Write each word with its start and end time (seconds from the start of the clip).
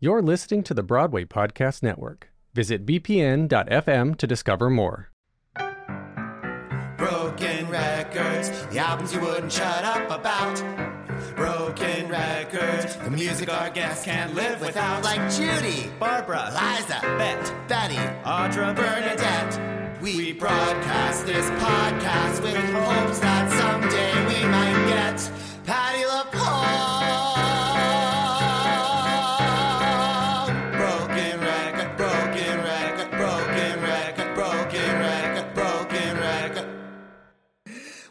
You're 0.00 0.22
listening 0.22 0.62
to 0.62 0.74
the 0.74 0.84
Broadway 0.84 1.24
Podcast 1.24 1.82
Network. 1.82 2.30
Visit 2.54 2.86
bpn.fm 2.86 4.16
to 4.16 4.26
discover 4.28 4.70
more. 4.70 5.10
Broken 6.96 7.68
records, 7.68 8.50
the 8.66 8.78
albums 8.78 9.12
you 9.12 9.20
wouldn't 9.20 9.50
shut 9.50 9.84
up 9.84 10.08
about. 10.08 10.62
Broken 11.34 12.08
records, 12.08 12.94
the 12.94 13.10
music 13.10 13.52
our 13.52 13.70
guests 13.70 14.04
can't 14.04 14.36
live 14.36 14.60
without. 14.60 15.02
Like 15.02 15.32
Judy, 15.32 15.90
Barbara, 15.98 16.44
Liza, 16.52 17.00
Bet, 17.18 17.52
Betty, 17.66 17.96
Audra, 18.24 18.76
Bernadette. 18.76 20.00
We 20.00 20.32
broadcast 20.32 21.26
this 21.26 21.50
podcast 21.60 22.40
with 22.40 22.54
hopes 22.54 23.18
that 23.18 23.50
someday 23.50 24.14
we 24.28 24.48
might 24.48 24.86
get 24.90 25.28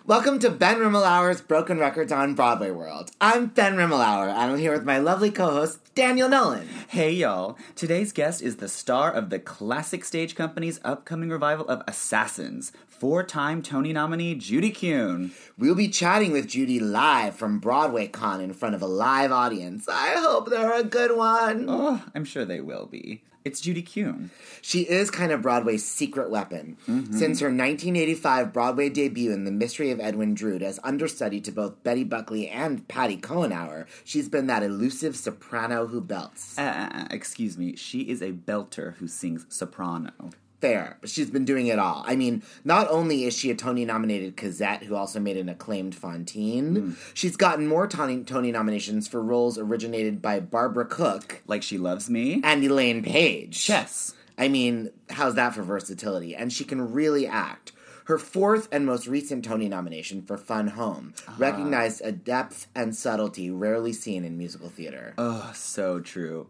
Welcome 0.08 0.40
to 0.40 0.50
Ben 0.50 0.78
Rimalower's 0.78 1.42
Broken 1.42 1.80
Records 1.80 2.14
on 2.14 2.34
Broadway 2.34 2.72
World. 2.72 3.12
I'm 3.20 3.48
Ben 3.48 3.76
Rimalower, 3.76 4.30
and 4.30 4.54
I'm 4.54 4.58
here 4.58 4.72
with 4.72 4.86
my 4.86 5.00
lovely 5.00 5.30
co-host 5.30 5.94
Daniel 5.96 6.30
Nolan. 6.30 6.70
Hey 6.88 7.12
y'all! 7.12 7.58
Today's 7.76 8.14
guest 8.14 8.42
is 8.42 8.56
the 8.56 8.70
star 8.70 9.12
of 9.12 9.30
the 9.30 9.38
classic 9.38 10.06
stage 10.06 10.34
company's 10.34 10.80
upcoming 10.86 11.30
revival 11.30 11.68
of 11.68 11.84
Assassins, 11.90 12.72
four 12.88 13.22
time 13.22 13.62
Tony 13.62 13.92
nominee 13.92 14.36
Judy 14.36 14.72
Kuhn. 14.72 15.34
We'll 15.58 15.76
be 15.76 15.90
chatting 15.90 16.32
with 16.32 16.48
Judy 16.48 16.80
live 16.80 17.36
from 17.36 17.60
BroadwayCon 17.60 18.42
in 18.42 18.54
front 18.54 18.76
of 18.76 18.82
a 18.82 18.88
live 18.88 19.34
audience. 19.34 19.90
I 19.90 20.22
hope 20.22 20.50
they're 20.50 20.80
a 20.80 20.86
good 20.86 21.18
one. 21.18 21.66
Oh, 21.68 22.02
I'm 22.16 22.24
sure 22.24 22.46
they 22.46 22.62
will 22.62 22.86
be. 22.86 23.24
It's 23.48 23.62
Judy 23.62 23.82
Kuhn. 23.82 24.30
She 24.62 24.82
is 24.82 25.10
kind 25.10 25.32
of 25.32 25.42
Broadway's 25.42 25.86
secret 25.86 26.30
weapon. 26.30 26.76
Mm-hmm. 26.82 27.14
Since 27.14 27.40
her 27.40 27.48
1985 27.48 28.52
Broadway 28.52 28.90
debut 28.90 29.32
in 29.32 29.46
The 29.46 29.52
Mystery 29.52 29.90
of 29.90 30.02
Edwin 30.02 30.34
Drood 30.34 30.62
as 30.62 30.82
understudy 30.84 31.40
to 31.40 31.54
both 31.54 31.82
Betty 31.82 32.04
Buckley 32.04 32.50
and 32.50 32.86
Patti 32.90 33.16
Cohenour, 33.16 33.86
she's 34.04 34.28
been 34.28 34.48
that 34.48 34.64
elusive 34.64 35.16
soprano 35.16 35.88
who 35.88 36.02
belts. 36.02 36.60
Uh, 36.60 36.62
uh, 36.64 36.98
uh, 36.98 37.08
excuse 37.10 37.58
me, 37.58 37.78
she 37.78 38.02
is 38.02 38.22
a 38.22 38.34
belter 38.34 38.96
who 38.96 39.08
sings 39.08 39.46
soprano. 39.48 40.12
Fair, 40.60 40.98
but 41.02 41.10
she's 41.10 41.30
been 41.30 41.46
doing 41.46 41.68
it 41.68 41.78
all. 41.78 42.04
I 42.08 42.16
mean, 42.16 42.42
not 42.64 42.90
only 42.90 43.26
is 43.26 43.38
she 43.38 43.52
a 43.52 43.56
Tony 43.56 43.86
nominated 43.86 44.36
Cosette 44.36 44.84
who 44.84 44.96
also 44.96 45.20
made 45.20 45.38
an 45.38 45.50
acclaimed 45.50 45.94
Fontaine, 45.94 46.76
hmm. 46.76 46.92
she's 47.14 47.38
gotten 47.38 47.68
more 47.68 47.88
Tony, 47.88 48.24
Tony 48.24 48.52
nominations 48.52 49.08
for 49.08 49.22
roles 49.22 49.60
originated 49.60 50.20
by 50.20 50.40
Barbara 50.40 50.86
Cook 50.86 51.44
Like 51.46 51.62
she 51.62 51.78
loves 51.78 52.10
me? 52.10 52.42
and 52.44 52.64
Elaine 52.64 53.04
Paige. 53.04 53.70
Yes. 53.70 54.16
I 54.38 54.48
mean, 54.48 54.92
how's 55.12 55.36
that 55.36 55.54
for 55.54 55.62
versatility? 55.62 56.36
And 56.36 56.52
she 56.52 56.64
can 56.64 56.92
really 56.92 57.28
act. 57.28 57.72
Her 58.06 58.18
fourth 58.18 58.70
and 58.72 58.86
most 58.86 59.06
recent 59.06 59.44
Tony 59.44 59.68
nomination 59.68 60.22
for 60.22 60.38
Fun 60.38 60.68
Home 60.70 61.14
ah. 61.28 61.36
recognized 61.38 62.02
a 62.04 62.12
depth 62.12 62.68
and 62.74 62.96
subtlety 62.96 63.52
rarely 63.52 63.94
seen 63.94 64.24
in 64.24 64.38
musical 64.38 64.70
theater. 64.70 65.14
Oh, 65.18 65.52
so 65.54 66.00
true. 66.00 66.48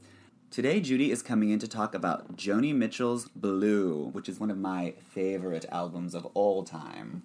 Today, 0.50 0.80
Judy 0.80 1.12
is 1.12 1.22
coming 1.22 1.50
in 1.50 1.60
to 1.60 1.68
talk 1.68 1.94
about 1.94 2.36
Joni 2.38 2.74
Mitchell's 2.74 3.28
Blue, 3.36 4.06
which 4.14 4.30
is 4.30 4.40
one 4.40 4.50
of 4.50 4.58
my 4.58 4.94
favorite 5.10 5.66
albums 5.72 6.16
of 6.16 6.26
all 6.34 6.64
time. 6.64 7.24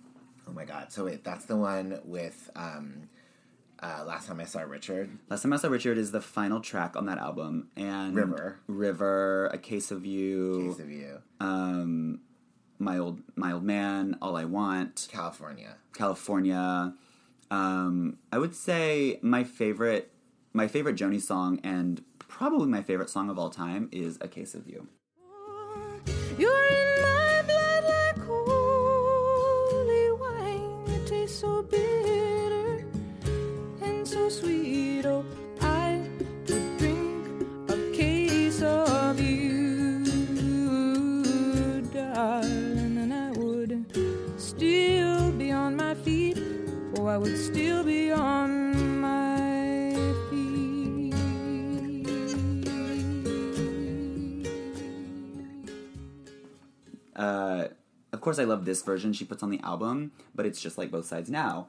oh 0.49 0.53
my 0.53 0.65
god. 0.65 0.93
So 0.93 1.05
wait, 1.05 1.25
that's 1.25 1.45
the 1.47 1.57
one 1.57 2.01
with 2.05 2.51
um 2.57 3.09
uh, 3.83 4.05
last 4.07 4.29
time 4.29 4.39
I 4.41 4.45
saw 4.45 4.61
Richard. 4.61 5.11
Last 5.29 5.43
time 5.43 5.53
I 5.53 5.57
saw 5.57 5.69
Richard 5.69 5.99
is 5.99 6.13
the 6.13 6.21
final 6.21 6.61
track 6.61 6.95
on 6.97 7.07
that 7.07 7.19
album, 7.19 7.69
and 7.77 8.15
River. 8.15 8.59
River, 8.69 9.47
A 9.49 9.59
Case 9.59 9.91
of 9.91 10.05
You, 10.07 10.69
Case 10.71 10.81
of 10.81 10.91
You. 10.91 11.19
um, 11.41 12.21
my 12.79 12.99
old 12.99 13.23
my 13.35 13.53
old 13.53 13.65
man, 13.65 14.17
All 14.21 14.37
I 14.37 14.45
Want, 14.45 15.09
California. 15.11 15.77
California. 15.95 16.95
Um, 17.51 18.19
I 18.33 18.39
would 18.39 18.55
say 18.55 19.19
my 19.23 19.43
favorite 19.45 20.11
my 20.55 20.69
favorite 20.69 20.97
Joni 20.97 21.21
song 21.21 21.59
and 21.65 22.03
probably 22.33 22.67
my 22.67 22.83
favorite 22.83 23.11
song 23.11 23.29
of 23.29 23.39
all 23.39 23.51
time 23.51 23.91
is 23.93 24.17
A 24.23 24.27
Case 24.27 24.55
of 24.55 24.67
You. 24.67 24.89
You're 26.39 26.67
in 26.67 27.03
my 27.03 27.43
blood 27.47 27.85
like 27.85 28.19
holy 28.27 30.13
wine. 30.13 30.83
It 30.89 31.07
tastes 31.07 31.39
so 31.41 31.63
bitter 31.63 32.87
and 33.83 34.09
so 34.09 34.31
sweet. 34.31 35.05
Oh, 35.05 35.27
I 35.61 36.03
could 36.47 36.79
drink 36.79 37.27
a 37.69 37.93
case 37.95 38.63
of 38.63 39.21
you, 39.21 40.05
darling, 41.93 42.97
and 42.97 43.13
I 43.13 43.31
would 43.33 43.85
still 44.41 45.33
be 45.33 45.53
on 45.53 45.77
my 45.77 45.95
feet. 45.95 46.39
Oh, 46.97 47.07
I 47.07 47.19
would 47.19 47.37
still 47.39 47.62
course, 58.23 58.39
I 58.39 58.45
love 58.45 58.65
this 58.65 58.83
version 58.83 59.13
she 59.13 59.25
puts 59.25 59.43
on 59.43 59.51
the 59.51 59.61
album, 59.61 60.13
but 60.35 60.47
it's 60.47 60.61
just 60.61 60.79
like 60.79 60.91
both 60.91 61.07
sides 61.07 61.31
now. 61.31 61.67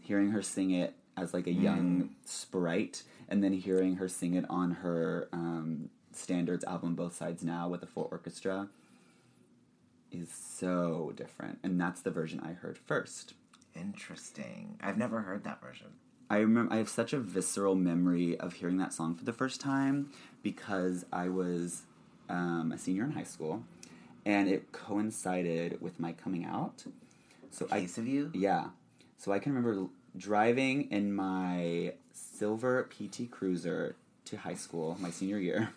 Hearing 0.00 0.30
her 0.30 0.42
sing 0.42 0.70
it 0.70 0.94
as 1.16 1.32
like 1.32 1.46
a 1.46 1.52
young 1.52 2.10
sprite, 2.24 3.02
and 3.28 3.44
then 3.44 3.52
hearing 3.52 3.96
her 3.96 4.08
sing 4.08 4.34
it 4.34 4.44
on 4.50 4.72
her 4.72 5.28
um, 5.32 5.90
standards 6.12 6.64
album, 6.64 6.94
Both 6.94 7.16
Sides 7.16 7.42
Now, 7.44 7.68
with 7.68 7.80
the 7.80 7.86
full 7.86 8.08
orchestra, 8.10 8.68
is 10.10 10.28
so 10.32 11.12
different. 11.16 11.58
And 11.62 11.80
that's 11.80 12.00
the 12.00 12.10
version 12.10 12.40
I 12.40 12.52
heard 12.52 12.78
first. 12.78 13.34
Interesting. 13.76 14.78
I've 14.82 14.98
never 14.98 15.20
heard 15.20 15.44
that 15.44 15.60
version. 15.60 15.88
I 16.28 16.38
remember 16.38 16.72
I 16.72 16.78
have 16.78 16.88
such 16.88 17.12
a 17.12 17.18
visceral 17.18 17.74
memory 17.74 18.38
of 18.38 18.54
hearing 18.54 18.78
that 18.78 18.92
song 18.92 19.14
for 19.14 19.24
the 19.24 19.32
first 19.32 19.60
time 19.60 20.10
because 20.42 21.04
I 21.12 21.28
was 21.28 21.82
um, 22.28 22.72
a 22.72 22.78
senior 22.78 23.04
in 23.04 23.12
high 23.12 23.24
school, 23.24 23.64
and 24.26 24.48
it 24.48 24.72
coincided 24.72 25.80
with 25.80 25.98
my 26.00 26.12
coming 26.12 26.44
out. 26.44 26.84
So 27.50 27.66
I 27.70 27.78
of 27.78 28.06
You? 28.06 28.30
yeah. 28.34 28.66
So 29.18 29.32
I 29.32 29.38
can 29.38 29.52
remember 29.54 29.88
driving 30.16 30.90
in 30.90 31.12
my 31.12 31.92
silver 32.12 32.88
PT 32.90 33.30
Cruiser 33.30 33.96
to 34.26 34.36
high 34.38 34.54
school, 34.54 34.96
my 35.00 35.10
senior 35.10 35.38
year. 35.38 35.70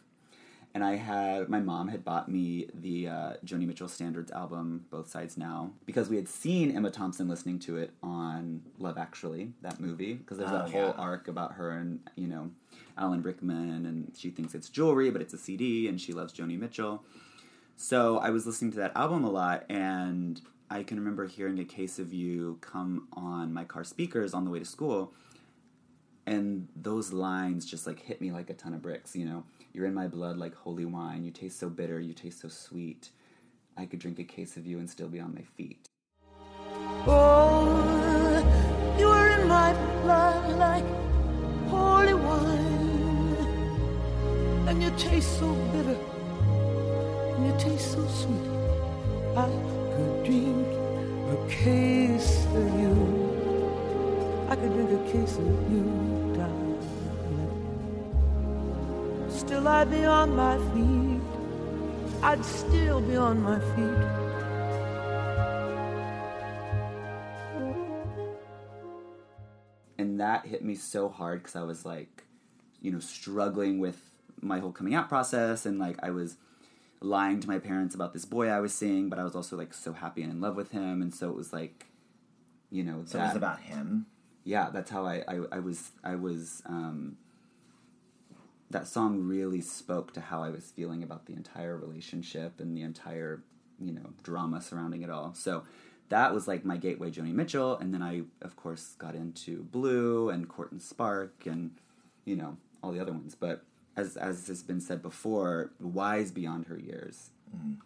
And 0.76 0.84
I 0.84 0.96
had, 0.96 1.50
my 1.50 1.60
mom 1.60 1.90
had 1.90 2.04
bought 2.04 2.30
me 2.30 2.68
the 2.74 3.08
uh, 3.08 3.34
Joni 3.46 3.68
Mitchell 3.68 3.88
Standards 3.88 4.32
album, 4.32 4.86
Both 4.90 5.08
Sides 5.08 5.38
Now, 5.38 5.72
because 5.86 6.10
we 6.10 6.16
had 6.16 6.28
seen 6.28 6.76
Emma 6.76 6.90
Thompson 6.90 7.28
listening 7.28 7.60
to 7.60 7.78
it 7.78 7.92
on 8.02 8.64
Love 8.80 8.98
Actually, 8.98 9.52
that 9.62 9.80
movie. 9.80 10.16
Because 10.16 10.40
there's 10.40 10.50
that 10.50 10.66
Oh, 10.66 10.72
whole 10.72 10.82
yeah. 10.82 10.92
arc 10.98 11.28
about 11.28 11.54
her 11.54 11.70
and, 11.70 12.00
you 12.16 12.28
know, 12.28 12.50
Alan 12.98 13.22
Rickman, 13.22 13.86
and 13.86 14.12
she 14.18 14.32
thinks 14.32 14.56
it's 14.56 14.68
jewelry, 14.68 15.12
but 15.12 15.22
it's 15.22 15.34
a 15.36 15.38
CD, 15.38 15.88
and 15.88 16.02
she 16.02 16.12
loves 16.12 16.34
Joni 16.34 16.58
Mitchell. 16.58 17.04
So 17.76 18.18
I 18.18 18.30
was 18.30 18.46
listening 18.46 18.72
to 18.72 18.78
that 18.78 18.96
album 18.96 19.24
a 19.24 19.30
lot, 19.30 19.66
and 19.70 20.42
I 20.70 20.84
can 20.84 20.98
remember 20.98 21.28
hearing 21.28 21.60
A 21.60 21.66
Case 21.66 22.00
of 22.00 22.14
You 22.14 22.58
come 22.62 23.08
on 23.14 23.54
my 23.54 23.66
car 23.66 23.84
speakers 23.84 24.34
on 24.34 24.46
the 24.46 24.52
way 24.52 24.60
to 24.60 24.66
school. 24.66 25.14
And 26.26 26.70
those 26.76 27.12
lines 27.12 27.66
just 27.66 27.86
like 27.86 28.00
hit 28.00 28.22
me 28.22 28.32
like 28.32 28.50
a 28.50 28.54
ton 28.54 28.74
of 28.74 28.82
bricks, 28.82 29.16
you 29.16 29.26
know. 29.26 29.44
You're 29.74 29.86
in 29.88 29.94
my 29.94 30.08
blood 30.08 30.38
like 30.38 30.56
holy 30.56 30.86
wine. 30.86 31.26
You 31.26 31.32
taste 31.32 31.60
so 31.60 31.70
bitter, 31.70 32.00
you 32.00 32.14
taste 32.14 32.40
so 32.42 32.48
sweet. 32.48 33.10
I 33.76 33.86
could 33.86 34.00
drink 34.00 34.20
a 34.20 34.24
case 34.24 34.56
of 34.56 34.66
you 34.66 34.80
and 34.80 34.90
still 34.90 35.10
be 35.10 35.20
on 35.20 35.36
my 35.36 35.42
feet. 35.42 35.90
Oh, 37.06 38.96
you 38.98 39.08
are 39.10 39.42
in 39.42 39.48
my 39.48 39.74
blood 40.04 40.58
like 40.58 40.86
holy 41.68 42.14
wine, 42.14 43.36
and 44.70 44.82
you 44.82 44.92
taste 44.98 45.40
so 45.40 45.54
bitter, 45.74 45.98
and 47.36 47.46
you 47.46 47.54
taste 47.60 47.92
so 47.94 48.08
sweet. 48.08 48.48
I 49.36 49.48
could 49.96 50.24
drink 50.26 50.68
a 51.30 51.48
case 51.50 52.46
of 52.46 52.80
you. 52.80 52.94
I 54.50 54.56
could 54.56 54.74
drink 54.74 54.92
a 54.92 55.12
case 55.12 55.38
of 55.38 55.46
you, 55.72 55.84
darling. 56.36 56.80
Still, 59.30 59.68
I'd 59.68 59.90
be 59.90 60.06
on 60.06 60.36
my 60.36 60.58
feet. 60.74 61.22
I'd 62.22 62.46
still 62.46 63.02
be 63.02 63.16
on 63.16 63.42
my 63.42 63.60
feet. 63.76 64.24
and 70.04 70.20
that 70.20 70.46
hit 70.46 70.64
me 70.64 70.76
so 70.76 71.10
hard 71.10 71.42
because 71.42 71.56
I 71.56 71.64
was 71.64 71.86
like, 71.86 72.24
you 72.82 72.92
know, 72.92 73.00
struggling 73.00 73.80
with 73.80 74.12
my 74.42 74.60
whole 74.60 74.72
coming 74.72 74.94
out 74.94 75.10
process, 75.10 75.66
and 75.66 75.80
like 75.80 75.98
I 76.04 76.12
was 76.12 76.38
lying 77.04 77.40
to 77.42 77.48
my 77.48 77.60
parents 77.60 77.94
about 77.94 78.14
this 78.14 78.26
boy 78.26 78.48
I 78.48 78.60
was 78.60 78.74
seeing, 78.74 79.10
but 79.10 79.20
I 79.20 79.24
was 79.24 79.36
also 79.36 79.58
like 79.58 79.74
so 79.74 79.94
happy 79.94 80.24
and 80.24 80.32
in 80.32 80.42
love 80.42 80.56
with 80.56 80.72
him, 80.72 81.02
and 81.02 81.14
so 81.14 81.30
it 81.30 81.36
was 81.36 81.52
like, 81.54 81.88
you 82.72 82.84
know, 82.84 83.04
So 83.06 83.18
that, 83.18 83.26
it 83.26 83.28
was 83.28 83.38
about 83.38 83.60
him. 83.60 84.08
yeah, 84.44 84.70
that's 84.72 84.90
how 84.90 85.06
I, 85.06 85.24
I, 85.28 85.40
I 85.52 85.60
was 85.60 85.92
I 86.04 86.16
was 86.16 86.64
um, 86.66 87.18
that 88.70 88.88
song 88.88 89.20
really 89.20 89.62
spoke 89.62 90.14
to 90.14 90.22
how 90.22 90.42
I 90.42 90.50
was 90.50 90.72
feeling 90.72 91.04
about 91.04 91.26
the 91.26 91.34
entire 91.34 91.78
relationship 91.78 92.60
and 92.60 92.76
the 92.76 92.82
entire, 92.82 93.44
you 93.80 93.92
know, 93.94 94.14
drama 94.24 94.62
surrounding 94.62 95.04
it 95.04 95.10
all. 95.10 95.34
So 95.36 95.64
that 96.10 96.34
was 96.34 96.48
like 96.48 96.66
my 96.66 96.78
gateway, 96.78 97.12
Joni 97.12 97.34
Mitchell, 97.34 97.78
and 97.78 97.94
then 97.94 98.02
I, 98.02 98.24
of 98.42 98.56
course, 98.56 98.96
got 98.98 99.14
into 99.14 99.64
Blue 99.64 100.30
and 100.30 100.48
Court 100.50 100.72
and 100.72 100.82
Spark 100.82 101.46
and, 101.46 101.72
you 102.26 102.36
know, 102.36 102.58
all 102.82 102.92
the 102.92 103.00
other 103.00 103.12
ones. 103.12 103.36
But 103.36 103.64
as 103.96 104.18
as 104.18 104.48
has 104.48 104.64
been 104.64 104.82
said 104.82 105.02
before, 105.02 105.72
wise 105.80 106.32
beyond 106.32 106.68
her 106.68 106.78
years. 106.78 107.32
Mm. 107.56 107.78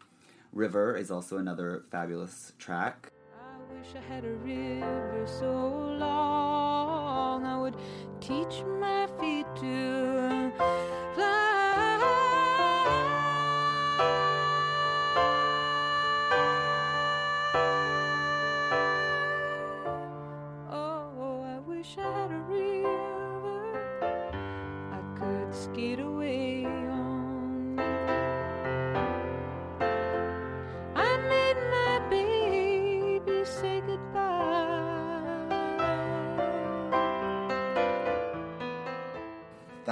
River 0.54 0.96
is 0.96 1.12
also 1.12 1.38
another 1.38 1.84
fabulous 1.92 2.54
track. 2.58 3.12
I 3.36 3.74
wish 3.74 3.88
I 3.96 4.14
had 4.14 4.26
a 4.26 4.34
river 4.34 5.26
so 5.28 5.98
long 6.00 7.46
I 7.46 7.58
would 7.60 7.76
teach 8.22 8.64
my 8.80 9.08
feet 9.20 9.46
to 9.58 10.17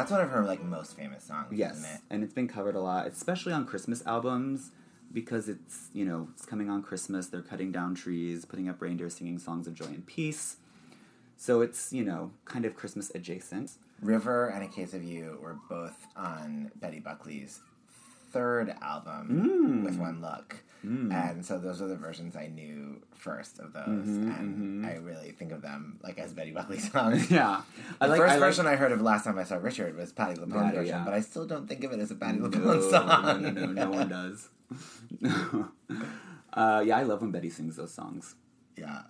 That's 0.05 0.11
one 0.11 0.21
of 0.21 0.29
her 0.29 0.43
like 0.45 0.63
most 0.63 0.95
famous 0.95 1.23
songs, 1.23 1.47
Yes, 1.51 1.83
it? 1.83 1.99
and 2.11 2.23
it's 2.23 2.33
been 2.33 2.47
covered 2.47 2.75
a 2.75 2.79
lot, 2.79 3.07
especially 3.07 3.53
on 3.53 3.65
Christmas 3.65 4.05
albums, 4.05 4.69
because 5.11 5.49
it's 5.49 5.87
you 5.93 6.05
know 6.05 6.27
it's 6.35 6.45
coming 6.45 6.69
on 6.69 6.83
Christmas. 6.83 7.25
They're 7.25 7.41
cutting 7.41 7.71
down 7.71 7.95
trees, 7.95 8.45
putting 8.45 8.69
up 8.69 8.79
reindeer, 8.83 9.09
singing 9.09 9.39
songs 9.39 9.65
of 9.65 9.73
joy 9.73 9.85
and 9.85 10.05
peace. 10.05 10.57
So 11.37 11.61
it's 11.61 11.91
you 11.91 12.03
know 12.03 12.29
kind 12.45 12.65
of 12.65 12.75
Christmas 12.75 13.11
adjacent. 13.15 13.71
River 13.99 14.45
and 14.49 14.63
A 14.63 14.67
Case 14.67 14.93
of 14.93 15.03
You 15.03 15.39
were 15.41 15.57
both 15.67 16.05
on 16.15 16.69
Betty 16.75 16.99
Buckley's 16.99 17.61
third 18.35 18.75
album 18.81 19.83
with 19.85 19.97
One 19.97 20.21
Look. 20.21 20.49
And 20.83 21.43
so 21.43 21.57
those 21.57 21.81
are 21.81 21.87
the 21.87 21.95
versions 21.95 22.35
I 22.35 22.45
knew 22.45 23.01
first 23.15 23.57
of 23.57 23.73
those. 23.73 24.05
and 24.07 24.85
I 24.85 24.93
really 24.97 25.31
think 25.31 25.51
of 25.51 25.63
them 25.63 25.99
like 26.03 26.19
as 26.19 26.31
Betty 26.31 26.51
Buckley 26.51 26.77
songs. 26.91 27.31
Yeah, 27.39 27.61
The 27.99 28.05
I 28.05 28.07
like. 28.07 28.19
first 28.19 28.31
I 28.33 28.35
like- 28.35 28.39
version 28.47 28.67
I 28.67 28.75
heard 28.75 28.91
of 28.91 29.01
last 29.01 29.23
time 29.25 29.39
I 29.39 29.45
saw 29.45 29.55
Richard 29.55 29.97
was 29.97 30.11
Patty 30.13 30.35
Patty, 30.39 30.51
version, 30.77 30.85
yeah. 30.95 31.03
but 31.03 31.13
I 31.15 31.21
still 31.21 31.47
don't 31.47 31.67
think 31.67 31.83
of 31.85 31.91
it 31.91 31.99
as 31.99 32.11
a 32.11 32.15
Patty 32.15 32.37
no, 32.37 32.49
LuPone 32.49 32.65
no, 32.65 32.91
song. 32.91 33.41
no, 33.41 33.49
no, 33.49 33.65
no 33.71 33.89
one 33.89 34.09
does. 34.09 34.49
uh, 36.53 36.83
yeah, 36.85 36.97
I 36.97 37.03
love 37.03 37.21
when 37.21 37.31
Betty 37.31 37.49
sings 37.49 37.75
those 37.77 37.93
songs, 37.93 38.35
Yeah. 38.77 39.01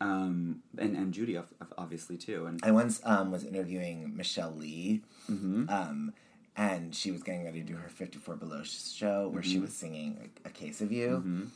um, 0.00 0.62
and 0.78 0.96
and 0.96 1.12
Judy 1.12 1.38
obviously 1.76 2.16
too. 2.16 2.46
And 2.46 2.60
I 2.62 2.70
once 2.70 3.00
um, 3.04 3.30
was 3.32 3.44
interviewing 3.44 4.16
Michele 4.16 4.54
Lee, 4.56 5.02
Mm-hmm. 5.30 5.68
um, 5.68 6.12
and 6.56 6.94
she 6.94 7.10
was 7.10 7.22
getting 7.22 7.44
ready 7.44 7.60
to 7.60 7.66
do 7.66 7.76
her 7.76 7.88
54 7.88 8.36
Below 8.36 8.62
show 8.64 9.28
where 9.28 9.42
Mm-hmm. 9.42 9.50
she 9.50 9.58
was 9.58 9.72
singing 9.74 10.30
A, 10.44 10.48
a 10.48 10.50
Case 10.50 10.80
of 10.80 10.92
You. 10.92 11.48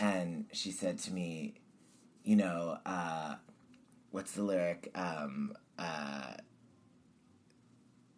And 0.00 0.44
she 0.52 0.70
said 0.70 0.98
to 1.00 1.12
me, 1.12 1.54
You 2.24 2.36
know, 2.36 2.78
uh, 2.86 3.36
what's 4.10 4.32
the 4.32 4.42
lyric? 4.42 4.90
Um, 4.94 5.54
uh, 5.78 6.34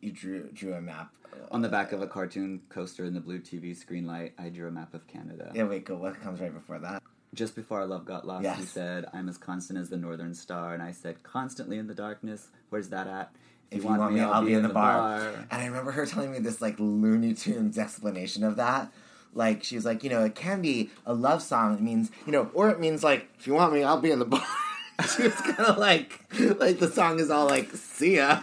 you 0.01 0.13
drew 0.13 0.51
drew 0.53 0.75
a 0.75 0.81
map. 0.81 1.13
on 1.51 1.61
the 1.63 1.69
back 1.69 1.93
of 1.93 2.03
a 2.03 2.07
cartoon 2.07 2.63
coaster 2.69 3.05
in 3.05 3.15
the 3.15 3.21
blue 3.21 3.39
TV 3.39 3.77
screen 3.77 4.07
light, 4.07 4.33
I 4.39 4.49
drew 4.49 4.69
a 4.69 4.71
map 4.71 4.95
of 4.95 5.07
Canada. 5.07 5.53
Yeah, 5.55 5.65
wait, 5.65 5.85
go. 5.85 5.97
What 5.97 6.21
comes 6.21 6.41
right 6.41 6.53
before 6.53 6.79
that? 6.81 7.03
Just 7.33 7.55
before 7.55 7.79
our 7.81 7.87
love 7.87 8.05
got 8.05 8.27
lost, 8.27 8.43
Yes. 8.45 8.69
said, 8.71 9.07
I'm 9.13 9.29
as 9.29 9.39
constant 9.39 9.79
as 9.79 9.89
the 9.89 9.97
northern 9.97 10.35
star. 10.35 10.75
And 10.75 10.83
I 10.83 10.91
said, 10.91 11.23
constantly 11.23 11.79
in 11.79 11.87
the 11.87 11.95
darkness. 11.95 12.49
Where's 12.71 12.89
that 12.89 13.07
at? 13.07 13.31
If, 13.71 13.83
you 13.85 13.89
want, 13.89 14.13
me, 14.13 14.21
I'll, 14.21 14.45
be 14.45 14.53
in 14.55 14.63
the, 14.63 14.69
bar. 14.69 15.21
And 15.51 15.63
I 15.63 15.67
remember 15.67 15.93
her 15.93 16.05
telling 16.07 16.33
me 16.33 16.39
this 16.41 16.61
like 16.61 16.77
Looney 16.79 17.35
Tunes 17.35 17.79
explanation 17.79 18.43
of 18.45 18.57
that. 18.57 18.93
Like 19.33 19.63
she 19.63 19.77
was 19.77 19.85
like, 19.85 20.03
you 20.03 20.11
know, 20.11 20.25
it 20.25 20.35
can 20.35 20.61
be 20.61 20.91
a 21.07 21.15
love 21.15 21.41
song. 21.43 21.75
It 21.75 21.81
means, 21.81 22.11
you 22.27 22.33
know, 22.33 22.51
or 22.53 22.69
it 22.71 22.81
means 22.81 23.05
like, 23.05 23.29
if 23.39 23.47
you 23.47 23.55
want 23.55 23.73
me, 23.73 23.85
I'll 23.85 24.01
be 24.01 24.11
in 24.11 24.19
the 24.19 24.25
bar. 24.25 24.43
she 25.17 25.23
was 25.23 25.35
kind 25.37 25.61
of 25.61 25.79
like, 25.79 26.21
like 26.59 26.79
the 26.81 26.91
song 26.91 27.21
is 27.21 27.31
all 27.31 27.47
like, 27.47 27.71
see 27.77 28.17
ya. 28.17 28.41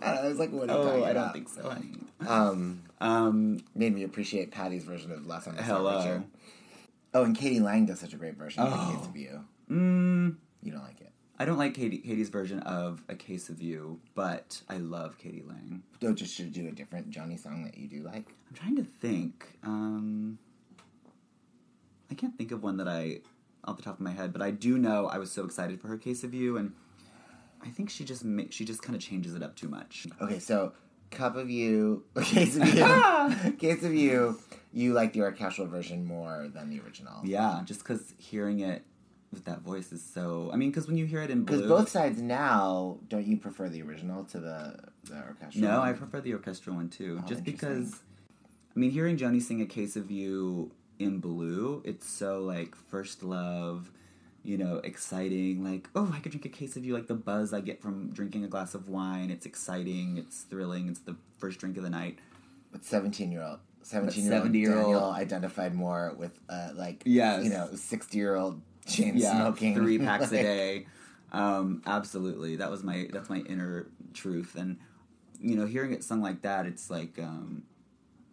And 0.00 0.18
I 0.18 0.26
was 0.26 0.38
like, 0.38 0.50
what 0.52 0.70
are 0.70 0.72
you 0.72 0.78
Oh, 1.02 1.04
I 1.04 1.12
don't 1.12 1.22
about? 1.24 1.32
think 1.34 1.48
so. 1.50 1.76
Um, 2.26 2.82
Um, 2.98 3.60
made 3.74 3.94
me 3.94 4.04
appreciate 4.04 4.50
Patty's 4.52 4.84
version 4.84 5.12
of 5.12 5.26
Last 5.26 5.44
Time 5.44 5.54
I 5.58 5.58
Saw 5.58 5.76
Hello. 5.76 5.98
Richard. 5.98 6.24
Oh, 7.12 7.24
and 7.24 7.36
k.d. 7.36 7.60
lang 7.60 7.84
does 7.84 8.00
such 8.00 8.14
a 8.14 8.16
great 8.16 8.36
version 8.36 8.62
of 8.62 8.72
Oh. 8.72 8.90
A 8.92 8.96
Case 8.96 9.06
of 9.06 9.16
You. 9.16 9.44
mm, 9.70 10.34
You 10.62 10.72
don't 10.72 10.82
like 10.82 11.00
it. 11.02 11.12
I 11.38 11.44
don't 11.44 11.58
like 11.58 11.74
Katie, 11.74 11.98
Katie's 11.98 12.30
version 12.30 12.60
of 12.60 13.02
A 13.08 13.14
Case 13.14 13.50
of 13.50 13.60
You, 13.60 14.00
but 14.14 14.62
I 14.68 14.78
love 14.78 15.18
k.d. 15.18 15.42
lang. 15.46 15.82
Don't 16.00 16.16
just 16.16 16.34
should 16.34 16.52
do 16.52 16.66
a 16.66 16.72
different 16.72 17.10
Joni 17.10 17.38
song 17.38 17.64
that 17.64 17.76
you 17.76 17.88
do 17.88 18.02
like. 18.02 18.28
I'm 18.48 18.54
trying 18.54 18.76
to 18.76 18.84
think. 18.84 19.58
Um, 19.62 20.38
I 22.10 22.14
can't 22.14 22.36
think 22.38 22.52
of 22.52 22.62
one 22.62 22.78
that 22.78 22.88
I, 22.88 23.20
off 23.64 23.76
the 23.76 23.82
top 23.82 23.94
of 23.94 24.00
my 24.00 24.12
head, 24.12 24.32
but 24.32 24.40
I 24.40 24.50
do 24.50 24.78
know 24.78 25.06
I 25.08 25.18
was 25.18 25.30
so 25.30 25.44
excited 25.44 25.78
for 25.80 25.88
her 25.88 25.98
Case 25.98 26.24
of 26.24 26.32
You, 26.32 26.56
and 26.56 26.72
I 27.62 27.68
think 27.68 27.90
she 27.90 28.04
just 28.04 28.24
ma- 28.24 28.44
she 28.48 28.64
just 28.64 28.82
kind 28.82 28.96
of 28.96 29.02
changes 29.02 29.34
it 29.34 29.42
up 29.42 29.56
too 29.56 29.68
much. 29.68 30.06
Okay, 30.22 30.38
so 30.38 30.72
cup 31.10 31.36
of 31.36 31.50
you, 31.50 32.04
case 32.22 32.56
of 32.56 32.66
you, 32.66 33.52
case 33.58 33.82
of 33.82 33.94
you. 33.94 34.40
You 34.72 34.92
like 34.92 35.12
the 35.12 35.22
orchestral 35.22 35.66
version 35.66 36.04
more 36.04 36.48
than 36.52 36.70
the 36.70 36.80
original. 36.80 37.20
Yeah, 37.24 37.60
just 37.64 37.80
because 37.80 38.14
hearing 38.18 38.60
it 38.60 38.84
that 39.44 39.60
voice 39.60 39.92
is 39.92 40.02
so. 40.02 40.50
I 40.52 40.56
mean, 40.56 40.70
because 40.70 40.86
when 40.86 40.96
you 40.96 41.04
hear 41.06 41.22
it 41.22 41.30
in 41.30 41.44
blue, 41.44 41.56
Because 41.56 41.68
both 41.68 41.88
sides 41.88 42.20
now, 42.20 42.98
don't 43.08 43.26
you 43.26 43.36
prefer 43.36 43.68
the 43.68 43.82
original 43.82 44.24
to 44.24 44.40
the 44.40 44.78
the 45.04 45.16
orchestral? 45.16 45.62
No, 45.70 45.80
I 45.80 45.92
prefer 45.92 46.20
the 46.20 46.32
orchestral 46.34 46.76
one 46.76 46.88
too. 46.88 47.20
Oh, 47.22 47.28
just 47.28 47.44
because, 47.44 48.00
I 48.74 48.78
mean, 48.78 48.90
hearing 48.90 49.16
Joni 49.16 49.40
sing 49.42 49.60
"A 49.60 49.66
Case 49.66 49.96
of 49.96 50.10
You" 50.10 50.70
in 50.98 51.18
blue, 51.18 51.82
it's 51.84 52.08
so 52.08 52.40
like 52.40 52.74
first 52.74 53.22
love, 53.22 53.90
you 54.42 54.56
know, 54.56 54.76
exciting. 54.78 55.62
Like, 55.62 55.88
oh, 55.94 56.10
I 56.14 56.20
could 56.20 56.32
drink 56.32 56.46
a 56.46 56.48
case 56.48 56.76
of 56.76 56.84
you. 56.84 56.94
Like 56.94 57.06
the 57.06 57.14
buzz 57.14 57.52
I 57.52 57.60
get 57.60 57.82
from 57.82 58.10
drinking 58.12 58.44
a 58.44 58.48
glass 58.48 58.74
of 58.74 58.88
wine. 58.88 59.30
It's 59.30 59.44
exciting. 59.46 60.16
It's 60.18 60.42
thrilling. 60.42 60.88
It's 60.88 61.00
the 61.00 61.16
first 61.38 61.58
drink 61.60 61.76
of 61.76 61.82
the 61.82 61.90
night. 61.90 62.18
But 62.72 62.84
seventeen 62.84 63.30
year 63.32 63.42
old, 63.42 63.58
seventeen 63.82 64.24
year 64.24 64.34
old 64.34 64.44
70-year-old 64.44 64.84
Daniel 64.84 65.10
identified 65.10 65.74
more 65.74 66.14
with 66.16 66.38
uh, 66.48 66.70
like 66.74 67.02
Yes. 67.04 67.44
you 67.44 67.50
know 67.50 67.68
sixty 67.74 68.18
year 68.18 68.34
old 68.34 68.60
chain 68.86 69.16
yeah, 69.16 69.32
smoking 69.32 69.74
three 69.74 69.98
packs 70.06 70.32
a 70.32 70.42
day. 70.42 70.86
Um, 71.32 71.82
absolutely, 71.86 72.56
that 72.56 72.70
was 72.70 72.82
my 72.82 73.08
that's 73.12 73.28
my 73.28 73.38
inner 73.38 73.88
truth, 74.14 74.54
and 74.56 74.78
you 75.40 75.56
know, 75.56 75.66
hearing 75.66 75.92
it 75.92 76.02
sung 76.02 76.22
like 76.22 76.42
that, 76.42 76.66
it's 76.66 76.90
like 76.90 77.18
um, 77.18 77.64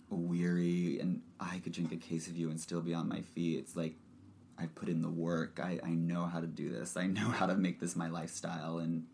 weary, 0.10 1.00
and 1.00 1.22
I 1.40 1.60
could 1.60 1.74
drink 1.74 1.92
a 1.92 1.98
case 1.98 2.28
of 2.28 2.38
you 2.38 2.50
and 2.50 2.60
still 2.60 2.82
be 2.82 2.94
on 2.94 3.10
my 3.10 3.22
feet. 3.22 3.60
It's 3.60 3.76
like 3.76 3.96
I 4.58 4.68
put 4.68 4.90
in 4.90 5.02
the 5.02 5.10
work. 5.10 5.60
I, 5.62 5.80
I 5.84 5.90
know 5.90 6.26
how 6.26 6.40
to 6.40 6.48
do 6.48 6.70
this. 6.70 6.96
I 6.96 7.08
know 7.08 7.30
how 7.30 7.46
to 7.46 7.56
make 7.56 7.80
this 7.80 7.96
my 7.96 8.08
lifestyle, 8.08 8.78
and 8.78 9.06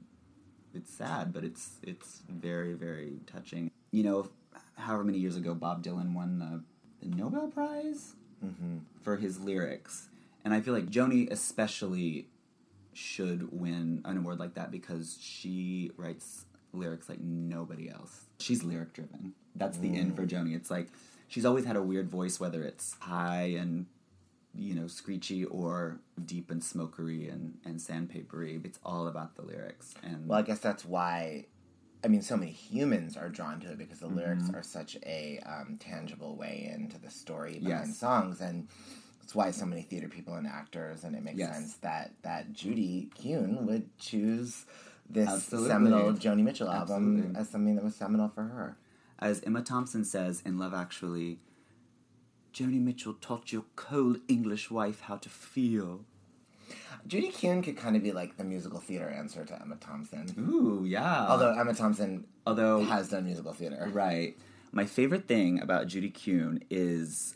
it's 0.73 0.93
sad, 0.93 1.33
but 1.33 1.43
it's 1.43 1.77
it's 1.83 2.21
very 2.29 2.73
very 2.73 3.19
touching. 3.25 3.71
You 3.91 4.03
know, 4.03 4.29
however 4.75 5.03
many 5.03 5.17
years 5.17 5.35
ago 5.35 5.53
Bob 5.53 5.83
Dylan 5.83 6.13
won 6.13 6.39
the, 6.39 7.07
the 7.07 7.15
Nobel 7.15 7.47
Prize 7.47 8.13
for 9.01 9.17
his 9.17 9.39
lyrics, 9.39 10.09
and 10.45 10.53
I 10.53 10.61
feel 10.61 10.73
like 10.73 10.87
Joni 10.87 11.29
especially 11.31 12.27
should 12.93 13.51
win 13.51 14.01
an 14.05 14.17
award 14.17 14.39
like 14.39 14.55
that 14.55 14.71
because 14.71 15.17
she 15.21 15.91
writes 15.97 16.45
lyrics 16.73 17.07
like 17.09 17.19
nobody 17.21 17.89
else. 17.89 18.25
She's 18.39 18.63
lyric 18.63 18.93
driven. 18.93 19.33
That's 19.55 19.77
the 19.77 19.95
end 19.95 20.15
for 20.15 20.25
Joni. 20.25 20.55
It's 20.55 20.71
like 20.71 20.87
she's 21.27 21.45
always 21.45 21.65
had 21.65 21.75
a 21.75 21.81
weird 21.83 22.09
voice, 22.09 22.39
whether 22.39 22.63
it's 22.63 22.95
high 22.99 23.55
and 23.57 23.85
you 24.55 24.73
know 24.73 24.87
screechy 24.87 25.45
or 25.45 25.99
deep 26.25 26.49
and 26.51 26.63
smokery 26.63 27.29
and 27.29 27.57
and 27.65 27.77
sandpapery. 27.79 28.63
It's 28.65 28.79
all 28.83 29.07
about 29.07 29.35
the 29.35 29.43
lyrics. 29.43 29.93
And 30.03 30.27
Well, 30.27 30.39
I 30.39 30.43
guess 30.43 30.59
that's 30.59 30.85
why. 30.85 31.45
I 32.01 32.07
mean, 32.07 32.21
so 32.21 32.37
many 32.37 32.51
humans 32.51 33.17
are 33.17 33.27
drawn 33.27 33.59
to 33.59 33.71
it 33.71 33.77
because 33.77 33.99
the 33.99 34.07
lyrics 34.07 34.43
Mm-hmm. 34.45 34.55
are 34.55 34.63
such 34.63 34.95
a 35.05 35.39
um, 35.45 35.75
tangible 35.81 36.37
way 36.37 36.71
into 36.73 36.97
the 36.97 37.09
story 37.09 37.59
behind 37.59 37.89
Yes. 37.89 37.97
songs, 37.97 38.39
and 38.39 38.69
that's 39.29 39.35
why 39.35 39.51
so 39.51 39.63
many 39.63 39.83
theater 39.83 40.07
people 40.07 40.33
and 40.33 40.47
actors, 40.47 41.03
and 41.03 41.15
it 41.15 41.23
makes 41.23 41.37
Yes. 41.37 41.53
sense 41.55 41.75
that 41.77 42.13
that 42.23 42.51
Judy 42.51 43.11
Kuhn 43.15 43.63
would 43.67 43.95
choose 43.99 44.65
this 45.07 45.29
Absolutely. 45.29 45.69
seminal 45.69 46.13
Joni 46.13 46.41
Mitchell 46.43 46.67
album 46.67 47.17
Absolutely. 47.17 47.39
as 47.39 47.49
something 47.49 47.75
that 47.75 47.83
was 47.83 47.95
seminal 47.95 48.29
for 48.29 48.41
her. 48.45 48.75
as 49.19 49.39
Emma 49.41 49.61
Thompson 49.61 50.03
says 50.03 50.41
in 50.43 50.57
Love 50.57 50.73
Actually, 50.73 51.37
Joni 52.55 52.81
Mitchell 52.81 53.13
taught 53.21 53.51
your 53.51 53.65
cold 53.75 54.17
English 54.27 54.71
wife 54.71 55.01
how 55.01 55.17
to 55.17 55.29
feel. 55.29 56.05
Judy 57.05 57.29
Kuhn 57.31 57.61
could 57.61 57.77
kind 57.77 57.95
of 57.95 58.01
be 58.01 58.11
like 58.11 58.37
the 58.37 58.43
musical 58.43 58.79
theater 58.79 59.09
answer 59.09 59.45
to 59.45 59.61
Emma 59.61 59.75
Thompson. 59.75 60.25
Ooh, 60.39 60.85
yeah. 60.87 61.27
Although 61.27 61.51
Emma 61.53 61.75
Thompson 61.75 62.25
Although 62.47 62.81
has 62.85 63.09
done 63.09 63.25
musical 63.25 63.53
theater. 63.53 63.89
Right. 63.93 64.35
My 64.71 64.85
favorite 64.85 65.27
thing 65.27 65.61
about 65.61 65.85
Judy 65.85 66.09
Kuhn 66.09 66.63
is 66.71 67.35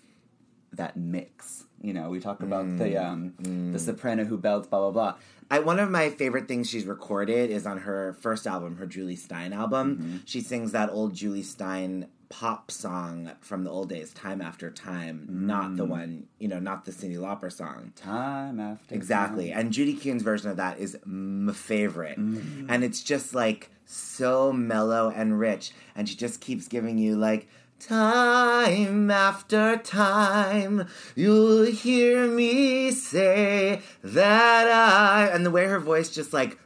that 0.71 0.97
mix. 0.97 1.65
You 1.84 1.94
know, 1.94 2.10
we 2.10 2.20
talk 2.22 2.42
about 2.42 2.66
Mm. 2.66 2.78
the 2.80 2.98
um, 2.98 3.72
the 3.74 3.78
soprano 3.80 4.24
who 4.24 4.38
belts, 4.38 4.68
blah 4.68 4.80
blah 4.80 4.92
blah. 4.92 5.16
I, 5.52 5.60
one 5.60 5.80
of 5.80 5.92
my 5.92 6.10
favorite 6.10 6.48
things 6.48 6.70
she's 6.70 6.86
recorded 6.86 7.52
is 7.52 7.66
on 7.68 7.80
her 7.80 8.16
first 8.22 8.48
album, 8.48 8.78
her 8.78 8.86
Jule 8.88 9.16
Styne 9.18 9.54
album. 9.54 9.98
Mm-hmm. 9.98 10.18
She 10.25 10.40
sings 10.42 10.72
that 10.72 10.90
old 10.90 11.13
Jule 11.13 11.44
Styne 11.44 12.08
pop 12.30 12.72
song 12.72 13.32
from 13.42 13.63
the 13.66 13.70
old 13.70 13.90
days, 13.90 14.13
"Time 14.13 14.42
After 14.42 14.72
Time," 14.72 15.28
not 15.30 15.72
Mm. 15.72 15.78
the 15.78 15.86
one, 15.86 16.24
you 16.40 16.48
know, 16.48 16.58
not 16.60 16.86
the 16.86 16.92
Cyndi 16.94 17.18
Lauper 17.18 17.52
song. 17.52 17.92
Time 17.98 18.60
after 18.62 18.96
Exactly. 18.96 19.50
time. 19.50 19.60
And 19.60 19.72
Judy 19.74 19.94
Kuhn's 19.94 20.24
version 20.24 20.50
of 20.50 20.58
that 20.58 20.80
is 20.80 20.98
my 21.06 21.52
favorite. 21.54 22.18
Mm-hmm. 22.18 22.68
And 22.70 22.84
it's 22.86 23.04
just 23.04 23.36
like 23.36 23.70
so 23.86 24.54
mellow 24.54 25.12
and 25.13 25.38
rich. 25.38 25.74
And 25.96 26.08
she 26.08 26.16
just 26.16 26.40
keeps 26.40 26.68
giving 26.70 26.98
you 26.98 27.18
like 27.18 27.48
time 27.88 29.12
after 29.12 29.78
time 29.78 30.88
you'll 31.16 31.63
hear 31.66 32.28
me 32.28 32.92
say 32.92 33.82
that 34.04 34.68
I 34.68 35.28
and 35.28 35.46
the 35.46 35.52
way 35.52 35.66
her 35.66 35.80
voice 35.80 36.10
just 36.10 36.34
like 36.34 36.58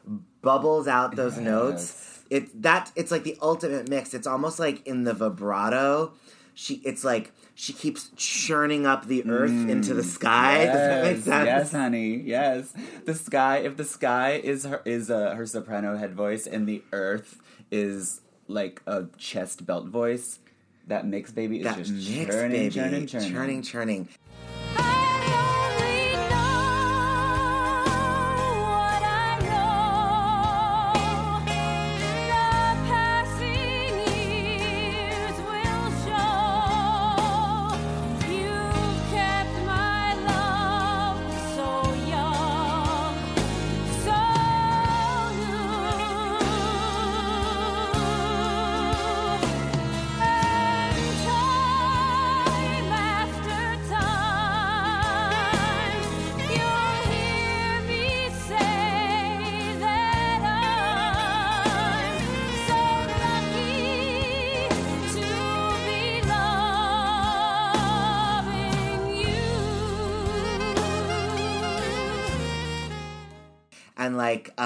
bubbles 0.42 0.88
out 0.88 1.16
those 1.16 1.38
notes. 1.38 2.24
It 2.30 2.62
that 2.62 2.92
it's 2.96 3.12
like 3.12 3.24
the 3.24 3.38
ultimate 3.42 3.90
mix. 3.90 4.14
It's 4.14 4.28
almost 4.28 4.60
like 4.60 4.86
in 4.86 5.04
the 5.06 5.14
vibrato. 5.14 6.14
She 6.54 6.76
it's 6.86 7.04
like 7.04 7.32
she 7.56 7.74
keeps 7.74 8.12
churning 8.16 8.86
up 8.86 9.06
the 9.08 9.24
earth 9.26 9.52
into 9.52 9.94
the 9.94 10.04
sky. 10.04 10.66
Does 10.66 10.76
that 10.76 11.04
make 11.04 11.16
Yes, 11.18 11.24
sense? 11.26 11.46
Yes, 11.46 11.72
honey. 11.72 12.16
Yes. 12.18 12.74
The 13.06 13.16
sky. 13.16 13.58
If 13.60 13.78
the 13.78 13.86
sky 13.86 14.32
is 14.44 14.66
her 14.66 14.82
is 14.86 15.10
uh, 15.10 15.36
her 15.36 15.46
soprano 15.46 15.98
head 15.98 16.14
voice, 16.14 16.46
and 16.46 16.68
the 16.68 16.84
earth 16.92 17.42
is 17.72 18.22
like 18.48 18.82
a 18.86 19.06
chest 19.18 19.66
belt 19.66 19.88
voice, 19.88 20.40
that 20.88 21.06
mix 21.06 21.32
baby 21.32 21.60
is 21.60 21.64
That 21.66 21.78
just 21.78 21.92
mix, 21.92 22.34
churning, 22.34 22.52
baby, 22.52 22.76
churning, 22.76 23.08
churning, 23.08 23.32
churning, 23.32 23.62
churning. 23.62 24.08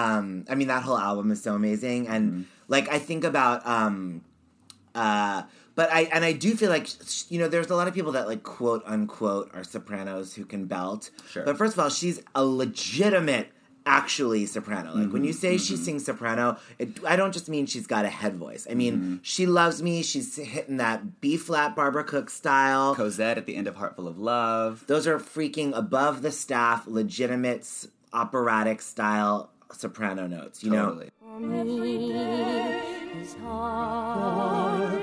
Um 0.01 0.25
i 0.51 0.55
mean 0.55 0.67
that 0.73 0.83
whole 0.83 0.97
album 1.09 1.27
is 1.31 1.41
so 1.47 1.51
amazing 1.61 2.01
and 2.13 2.23
Mm-hmm. 2.31 2.41
like 2.75 2.87
i 2.89 2.99
think 2.99 3.23
about 3.23 3.65
um 3.77 4.21
uh 4.95 5.43
but 5.75 5.87
i 5.91 6.01
and 6.15 6.23
i 6.25 6.33
do 6.33 6.49
feel 6.59 6.69
like 6.69 6.87
you 7.31 7.39
know 7.39 7.47
there's 7.47 7.69
a 7.69 7.75
lot 7.75 7.87
of 7.87 7.93
people 7.93 8.11
that 8.13 8.27
like 8.27 8.43
quote 8.43 8.83
unquote 8.85 9.49
are 9.53 9.63
sopranos 9.63 10.33
who 10.35 10.43
can 10.45 10.65
belt 10.65 11.09
Sure. 11.29 11.43
but 11.47 11.57
first 11.57 11.73
of 11.73 11.79
all 11.79 11.89
she's 11.89 12.21
a 12.35 12.43
legitimate 12.45 13.47
actually 13.85 14.45
soprano 14.45 14.93
like 14.93 15.11
when 15.11 15.23
you 15.23 15.31
Mm-hmm. 15.31 15.39
say 15.39 15.57
she 15.57 15.75
sings 15.75 16.05
soprano 16.05 16.57
it, 16.77 16.89
i 17.03 17.15
don't 17.15 17.31
just 17.31 17.49
mean 17.49 17.65
she's 17.65 17.87
got 17.87 18.05
a 18.05 18.09
head 18.09 18.35
voice 18.35 18.67
i 18.69 18.75
mean 18.75 18.93
Mm-hmm. 18.97 19.15
she 19.23 19.45
loves 19.47 19.81
me 19.81 20.03
she's 20.03 20.35
hitting 20.35 20.77
that 20.77 21.19
b 21.21 21.35
flat 21.35 21.75
barbara 21.75 22.03
cook 22.03 22.29
style 22.29 22.93
Cosette 22.93 23.37
at 23.39 23.45
the 23.47 23.55
end 23.55 23.67
of 23.67 23.75
Heartful 23.77 24.07
of 24.07 24.19
Love. 24.19 24.83
those 24.87 25.07
are 25.07 25.17
freaking 25.17 25.75
above 25.75 26.21
the 26.21 26.31
staff 26.31 26.85
legitimate 26.85 27.65
operatic 28.13 28.81
style 28.83 29.49
soprano 29.73 30.27
notes 30.27 30.63
you 30.63 30.71
know 30.71 30.89
Totally. 30.89 31.11
For 33.21 35.00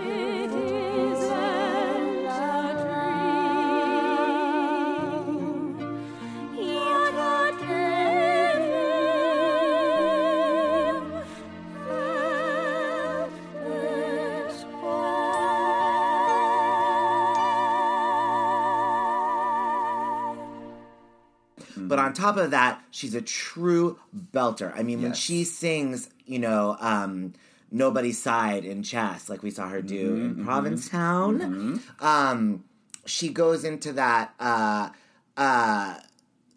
But 21.89 21.99
on 21.99 22.13
top 22.13 22.37
of 22.37 22.51
that, 22.51 22.83
she's 22.91 23.15
a 23.15 23.23
true 23.23 23.99
belter. 24.33 24.73
I 24.79 24.83
mean, 24.83 25.03
when 25.03 25.15
she 25.15 25.45
sings, 25.45 26.11
you 26.27 26.39
know, 26.39 26.77
um, 26.81 27.33
Nobody's 27.71 28.19
Side 28.19 28.65
in 28.65 28.83
chess, 28.83 29.29
like 29.29 29.43
we 29.43 29.51
saw 29.51 29.69
her 29.69 29.83
do 29.83 30.15
Mm-hmm, 30.15 30.41
in 30.41 30.45
Provincetown, 30.45 31.83
um, 32.01 32.65
she 33.07 33.29
goes 33.31 33.65
into 33.65 33.93
that 33.95 34.35
uh, 34.39 34.91
uh, 35.37 35.95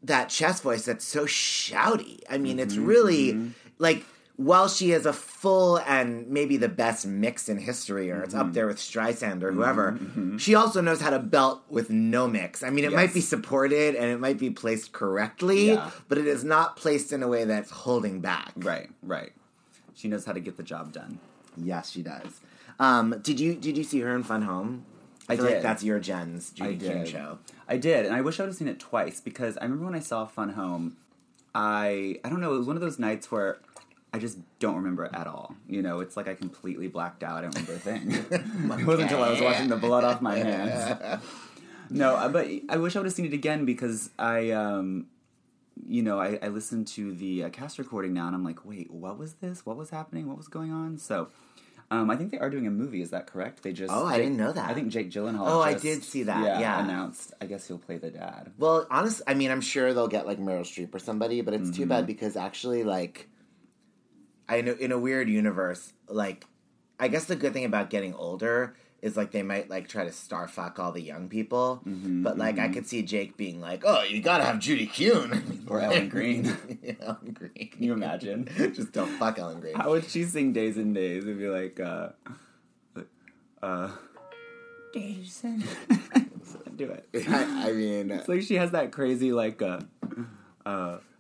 that 0.04 0.30
chess 0.30 0.62
voice 0.62 0.86
that's 0.86 1.06
so 1.06 1.26
shouty. 1.26 2.20
I 2.30 2.38
mean, 2.38 2.60
it's 2.60 2.76
Mm-hmm, 2.76 2.86
really 2.86 3.54
like 3.78 4.06
while 4.44 4.68
she 4.68 4.92
is 4.92 5.06
a 5.06 5.14
full 5.14 5.78
and 5.78 6.28
maybe 6.30 6.58
the 6.58 6.70
best 6.70 7.06
mix 7.06 7.48
in 7.50 7.58
history, 7.58 8.10
or 8.12 8.24
it's 8.24 8.34
Mm-hmm. 8.34 8.48
up 8.50 8.54
there 8.54 8.68
with 8.68 8.78
Streisand 8.78 9.44
or 9.44 9.52
whoever, 9.52 10.00
she 10.38 10.56
also 10.56 10.82
knows 10.82 11.02
how 11.02 11.10
to 11.12 11.20
belt 11.20 11.64
with 11.70 11.90
no 11.90 12.28
mix. 12.28 12.64
I 12.64 12.70
mean, 12.70 12.86
it 12.86 12.94
might 12.94 13.14
be 13.14 13.22
supported 13.22 13.96
and 13.96 14.06
it 14.12 14.20
might 14.20 14.38
be 14.40 14.50
placed 14.50 14.92
correctly, 14.94 15.70
Yeah. 15.70 15.92
but 16.08 16.18
it 16.18 16.28
is 16.28 16.44
not 16.44 16.76
placed 16.78 17.12
in 17.14 17.24
a 17.24 17.28
way 17.28 17.44
that's 17.46 17.72
holding 17.72 18.20
back. 18.22 18.52
Right, 18.56 18.90
right. 19.04 19.32
She 19.94 20.08
knows 20.08 20.26
how 20.26 20.34
to 20.34 20.40
get 20.40 20.58
the 20.58 20.64
job 20.64 20.92
done. 20.94 21.20
Yes, 21.58 21.90
she 21.92 22.02
does. 22.02 22.40
Um, 22.80 23.20
did 23.22 23.40
you 23.40 23.54
did 23.56 23.78
you 23.78 23.84
see 23.84 24.00
her 24.02 24.16
in 24.16 24.24
Fun 24.24 24.42
Home? 24.44 24.86
I 25.30 25.36
feel 25.36 25.46
like 25.46 25.62
that's 25.62 25.84
your 25.84 26.00
Jen's 26.00 26.50
Judy 26.52 26.90
I 26.90 26.94
Kuhn 26.94 27.06
show. 27.06 27.38
I 27.68 27.78
did, 27.78 28.06
and 28.06 28.16
I 28.16 28.22
wish 28.22 28.40
I 28.40 28.44
would 28.44 28.50
have 28.50 28.56
seen 28.58 28.68
it 28.68 28.80
twice 28.80 29.22
because 29.22 29.58
I 29.58 29.64
remember 29.66 29.86
when 29.86 29.96
I 29.96 30.00
saw 30.00 30.26
Fun 30.26 30.50
Home, 30.54 30.98
I 31.54 32.20
I 32.24 32.30
don't 32.30 32.42
know, 32.42 32.56
it 32.56 32.58
was 32.60 32.68
one 32.68 32.76
of 32.78 32.82
those 32.82 32.98
nights 33.00 33.32
where 33.32 33.60
I 34.14 34.20
just 34.20 34.38
don't 34.60 34.76
remember 34.76 35.06
it 35.06 35.12
at 35.14 35.26
all. 35.28 35.56
You 35.70 35.82
know, 35.82 36.02
it's 36.02 36.18
like 36.18 36.28
I 36.28 36.34
completely 36.36 36.88
blacked 36.88 37.24
out. 37.24 37.38
I 37.38 37.42
don't 37.42 37.54
remember 37.56 37.74
a 37.74 37.80
thing. 37.80 38.12
it 38.32 38.86
wasn't 38.86 39.04
until 39.04 39.24
I 39.24 39.32
was 39.32 39.42
washing 39.42 39.70
the 39.70 39.78
blood 39.78 40.04
off 40.04 40.22
my 40.22 40.38
hands. 40.38 41.22
no, 41.90 42.16
uh, 42.16 42.28
but 42.30 42.48
I 42.70 42.78
wish 42.78 42.96
I 42.96 43.00
would 43.00 43.06
have 43.06 43.14
seen 43.14 43.26
it 43.26 43.34
again 43.34 43.66
because 43.66 44.10
I, 44.20 44.52
um, 44.52 45.08
you 45.88 46.04
know, 46.04 46.20
I, 46.20 46.40
I 46.42 46.48
listened 46.50 46.88
to 46.90 47.14
the 47.14 47.46
uh, 47.46 47.50
cast 47.50 47.80
recording 47.80 48.14
now, 48.14 48.28
and 48.28 48.36
I'm 48.36 48.44
like, 48.44 48.66
wait, 48.66 48.92
what 48.92 49.18
was 49.18 49.34
this? 49.36 49.66
What 49.66 49.78
was 49.78 49.90
happening? 49.90 50.28
What 50.28 50.38
was 50.38 50.48
going 50.48 50.72
on? 50.72 50.98
So. 50.98 51.30
Um, 51.90 52.10
I 52.10 52.16
think 52.16 52.32
they 52.32 52.40
are 52.40 52.50
doing 52.50 52.68
a 52.68 52.72
movie. 52.72 53.02
Is 53.02 53.10
that 53.10 53.28
correct? 53.28 53.64
They 53.64 53.74
just 53.74 53.92
Oh, 53.94 54.06
I 54.06 54.14
Jake- 54.16 54.22
didn't 54.28 54.38
know 54.38 54.54
that. 54.54 54.70
I 54.70 54.74
think 54.74 54.88
Jake 54.94 55.12
Gyllenhaal. 55.12 55.42
Oh, 55.46 55.60
I 55.60 55.74
did 55.74 56.06
see 56.06 56.24
that, 56.24 56.42
yeah. 56.42 56.58
yeah, 56.62 56.82
announced. 56.82 57.34
I 57.42 57.48
guess 57.48 57.68
he'll 57.68 57.78
play 57.80 57.98
the 57.98 58.10
dad. 58.10 58.54
Well, 58.58 58.88
honestly, 58.90 59.26
I 59.28 59.34
mean, 59.34 59.52
I'm 59.52 59.60
sure 59.60 59.94
they'll 59.94 60.08
get 60.08 60.26
like 60.26 60.40
Meryl 60.40 60.62
Streep 60.62 60.96
or 60.96 61.00
somebody, 61.00 61.42
but 61.42 61.54
it's 61.54 61.70
too 61.70 61.82
Mm-hmm. 61.82 61.90
bad 61.90 62.08
because 62.08 62.38
actually, 62.38 62.86
like, 62.86 63.28
I 64.50 64.62
know 64.62 64.74
in 64.74 64.92
a 64.92 64.98
weird 65.00 65.30
universe, 65.30 65.94
like, 66.08 66.46
I 67.00 67.08
guess 67.08 67.26
the 67.26 67.36
good 67.36 67.54
thing 67.54 67.66
about 67.66 67.90
getting 67.90 68.14
older 68.14 68.76
is 69.02 69.18
like 69.18 69.32
they 69.32 69.42
might 69.42 69.68
like 69.70 69.88
try 69.88 70.04
to 70.04 70.12
star 70.12 70.48
fuck 70.48 70.78
all 70.78 70.92
the 70.92 71.02
young 71.02 71.28
people, 71.28 71.82
Mm-hmm, 71.88 72.22
but 72.22 72.38
like 72.38 72.60
I 72.60 72.68
could 72.70 72.86
see 72.86 73.02
Jake 73.02 73.36
being 73.36 73.60
like, 73.60 73.82
"Oh, 73.84 74.04
you 74.04 74.22
gotta 74.22 74.44
have 74.44 74.60
Judy 74.60 74.86
Kuhn 74.86 75.66
Or 75.68 75.80
Ellen 75.80 76.08
Greene. 76.10 76.46
Ellen 77.02 77.34
Greene. 77.34 77.70
Can 77.70 77.82
you 77.84 77.94
imagine? 77.94 78.48
Just 78.76 78.92
don't 78.92 79.10
fuck 79.18 79.40
Ellen 79.40 79.60
Greene. 79.60 79.74
How 79.76 79.90
would 79.90 80.06
she 80.08 80.24
sing 80.26 80.54
Days 80.54 80.78
and 80.78 80.94
Days? 80.94 81.24
It'd 81.24 81.40
be 81.40 81.48
like, 81.48 81.80
uh, 81.80 82.10
uh, 83.64 83.90
Days 84.94 85.42
and 85.44 85.64
Do 86.76 86.86
it. 86.92 87.08
I, 87.28 87.70
I 87.70 87.72
mean, 87.72 88.12
It's 88.12 88.28
like 88.28 88.42
she 88.44 88.56
has 88.56 88.72
that 88.72 88.92
crazy, 88.92 89.32
like, 89.32 89.62
uh, 89.64 89.80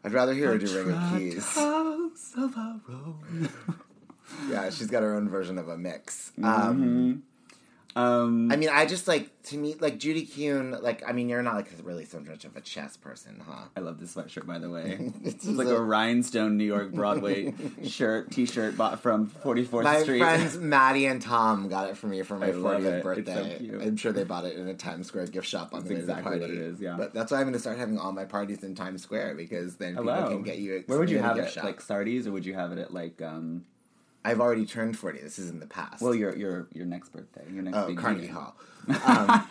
I'd 0.04 0.14
rather 0.14 0.34
hear 0.34 0.48
her 0.50 0.58
do 0.58 0.84
Ring 0.84 0.96
of 0.96 1.18
Keys. 1.18 1.46
House 1.56 2.34
of 2.38 2.56
a 2.56 2.80
Rose. 2.88 3.50
Yeah, 4.50 4.70
she's 4.70 4.88
got 4.88 5.04
her 5.04 5.14
own 5.16 5.30
version 5.30 5.58
of 5.58 5.68
a 5.68 5.78
mix. 5.78 6.32
Mm-hmm. 6.40 6.46
Um, 6.46 7.24
Um, 7.96 8.52
I 8.52 8.56
mean, 8.56 8.70
I 8.70 8.86
just 8.86 9.08
like 9.08 9.30
to 9.44 9.58
me 9.58 9.76
like 9.80 9.98
Judy 10.00 10.26
Kuhn. 10.26 10.72
Like, 10.82 11.08
I 11.08 11.12
mean, 11.12 11.28
you're 11.28 11.42
not 11.42 11.56
like 11.56 11.70
really 11.84 12.06
so 12.06 12.20
much 12.22 12.46
of 12.46 12.56
a 12.56 12.62
chess 12.62 12.96
person, 12.96 13.42
huh? 13.46 13.66
I 13.76 13.82
love 13.82 14.00
this 14.00 14.16
sweatshirt, 14.16 14.46
by 14.46 14.60
the 14.60 14.70
way. 14.70 15.12
It's 15.24 15.46
like 15.46 15.68
so- 15.68 15.76
a 15.78 15.82
rhinestone 15.82 16.58
New 16.58 16.64
York 16.64 16.92
Broadway 16.94 17.54
shirt, 17.84 18.32
T-shirt 18.32 18.78
bought 18.78 19.02
from 19.02 19.28
44th 19.30 19.84
My 19.84 20.02
Street. 20.04 20.20
My 20.20 20.38
friends 20.38 20.58
Maddie 20.60 21.06
and 21.08 21.22
Tom 21.22 21.68
got 21.70 21.90
it 21.90 21.98
for 21.98 22.08
me 22.08 22.22
for 22.22 22.38
my 22.38 22.48
I 22.48 22.52
40th 22.52 22.80
it. 22.80 22.86
It's 22.86 23.04
birthday. 23.04 23.70
so. 23.72 23.80
I'm 23.82 23.98
sure 23.98 24.12
they 24.14 24.24
bought 24.24 24.46
it 24.46 24.58
in 24.58 24.68
a 24.68 24.74
Times 24.74 25.08
Square 25.08 25.28
gift 25.28 25.48
shop 25.48 25.74
on 25.74 25.82
That's 25.82 25.90
the 25.90 25.96
exactly 26.00 26.40
party. 26.40 26.54
it 26.54 26.60
is, 26.60 26.80
yeah. 26.80 26.96
But 26.98 27.14
that's 27.14 27.32
why 27.32 27.38
I'm 27.40 27.44
going 27.44 27.54
to 27.54 27.60
start 27.60 27.78
having 27.78 27.98
all 27.98 28.12
my 28.14 28.26
parties 28.26 28.64
in 28.64 28.74
Times 28.76 29.02
Square 29.04 29.36
because 29.36 29.76
then 29.76 29.96
people 29.98 30.14
can 30.28 30.44
get 30.44 30.60
you. 30.60 30.84
Where 30.88 30.98
would 31.00 31.10
you 31.10 31.20
have 31.20 31.38
it? 31.38 31.52
shop. 31.52 31.66
Like 31.66 31.82
Sardi's, 31.82 32.26
or 32.28 32.32
would 32.32 32.46
you 32.46 32.54
have 32.54 32.72
it 32.72 32.78
at 32.80 32.94
like? 32.94 33.22
um 33.22 33.66
I've 34.24 34.40
already 34.40 34.66
turned 34.66 34.98
40. 34.98 35.20
This 35.20 35.40
is 35.40 35.50
in 35.50 35.60
the 35.60 35.68
past. 35.68 36.02
Well, 36.02 36.14
your 36.16 36.36
your 36.36 36.68
your 36.74 36.86
next 36.86 37.10
birthday, 37.10 37.44
your 37.52 37.64
next 37.64 37.78
Oh, 37.78 37.94
Carnegie 37.96 38.22
meeting. 38.22 38.36
Hall. 38.36 38.56
Um, 39.06 39.46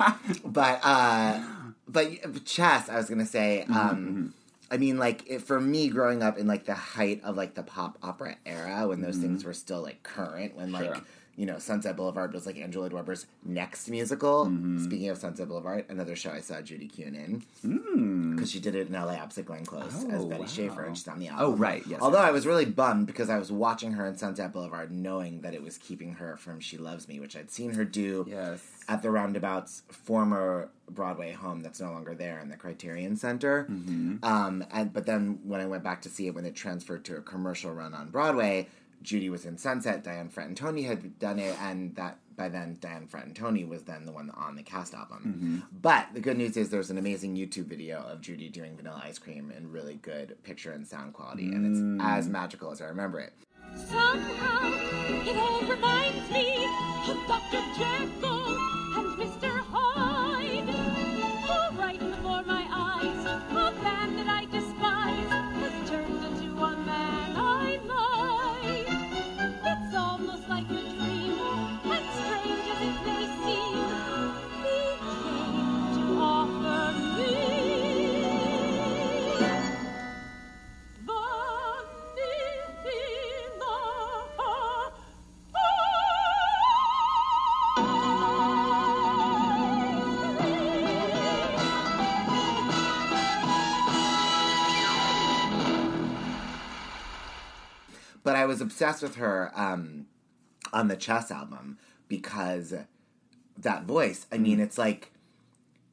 but 0.45 0.81
uh, 0.83 1.41
but 1.89 2.45
chess, 2.45 2.89
I 2.89 2.97
was 2.97 3.09
gonna 3.09 3.25
say. 3.27 3.65
Mm-hmm, 3.69 3.77
Um, 3.77 4.35
I 4.73 4.77
mean, 4.77 4.99
like 4.99 5.25
it, 5.29 5.43
for 5.43 5.61
me, 5.61 5.89
growing 5.89 6.23
up 6.23 6.37
in 6.39 6.47
like 6.49 6.65
the 6.65 6.75
height 6.75 7.21
of 7.25 7.37
like 7.37 7.55
the 7.55 7.63
pop 7.63 7.97
opera 8.03 8.37
era, 8.45 8.87
when 8.89 9.01
those 9.01 9.17
things 9.19 9.45
were 9.45 9.53
still 9.55 9.83
like 9.83 10.03
current, 10.03 10.57
when 10.57 10.73
like 10.73 10.87
Mm-hmm. 10.91 10.95
Sure. 10.95 11.05
You 11.41 11.47
know 11.47 11.59
Sunset 11.59 11.97
Boulevard 11.97 12.35
was 12.35 12.45
like 12.45 12.59
Angela 12.59 12.83
Lloyd 12.83 12.93
Webber's 12.93 13.25
next 13.43 13.89
musical. 13.89 14.45
Mm-hmm. 14.45 14.85
Speaking 14.85 15.09
of 15.09 15.17
Sunset 15.17 15.49
Boulevard, 15.49 15.87
another 15.89 16.15
show 16.15 16.31
I 16.31 16.41
saw 16.41 16.61
Judy 16.61 16.87
Kuhn 16.87 17.15
in 17.15 18.35
because 18.35 18.51
she 18.51 18.61
did 18.61 18.75
it 18.75 18.89
in 18.89 18.95
L.A. 18.95 19.17
opposite 19.19 19.47
Glenn 19.47 19.65
Close 19.65 19.87
as 19.95 20.05
Mm. 20.05 20.19
Oh, 20.21 20.27
Betty 20.27 20.43
wow. 20.43 20.47
Schaefer, 20.47 20.85
and 20.85 20.97
she's 20.97 21.09
on 21.09 21.19
the 21.19 21.29
album. 21.29 21.47
Oh, 21.47 21.53
right, 21.57 21.83
yes, 21.87 22.01
Although 22.03 22.19
yes. 22.21 22.29
I 22.29 22.31
was 22.31 22.47
really 22.47 22.65
bummed 22.67 23.07
because 23.07 23.31
I 23.31 23.39
was 23.39 23.51
watching 23.51 23.93
her 23.93 24.07
in 24.07 24.17
Sunset 24.19 24.53
Boulevard, 24.53 24.91
knowing 24.93 25.41
that 25.41 25.55
it 25.55 25.63
was 25.63 25.79
keeping 25.79 26.13
her 26.15 26.37
from 26.37 26.61
She 26.61 26.77
Loves 26.77 27.09
Me, 27.09 27.21
which 27.21 27.35
I'd 27.37 27.51
seen 27.51 27.73
her 27.73 27.85
do 27.87 28.27
Yes. 28.29 28.63
at 28.89 29.01
the 29.03 29.11
Roundabout's 29.11 29.83
former 29.89 30.69
Broadway 30.91 31.33
home 31.33 31.61
that's 31.63 31.81
no 31.81 31.91
longer 31.93 32.15
there 32.15 32.39
in 32.41 32.49
the 32.51 32.57
Criterion 32.57 33.17
Center. 33.17 33.67
Mm-hmm. 33.71 34.23
Um, 34.25 34.65
and 34.73 34.93
but 34.93 35.07
then 35.07 35.39
when 35.45 35.61
I 35.61 35.67
went 35.67 35.85
back 35.85 36.03
to 36.03 36.09
see 36.11 36.27
it 36.27 36.35
when 36.35 36.45
it 36.45 36.55
transferred 36.55 37.05
to 37.07 37.17
a 37.17 37.21
commercial 37.23 37.73
run 37.73 37.95
on 37.95 38.11
Broadway, 38.11 38.67
Judy 39.03 39.31
was 39.31 39.47
in 39.47 39.57
Sunset. 39.59 40.05
Diane 40.05 40.29
Fratantoni 40.29 40.87
had 40.87 41.19
done 41.19 41.39
it, 41.39 41.57
and 41.61 41.95
that 41.97 42.19
by 42.37 42.49
then 42.49 42.77
Diane 42.81 43.07
Fratantoni 43.07 43.67
was 43.69 43.83
then 43.83 44.05
the 44.07 44.13
one 44.13 44.31
on 44.31 44.57
the 44.57 44.63
cast 44.63 44.95
album. 44.95 45.19
Mm-hmm. 45.27 45.77
But 45.81 46.09
the 46.15 46.21
good 46.21 46.37
news 46.39 46.57
is 46.57 46.71
there's 46.71 46.91
an 46.91 46.99
amazing 46.99 47.37
YouTube 47.37 47.67
video 47.67 47.99
of 48.03 48.21
Judy 48.21 48.49
doing 48.49 48.77
Vanilla 48.77 49.03
Ice 49.05 49.19
Cream 49.19 49.53
in 49.57 49.71
really 49.71 49.95
good 49.97 50.37
picture 50.43 50.73
and 50.73 50.87
sound 50.87 51.13
quality, 51.15 51.45
and 51.49 51.65
Mm. 51.67 51.97
it's 51.97 52.05
as 52.05 52.29
magical 52.29 52.71
as 52.73 52.81
I 52.81 52.87
remember 52.87 53.21
it. 53.21 53.33
Somehow 53.75 54.61
it 55.29 55.37
all 55.37 55.61
reminds 55.63 56.31
me 56.31 56.65
of 57.09 57.17
Dr. 57.29 57.63
Jekyll 57.79 58.50
was 98.51 98.61
obsessed 98.61 99.03
with 99.03 99.15
her 99.17 99.51
um, 99.55 100.07
on 100.73 100.89
the 100.89 100.97
Chess 100.97 101.31
album 101.31 101.79
because 102.09 102.75
that 103.57 103.85
voice. 103.85 104.27
I 104.33 104.37
Mm. 104.37 104.41
mean, 104.43 104.61
it's 104.61 104.77
like 104.79 105.13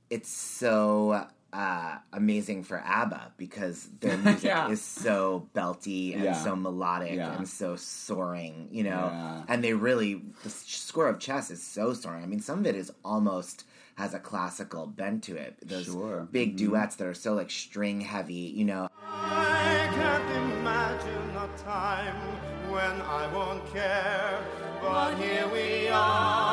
it's 0.09 0.29
so 0.29 1.27
uh, 1.53 1.97
amazing 2.13 2.63
for 2.63 2.77
ABBA 2.79 3.31
because 3.37 3.89
their 4.01 4.17
music 4.27 4.43
Yeah. 4.49 4.69
is 4.69 4.81
so 4.81 5.47
belty 5.55 6.13
and 6.13 6.23
Yeah. 6.23 6.43
so 6.43 6.55
melodic 6.55 7.15
Yeah. 7.15 7.35
and 7.37 7.47
so 7.47 7.75
soaring, 7.77 8.67
you 8.71 8.83
know. 8.83 9.11
Yeah. 9.13 9.43
And 9.47 9.63
they 9.63 9.73
really 9.73 10.21
the 10.43 10.49
score 10.49 11.07
of 11.07 11.19
Chess 11.19 11.49
is 11.51 11.63
so 11.63 11.93
soaring. 11.93 12.23
I 12.23 12.27
mean, 12.27 12.41
some 12.41 12.59
of 12.59 12.65
it 12.65 12.75
is 12.75 12.91
almost 13.05 13.63
has 13.95 14.13
a 14.13 14.19
classical 14.19 14.85
bent 14.87 15.23
to 15.23 15.35
it. 15.35 15.57
Those 15.65 15.85
Sure. 15.85 16.27
big 16.31 16.53
Mhm. 16.53 16.57
duets 16.57 16.95
that 16.97 17.07
are 17.07 17.13
so 17.13 17.33
like 17.33 17.49
string 17.49 18.01
heavy, 18.01 18.33
you 18.59 18.65
know. 18.65 18.87
I 19.01 19.89
can't 19.97 20.29
imagine 20.59 21.35
a 21.35 21.47
time 21.63 22.36
when 22.77 23.01
I 23.01 23.25
won't 23.33 23.63
care. 23.73 24.39
But 24.83 25.15
here 25.17 25.47
we 25.51 25.87
are 25.87 26.46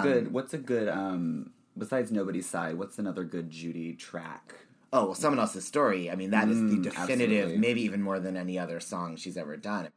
a 0.00 0.02
good? 0.02 0.32
What's 0.32 0.54
a 0.54 0.58
good? 0.58 0.88
Um, 0.88 1.52
besides 1.76 2.10
Nobody's 2.12 2.48
Side, 2.48 2.76
what's 2.78 2.98
another 2.98 3.24
good 3.24 3.50
Judy 3.50 3.94
track? 3.94 4.54
Oh, 4.92 5.06
well, 5.06 5.14
someone 5.14 5.38
else's 5.38 5.66
story. 5.66 6.10
I 6.10 6.14
mean, 6.14 6.30
that 6.30 6.48
is 6.48 6.64
the 6.66 6.78
Mm, 6.78 6.82
definitive, 6.82 7.52
absolutely. 7.52 7.58
maybe 7.58 7.82
even 7.82 8.02
more 8.02 8.18
than 8.20 8.36
any 8.36 8.58
other 8.58 8.80
song 8.80 9.16
she's 9.16 9.36
ever 9.36 9.56
done. 9.56 9.88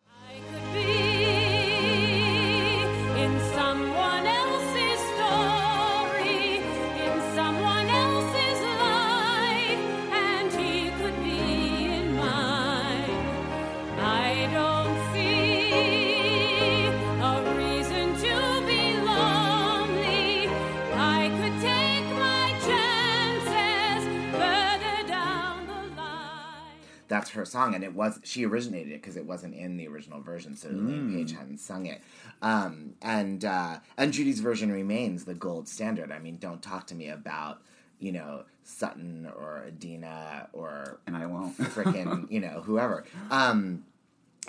Song, 27.52 27.76
and 27.76 27.84
it 27.84 27.94
was 27.94 28.20
she 28.24 28.46
originated 28.46 28.94
it 28.94 29.02
because 29.02 29.18
it 29.18 29.26
wasn't 29.26 29.54
in 29.56 29.78
the 29.78 29.88
original 29.88 30.22
version, 30.22 30.56
so 30.56 30.70
Elaine 30.70 31.14
Paige 31.14 31.34
hadn't 31.34 31.60
sung 31.60 31.86
it. 31.86 32.02
Um, 32.42 32.96
and 33.02 33.44
uh, 33.46 33.80
and 33.98 34.14
Judy's 34.14 34.40
version 34.40 34.72
remains 34.72 35.26
the 35.26 35.34
gold 35.34 35.68
standard. 35.68 36.12
I 36.12 36.20
mean, 36.20 36.38
don't 36.38 36.62
talk 36.62 36.88
to 36.88 36.96
me 36.96 37.10
about 37.10 37.62
you 38.00 38.12
know 38.12 38.44
Sutton 38.64 39.30
or 39.38 39.66
Idina 39.68 40.50
or 40.54 41.00
And 41.06 41.16
I 41.16 41.26
won't. 41.26 41.58
frickin' 41.58 42.28
you 42.32 42.40
know 42.40 42.62
whoever. 42.66 43.04
Um, 43.30 43.84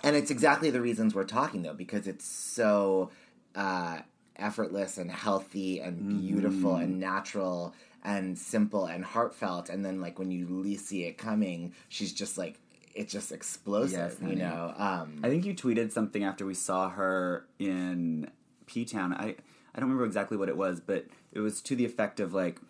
and 0.03 0.17
it's 0.17 0.31
exactly 0.31 0.71
the 0.71 0.81
reasons 0.81 1.15
we're 1.15 1.25
talking 1.25 1.63
though, 1.63 1.75
because 1.75 2.07
it's 2.07 2.25
so 2.25 3.11
uh, 3.55 3.99
effortless 4.37 4.99
and 4.99 5.11
healthy 5.11 5.81
and 5.81 6.09
beautiful 6.09 6.77
and 6.77 6.99
natural 6.99 7.75
and 8.05 8.39
simple 8.39 8.87
and 8.87 9.05
heartfelt. 9.05 9.69
And 9.69 9.85
then 9.85 10.01
like 10.01 10.19
when 10.19 10.31
you 10.31 10.47
least 10.49 10.87
see 10.87 11.05
it 11.05 11.19
coming, 11.19 11.73
she's 11.89 12.13
just 12.13 12.37
like 12.39 12.59
it's 12.95 13.13
just 13.13 13.33
explosive, 13.33 14.17
Yes, 14.21 14.31
you 14.31 14.37
know. 14.37 14.75
Um, 14.77 15.21
I 15.23 15.29
think 15.29 15.45
you 15.45 15.55
tweeted 15.55 15.93
something 15.93 16.25
after 16.25 16.45
we 16.47 16.55
saw 16.55 16.91
her 16.91 17.47
in 17.59 18.31
P 18.67 18.85
Town. 18.85 19.13
I 19.15 19.37
I 19.75 19.81
don't 19.81 19.89
remember 19.89 20.05
exactly 20.05 20.37
what 20.37 20.49
it 20.49 20.57
was, 20.57 20.81
but 20.81 21.07
it 21.33 21.41
was 21.41 21.61
to 21.63 21.77
the 21.77 21.85
effect 21.85 22.21
of 22.21 22.35
like 22.35 22.61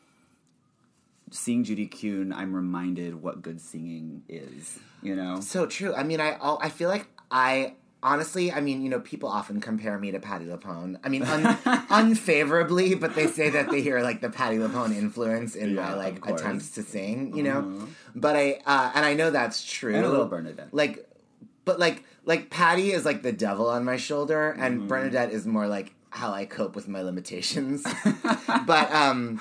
seeing 1.30 1.64
Judy 1.64 1.87
Kuhn. 1.87 2.32
I'm 2.32 2.54
reminded 2.54 3.22
what 3.22 3.42
good 3.42 3.61
singing 3.61 4.22
is. 4.28 4.78
You 5.02 5.16
know. 5.16 5.40
So 5.40 5.66
true. 5.66 5.94
I 5.94 6.02
mean, 6.02 6.20
I 6.20 6.37
I 6.40 6.68
feel 6.68 6.88
like 6.88 7.08
I 7.30 7.74
honestly, 8.03 8.51
I 8.53 8.61
mean, 8.61 8.83
you 8.83 8.88
know, 8.88 9.01
people 9.01 9.29
often 9.29 9.61
compare 9.61 9.99
me 9.99 10.11
to 10.11 10.19
Patti 10.19 10.45
LuPone. 10.47 10.99
I 11.05 11.09
mean, 11.09 11.23
un- 11.23 11.59
unfavorably, 11.91 12.95
but 12.95 13.15
they 13.15 13.27
say 13.27 13.51
that 13.51 13.71
they 13.71 13.81
hear 13.81 14.01
like 14.03 14.21
the 14.21 14.31
Patti 14.31 14.57
LuPone 14.57 14.95
influence 14.97 15.55
in 15.55 15.75
Yeah, 15.75 15.83
my 15.91 15.95
like 15.95 16.27
attempts 16.27 16.71
to 16.73 16.83
sing, 16.83 17.35
you 17.37 17.43
know. 17.43 17.87
But 18.15 18.37
I 18.37 18.61
uh, 18.67 18.93
and 18.95 19.05
I 19.07 19.15
know 19.15 19.31
that's 19.31 19.65
true. 19.65 19.95
And 19.95 20.05
a 20.05 20.09
little 20.11 20.27
Bernadette. 20.27 20.73
Like, 20.73 21.07
but 21.65 21.79
like 21.79 22.05
like 22.25 22.51
Patty 22.51 22.93
is 22.93 23.05
like 23.05 23.23
the 23.23 23.33
devil 23.33 23.69
on 23.69 23.85
my 23.85 23.97
shoulder, 23.97 24.51
and 24.51 24.79
Mm-hmm. 24.81 24.88
Bernadette 24.88 25.31
is 25.31 25.47
more 25.47 25.67
like 25.67 25.95
how 26.11 26.33
I 26.33 26.45
cope 26.45 26.77
with 26.77 26.88
my 26.88 27.03
limitations. 27.03 27.85
but 28.67 28.93
um 28.93 29.41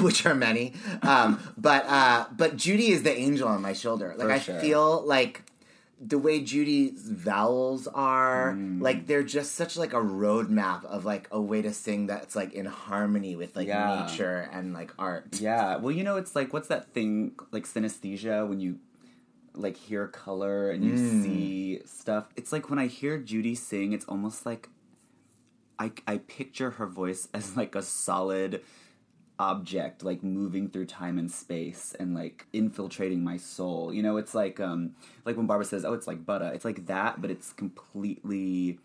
which 0.00 0.26
are 0.26 0.34
many. 0.34 0.72
Um 1.02 1.38
but 1.56 1.84
uh 1.86 2.26
but 2.36 2.56
Judy 2.56 2.88
is 2.88 3.02
the 3.04 3.16
angel 3.16 3.46
on 3.48 3.62
my 3.62 3.72
shoulder. 3.72 4.14
Like 4.16 4.26
For 4.28 4.32
I 4.32 4.38
sure. 4.40 4.58
feel 4.58 5.02
like 5.06 5.42
the 6.00 6.18
way 6.18 6.40
Judy's 6.42 7.08
vowels 7.08 7.86
are, 7.88 8.54
Mm. 8.54 8.80
like 8.82 9.06
they're 9.06 9.22
just 9.22 9.54
such 9.54 9.76
like 9.76 9.92
a 9.92 10.00
roadmap 10.00 10.84
of 10.84 11.04
like 11.04 11.28
a 11.30 11.40
way 11.40 11.62
to 11.62 11.72
sing 11.72 12.06
that's 12.06 12.34
like 12.36 12.52
in 12.52 12.66
harmony 12.66 13.36
with 13.36 13.54
like 13.56 13.68
Yeah. 13.68 13.86
nature 14.06 14.48
and 14.52 14.72
like 14.74 14.92
art. 14.98 15.40
Yeah, 15.40 15.76
well, 15.76 15.92
you 15.92 16.02
know, 16.02 16.16
it's 16.16 16.34
like 16.34 16.52
what's 16.52 16.68
that 16.68 16.92
thing 16.92 17.32
like 17.52 17.64
synesthesia 17.64 18.46
when 18.48 18.60
you 18.60 18.80
like 19.54 19.76
hear 19.76 20.08
color 20.08 20.70
and 20.70 20.84
you 20.84 20.94
Mm. 20.94 21.22
see 21.22 21.80
stuff. 21.86 22.28
It's 22.36 22.52
like 22.52 22.68
when 22.70 22.78
I 22.78 22.86
hear 22.88 23.18
Judy 23.18 23.54
sing, 23.54 23.92
it's 23.92 24.04
almost 24.06 24.44
like 24.44 24.68
I 25.78 25.92
I 26.06 26.18
picture 26.18 26.70
her 26.72 26.86
voice 26.86 27.28
as 27.34 27.56
like 27.56 27.74
a 27.74 27.82
solid 27.82 28.62
object 29.38 30.04
like 30.04 30.22
moving 30.22 30.68
through 30.68 30.86
time 30.86 31.18
and 31.18 31.30
space 31.30 31.94
and 31.98 32.14
like 32.14 32.46
infiltrating 32.52 33.24
my 33.24 33.36
soul. 33.36 33.92
You 33.92 34.02
know, 34.02 34.16
it's 34.16 34.34
like 34.34 34.60
um 34.60 34.94
like 35.24 35.36
when 35.36 35.46
Barbara 35.46 35.64
says, 35.64 35.84
"Oh, 35.84 35.92
it's 35.92 36.06
like 36.06 36.24
butter." 36.24 36.50
It's 36.54 36.64
like 36.64 36.86
that, 36.86 37.20
but 37.20 37.30
it's 37.30 37.52
completely 37.52 38.78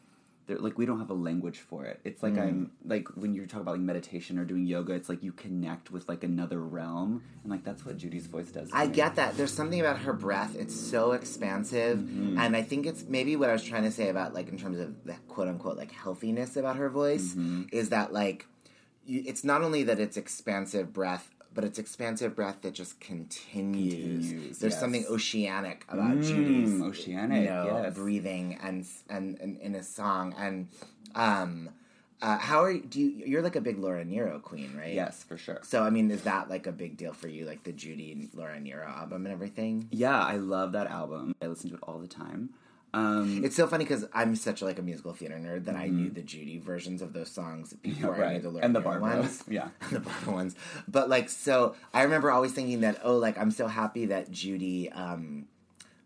like 0.57 0.79
we 0.79 0.85
don't 0.85 0.99
have 0.99 1.11
a 1.11 1.15
language 1.15 1.59
for 1.59 1.85
it. 1.85 1.99
It's 2.03 2.23
like 2.23 2.33
mm. 2.33 2.41
I'm 2.41 2.71
like 2.83 3.07
when 3.09 3.33
you 3.33 3.45
talk 3.45 3.61
about 3.61 3.73
like 3.73 3.81
meditation 3.81 4.39
or 4.39 4.45
doing 4.45 4.65
yoga, 4.65 4.93
it's 4.93 5.09
like 5.09 5.21
you 5.21 5.31
connect 5.31 5.91
with 5.91 6.09
like 6.09 6.23
another 6.23 6.59
realm, 6.59 7.21
and 7.43 7.51
like 7.51 7.63
that's 7.63 7.85
what 7.85 7.97
Judy's 7.97 8.25
voice 8.27 8.47
does. 8.47 8.69
I 8.73 8.87
me. 8.87 8.93
get 8.93 9.15
that. 9.15 9.37
There's 9.37 9.53
something 9.53 9.79
about 9.79 9.99
her 9.99 10.13
breath. 10.13 10.55
It's 10.55 10.75
so 10.75 11.11
expansive. 11.11 11.99
Mm-hmm. 11.99 12.39
And 12.39 12.55
I 12.55 12.63
think 12.63 12.85
it's 12.85 13.05
maybe 13.07 13.35
what 13.35 13.49
I 13.49 13.53
was 13.53 13.63
trying 13.63 13.83
to 13.83 13.91
say 13.91 14.09
about, 14.09 14.33
like, 14.33 14.49
in 14.49 14.57
terms 14.57 14.79
of 14.79 15.03
the 15.03 15.15
quote 15.27 15.47
unquote, 15.47 15.77
like, 15.77 15.91
healthiness 15.91 16.57
about 16.57 16.77
her 16.77 16.89
voice 16.89 17.29
mm-hmm. 17.33 17.63
is 17.71 17.89
that, 17.89 18.11
like, 18.11 18.47
you, 19.09 19.23
it's 19.25 19.43
not 19.43 19.61
only 19.61 19.83
that 19.83 19.99
it's 19.99 20.17
expansive 20.17 20.93
breath, 20.93 21.29
but 21.53 21.63
it's 21.63 21.79
expansive 21.79 22.35
breath 22.35 22.61
that 22.61 22.73
just 22.73 22.99
continues. 22.99 23.93
Continues, 24.29 24.59
There's 24.59 24.73
yes. 24.73 24.79
something 24.79 25.05
oceanic 25.09 25.85
about 25.89 26.17
Mm, 26.17 26.23
Judy's 26.23 26.81
oceanic, 26.81 27.43
you 27.43 27.49
know, 27.49 27.81
yes. 27.83 27.93
breathing 27.95 28.59
and, 28.61 28.85
and 29.09 29.37
and 29.41 29.57
in 29.59 29.75
a 29.75 29.83
song. 29.83 30.35
And 30.37 30.67
um, 31.15 31.69
uh, 32.21 32.37
how 32.37 32.61
are 32.63 32.71
you, 32.71 32.81
do 32.81 32.99
you? 33.01 33.25
You're 33.25 33.41
like 33.41 33.55
a 33.55 33.61
big 33.61 33.79
Laura 33.79 34.05
Nyro 34.05 34.39
queen, 34.39 34.71
right? 34.77 34.93
Yes, 34.93 35.23
for 35.23 35.37
sure. 35.37 35.59
So 35.63 35.83
I 35.83 35.89
mean, 35.89 36.11
is 36.11 36.21
that 36.23 36.49
like 36.49 36.67
a 36.67 36.71
big 36.71 36.97
deal 36.97 37.13
for 37.13 37.27
you, 37.27 37.45
like 37.45 37.63
the 37.63 37.71
Judy 37.71 38.11
and 38.11 38.29
Laura 38.33 38.59
Nyro 38.59 38.87
album 38.87 39.25
and 39.25 39.33
everything? 39.33 39.87
Yeah, 39.91 40.19
I 40.19 40.35
love 40.37 40.73
that 40.73 40.87
album. 40.87 41.33
I 41.41 41.47
listen 41.47 41.69
to 41.71 41.75
it 41.77 41.81
all 41.83 41.97
the 41.99 42.07
time. 42.07 42.49
Um, 42.93 43.43
It's 43.43 43.55
so 43.55 43.67
funny 43.67 43.83
because 43.85 44.05
I'm 44.13 44.35
such 44.35 44.61
like 44.61 44.79
a 44.79 44.81
musical 44.81 45.13
theater 45.13 45.35
nerd 45.35 45.65
that 45.65 45.75
I 45.75 45.87
knew 45.87 46.09
the 46.09 46.21
Judy 46.21 46.57
versions 46.59 47.01
of 47.01 47.13
those 47.13 47.29
songs 47.29 47.73
before 47.73 48.15
I 48.23 48.33
knew 48.33 48.39
Mm-hmm. 48.39 48.43
the 48.43 48.49
Laura 48.49 48.65
and 48.65 48.75
the 48.75 48.79
Barbara, 48.81 49.17
ones. 49.17 49.43
yeah. 49.49 49.69
and 49.81 49.91
the 49.91 49.99
Barbara 49.99 50.33
ones. 50.33 50.55
But 50.87 51.09
like, 51.09 51.29
so 51.29 51.75
I 51.93 52.01
remember 52.03 52.31
always 52.31 52.51
thinking 52.53 52.81
that, 52.81 52.99
oh, 53.03 53.17
like 53.17 53.37
I'm 53.37 53.51
so 53.51 53.67
happy 53.67 54.05
that 54.07 54.31
Judy 54.31 54.89
um, 54.91 55.45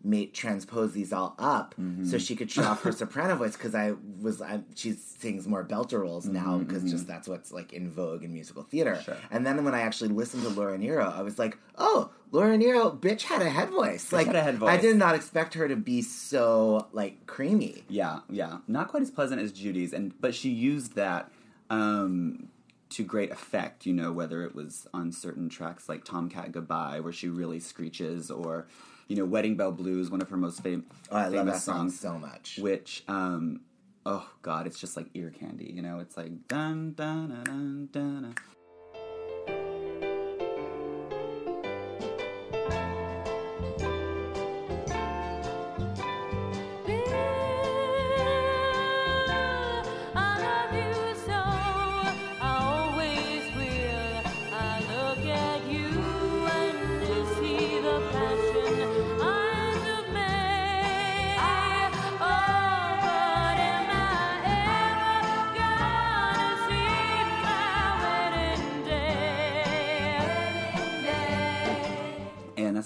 made 0.06 0.34
transpose 0.34 0.92
these 0.92 1.14
all 1.14 1.34
up 1.38 1.74
Mm-hmm. 1.80 2.04
so 2.04 2.18
she 2.18 2.36
could 2.36 2.50
show 2.50 2.62
off 2.64 2.82
her 2.82 2.92
soprano 3.02 3.36
voice 3.36 3.56
because 3.56 3.74
I 3.74 3.94
was 4.20 4.42
I, 4.42 4.60
she 4.74 4.92
sings 4.92 5.48
more 5.48 5.64
belter 5.64 6.00
roles 6.02 6.26
now 6.26 6.58
because 6.58 6.84
just 6.90 7.06
that's 7.06 7.26
what's 7.26 7.50
like 7.52 7.72
in 7.72 7.90
vogue 7.90 8.22
in 8.22 8.32
musical 8.34 8.62
theater. 8.62 8.92
Mm-hmm, 8.92 9.02
Sure. 9.04 9.16
And 9.30 9.46
then 9.46 9.64
when 9.64 9.74
I 9.74 9.80
actually 9.80 10.10
listened 10.10 10.42
to 10.42 10.50
Laura 10.50 10.76
Nyro, 10.76 11.08
I 11.10 11.22
was 11.22 11.38
like, 11.38 11.56
oh, 11.78 12.10
Laura 12.34 12.58
Nyro, 12.58 12.90
bitch 12.90 13.22
had 13.22 13.42
a 13.42 13.48
head 13.48 13.70
voice. 13.70 14.12
like 14.12 14.26
had 14.26 14.34
a 14.34 14.42
head 14.42 14.60
I 14.60 14.76
did 14.76 14.96
not 14.96 15.14
expect 15.14 15.54
her 15.54 15.68
to 15.68 15.76
be 15.76 16.02
so 16.02 16.88
like 16.90 17.26
creamy. 17.26 17.84
Yeah, 17.88 18.20
yeah. 18.28 18.58
Not 18.66 18.88
quite 18.88 19.02
as 19.04 19.10
pleasant 19.12 19.40
as 19.40 19.52
Judy's, 19.52 19.92
and 19.92 20.20
but 20.20 20.34
she 20.34 20.50
used 20.50 20.96
that 20.96 21.30
um, 21.70 22.48
to 22.90 23.04
great 23.04 23.30
effect. 23.30 23.86
You 23.86 23.92
know, 23.92 24.10
whether 24.10 24.42
it 24.42 24.52
was 24.52 24.88
on 24.92 25.12
certain 25.12 25.48
tracks 25.48 25.88
like 25.88 26.04
Tomcat 26.04 26.50
Goodbye, 26.50 26.98
where 26.98 27.12
she 27.12 27.28
really 27.28 27.60
screeches, 27.60 28.32
or 28.32 28.66
you 29.06 29.14
know, 29.14 29.24
Wedding 29.24 29.56
Bell 29.56 29.70
Blues, 29.70 30.10
one 30.10 30.20
of 30.20 30.28
her 30.30 30.36
most 30.36 30.60
fam- 30.60 30.86
Oh, 31.12 31.16
I 31.16 31.22
famous 31.24 31.36
love 31.36 31.46
that 31.46 31.60
song 31.60 31.76
songs, 31.90 32.00
so 32.00 32.18
much. 32.18 32.58
which. 32.60 33.04
Um, 33.06 33.60
Oh 34.06 34.28
God, 34.42 34.66
it's 34.66 34.78
just 34.78 34.98
like 34.98 35.06
ear 35.14 35.30
candy, 35.30 35.72
you 35.74 35.80
know. 35.80 35.98
It's 35.98 36.14
like 36.16 36.46
dun 36.46 36.92
dun 36.92 37.28
dun 37.44 37.88
dun. 37.90 38.22
dun, 38.22 38.34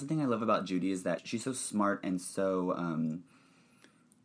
the 0.08 0.14
thing 0.14 0.22
I 0.22 0.26
love 0.26 0.42
about 0.42 0.64
Judy 0.64 0.90
is 0.90 1.02
that 1.04 1.26
she's 1.26 1.44
so 1.44 1.52
smart 1.52 2.00
and 2.02 2.20
so 2.20 2.72
um, 2.76 3.22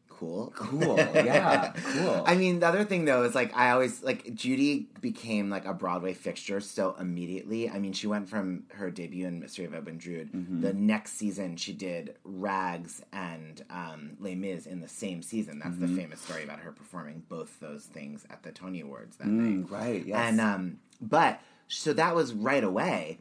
Cool. 0.10 0.54
cool. 0.56 0.96
yeah, 0.98 1.74
cool. 1.84 2.24
I 2.26 2.36
mean, 2.36 2.60
the 2.60 2.68
other 2.68 2.86
thing 2.86 3.04
though 3.04 3.24
is 3.24 3.36
like 3.36 3.54
I 3.58 3.72
always 3.72 4.02
like 4.04 4.34
Judy 4.36 4.88
became 5.02 5.50
like 5.50 5.66
a 5.66 5.74
Broadway 5.74 6.14
fixture 6.14 6.62
so 6.62 6.96
immediately. 6.98 7.70
I 7.70 7.80
mean, 7.80 7.92
she 7.92 8.08
went 8.08 8.30
from 8.30 8.64
her 8.76 8.90
debut 8.90 9.28
in 9.28 9.40
Mystery 9.42 9.66
of 9.66 9.74
Edwin 9.74 9.98
Drood. 9.98 10.32
Mm-hmm. 10.32 10.62
The 10.62 10.72
next 10.74 11.14
season, 11.14 11.58
she 11.58 11.74
did 11.74 12.16
Rags 12.24 13.04
and 13.12 13.66
um, 13.70 14.16
Les 14.20 14.36
Mis 14.36 14.66
in 14.66 14.80
the 14.80 14.88
same 14.88 15.22
season. 15.24 15.60
That's 15.60 15.76
Mm-hmm. 15.76 15.94
the 15.96 16.02
famous 16.02 16.22
story 16.22 16.44
about 16.44 16.60
her 16.60 16.72
performing 16.72 17.24
both 17.28 17.60
those 17.60 17.84
things 17.86 18.26
at 18.30 18.44
the 18.44 18.52
Tony 18.52 18.80
Awards 18.82 19.18
that 19.18 19.28
night. 19.28 19.68
Mm, 19.68 19.72
right. 19.72 20.06
Yes. 20.06 20.18
And 20.30 20.40
um, 20.40 20.78
but 21.02 21.42
so 21.68 21.92
that 21.92 22.16
was 22.16 22.34
right 22.34 22.64
away. 22.64 23.18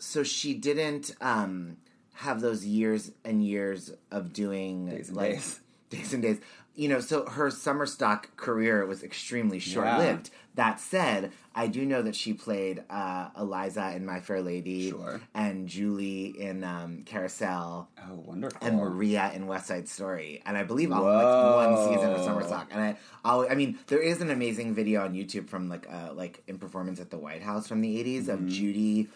So 0.00 0.24
she 0.24 0.54
didn't 0.54 1.14
um 1.20 1.76
have 2.14 2.40
those 2.40 2.64
years 2.64 3.10
and 3.24 3.44
years 3.44 3.92
of 4.10 4.32
doing 4.32 4.86
Days 4.86 5.08
and 5.08 5.16
like 5.16 5.30
days. 5.32 5.60
days 5.90 6.12
and 6.12 6.22
days. 6.22 6.40
You 6.74 6.88
know, 6.88 7.00
so 7.00 7.26
her 7.26 7.50
summer 7.50 7.84
stock 7.84 8.34
career 8.36 8.86
was 8.86 9.02
extremely 9.02 9.58
short 9.58 9.98
lived. 9.98 10.30
That 10.54 10.80
said, 10.80 11.32
I 11.54 11.66
do 11.66 11.84
know 11.84 12.00
that 12.00 12.14
she 12.16 12.32
played 12.32 12.82
uh, 12.88 13.28
Eliza 13.38 13.92
in 13.94 14.06
My 14.06 14.20
Fair 14.20 14.40
Lady, 14.40 14.88
Sure. 14.88 15.20
and 15.34 15.68
Julie 15.68 16.28
in 16.40 16.64
um, 16.64 17.02
Carousel, 17.04 17.90
oh, 17.98 18.14
wonderful. 18.14 18.58
and 18.66 18.78
Maria 18.78 19.30
in 19.34 19.46
West 19.46 19.66
Side 19.66 19.86
Story, 19.86 20.42
and 20.46 20.56
I 20.56 20.62
believe 20.64 20.92
all 20.92 21.02
like 21.04 21.76
one 21.76 21.88
season 21.94 22.10
of 22.12 22.22
Summer 22.22 22.42
Stock. 22.42 22.68
And 22.70 22.80
I, 22.82 22.96
I'll, 23.22 23.46
I 23.50 23.54
mean, 23.54 23.78
there 23.88 24.00
is 24.00 24.22
an 24.22 24.30
amazing 24.30 24.74
video 24.74 25.04
on 25.04 25.12
YouTube 25.14 25.48
from 25.50 25.68
like, 25.68 25.86
uh, 25.90 26.14
like 26.14 26.42
in 26.46 26.56
performance 26.58 27.00
at 27.00 27.10
the 27.10 27.18
White 27.18 27.42
House 27.42 27.66
from 27.68 27.82
the 27.82 28.02
'80s 28.02 28.22
Mm-hmm. 28.24 28.30
of 28.30 28.46
Judy 28.48 29.08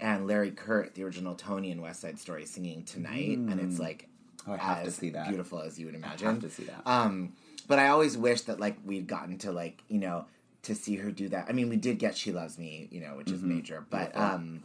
and 0.00 0.26
Larry 0.26 0.50
Kert, 0.50 0.94
the 0.94 1.04
original 1.04 1.34
Tony 1.34 1.70
in 1.70 1.80
West 1.82 2.00
Side 2.00 2.18
Story, 2.18 2.44
singing 2.46 2.84
"Tonight," 2.84 3.38
and 3.38 3.60
it's 3.60 3.78
like 3.78 4.08
Oh, 4.46 4.52
I 4.52 4.56
have 4.58 4.82
to 4.82 4.88
as 4.88 4.96
see 4.96 5.10
that. 5.10 5.28
beautiful 5.28 5.60
as 5.60 5.78
you 5.78 5.86
would 5.86 5.94
imagine. 5.94 6.28
I 6.28 6.32
have 6.32 6.40
to 6.42 6.50
see 6.50 6.64
that. 6.64 6.82
Um, 6.86 7.32
but 7.66 7.78
I 7.78 7.88
always 7.88 8.16
wish 8.18 8.42
that 8.42 8.60
like 8.60 8.76
we'd 8.84 9.06
gotten 9.06 9.38
to 9.38 9.52
like 9.52 9.82
you 9.88 9.98
know 9.98 10.26
to 10.62 10.74
see 10.74 10.96
her 10.96 11.10
do 11.10 11.28
that. 11.30 11.46
I 11.48 11.52
mean, 11.52 11.68
we 11.68 11.76
did 11.76 11.98
get 11.98 12.16
"She 12.16 12.32
Loves 12.32 12.58
Me," 12.58 12.88
you 12.90 13.00
know, 13.00 13.16
which 13.16 13.30
is 13.30 13.42
major, 13.42 13.84
but 13.90 14.14
um, 14.16 14.62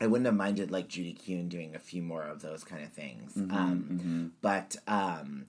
I 0.00 0.06
wouldn't 0.06 0.26
have 0.26 0.34
minded 0.34 0.70
like 0.70 0.88
Judy 0.88 1.12
Kuhn 1.14 1.48
doing 1.48 1.74
a 1.74 1.78
few 1.78 2.02
more 2.02 2.22
of 2.24 2.40
those 2.42 2.64
kind 2.64 2.82
of 2.84 2.92
things. 2.92 3.36
um, 3.36 4.32
But 4.42 4.76
um, 4.86 5.44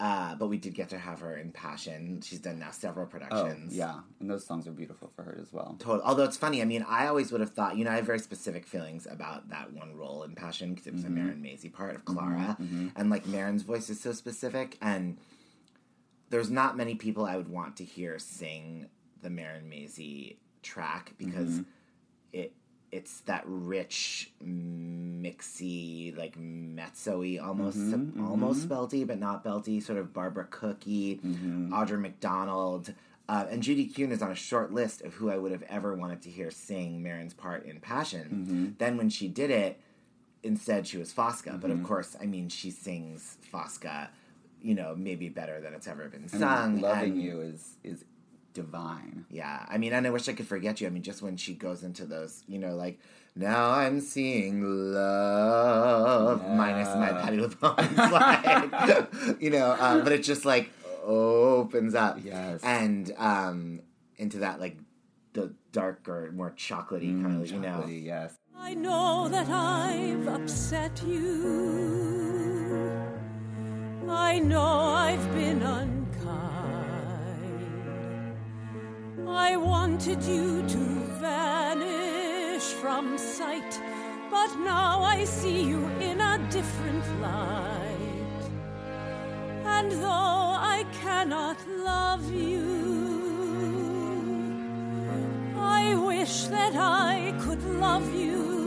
uh, 0.00 0.34
but 0.34 0.46
we 0.46 0.56
did 0.56 0.74
get 0.74 0.88
to 0.88 0.98
have 0.98 1.20
her 1.20 1.36
in 1.36 1.52
Passion. 1.52 2.22
She's 2.22 2.40
done 2.40 2.58
now 2.58 2.70
several 2.70 3.04
Oh, 3.04 3.08
productions. 3.08 3.76
yeah. 3.76 4.00
And 4.18 4.30
those 4.30 4.46
songs 4.46 4.66
are 4.66 4.72
beautiful 4.72 5.12
for 5.14 5.22
her 5.22 5.38
as 5.38 5.52
well. 5.52 5.76
Total. 5.78 6.02
Although 6.02 6.24
it's 6.24 6.38
funny, 6.38 6.62
I 6.62 6.64
mean, 6.64 6.84
I 6.88 7.06
always 7.06 7.30
would 7.30 7.42
have 7.42 7.50
thought, 7.50 7.76
you 7.76 7.84
know, 7.84 7.90
I 7.90 7.96
have 7.96 8.06
very 8.06 8.18
specific 8.18 8.66
feelings 8.66 9.06
about 9.08 9.50
that 9.50 9.74
one 9.74 9.94
role 9.94 10.22
in 10.22 10.34
Passion 10.34 10.70
because 10.70 10.86
it 10.86 10.94
was 10.94 11.04
a 11.04 11.08
mm-hmm. 11.08 11.16
Marin 11.16 11.42
Mazzie 11.42 11.70
part 11.70 11.94
of 11.94 12.04
mm-hmm. 12.06 12.18
Clara, 12.18 12.56
mm-hmm. 12.58 12.88
and 12.96 13.10
like 13.10 13.26
Marin's 13.26 13.62
voice 13.62 13.90
is 13.90 14.00
so 14.00 14.12
specific, 14.12 14.78
and 14.80 15.18
there's 16.30 16.50
not 16.50 16.78
many 16.78 16.94
people 16.94 17.26
I 17.26 17.36
would 17.36 17.48
want 17.48 17.76
to 17.76 17.84
hear 17.84 18.18
sing 18.18 18.86
the 19.20 19.28
Marin 19.28 19.68
Mazzie 19.68 20.36
track 20.62 21.12
because 21.18 21.60
it 22.32 22.54
it's 22.92 23.20
that 23.22 23.42
rich, 23.46 24.30
mixy, 24.44 26.16
like 26.16 26.36
mezzo-y, 26.36 27.38
almost 27.42 27.78
Mm-hmm, 27.78 28.24
almost 28.26 28.68
belty, 28.68 29.06
but 29.06 29.18
not 29.18 29.44
belty, 29.44 29.82
sort 29.82 29.98
of 29.98 30.12
Barbara 30.12 30.46
Cookie, 30.50 31.20
Mm-hmm. 31.24 31.72
Audra 31.72 32.00
McDonald. 32.00 32.94
Uh, 33.28 33.46
and 33.48 33.62
Judy 33.62 33.86
Kuhn 33.86 34.10
is 34.10 34.22
on 34.22 34.32
a 34.32 34.34
short 34.34 34.72
list 34.72 35.02
of 35.02 35.14
who 35.14 35.30
I 35.30 35.36
would 35.36 35.52
have 35.52 35.62
ever 35.68 35.94
wanted 35.94 36.20
to 36.22 36.30
hear 36.30 36.50
sing 36.50 37.00
Marin's 37.02 37.32
part 37.34 37.64
in 37.64 37.78
Passion. 37.78 38.26
Mm-hmm. 38.48 38.66
Then 38.78 38.96
when 38.96 39.08
she 39.08 39.28
did 39.28 39.50
it, 39.52 39.80
instead 40.42 40.86
she 40.88 40.96
was 40.98 41.12
Fosca. 41.12 41.60
But 41.60 41.70
Mm-hmm. 41.70 41.80
of 41.82 41.86
course, 41.86 42.16
I 42.20 42.26
mean, 42.26 42.48
she 42.48 42.72
sings 42.72 43.36
Fosca, 43.52 44.08
you 44.60 44.74
know, 44.74 44.94
maybe 44.96 45.28
better 45.28 45.60
than 45.60 45.74
it's 45.74 45.86
ever 45.86 46.08
been 46.08 46.26
I 46.32 46.32
mean, 46.32 46.40
sung. 46.40 46.80
loving 46.80 47.12
and- 47.12 47.22
you 47.22 47.40
is 47.40 47.76
is 47.84 48.04
divine. 48.52 49.24
yeah, 49.30 49.64
I 49.68 49.78
mean, 49.78 49.92
and 49.92 50.06
I 50.06 50.10
wish 50.10 50.28
I 50.28 50.32
could 50.32 50.46
forget 50.46 50.80
you. 50.80 50.86
I 50.86 50.90
mean, 50.90 51.02
just 51.02 51.22
when 51.22 51.36
she 51.36 51.54
goes 51.54 51.82
into 51.82 52.04
those, 52.06 52.42
you 52.48 52.58
know, 52.58 52.74
like 52.76 52.98
now 53.36 53.70
I'm 53.70 54.00
seeing 54.00 54.62
love 54.92 56.40
minus 56.56 56.88
my 56.96 57.10
Yeah. 57.10 57.22
Patti 57.22 57.36
LuPone 57.38 57.96
like, 58.12 59.40
you 59.40 59.50
know, 59.50 59.76
um, 59.78 60.02
but 60.04 60.12
it 60.12 60.22
just 60.22 60.44
like 60.44 60.70
opens 61.04 61.94
up, 61.94 62.18
Yes. 62.22 62.60
and 62.62 63.12
um, 63.16 63.80
into 64.16 64.38
that 64.38 64.60
like 64.60 64.76
the 65.32 65.54
darker, 65.72 66.30
more 66.34 66.50
chocolatey 66.50 67.22
kind 67.22 67.40
of, 67.42 67.50
you 67.50 67.60
know, 67.60 67.86
yes. 67.86 68.34
I 68.58 68.74
know 68.74 69.28
that 69.28 69.48
I've 69.48 70.26
upset 70.28 71.02
you. 71.06 71.26
I 74.08 74.38
know 74.40 74.60
I've 74.62 75.32
been 75.32 75.62
unkind. 75.62 75.99
I 79.32 79.56
wanted 79.56 80.22
you 80.22 80.62
to 80.68 80.78
vanish 81.20 82.62
from 82.82 83.16
sight, 83.18 83.80
but 84.30 84.54
now 84.58 85.02
I 85.02 85.24
see 85.24 85.62
you 85.62 85.86
in 86.00 86.20
a 86.20 86.38
different 86.50 87.04
light. 87.20 88.50
And 89.64 89.92
though 89.92 90.54
I 90.76 90.84
cannot 91.00 91.56
love 91.68 92.32
you, 92.32 92.60
I 95.56 95.94
wish 95.94 96.44
that 96.44 96.74
I 96.76 97.32
could 97.40 97.62
love 97.64 98.14
you. 98.14 98.58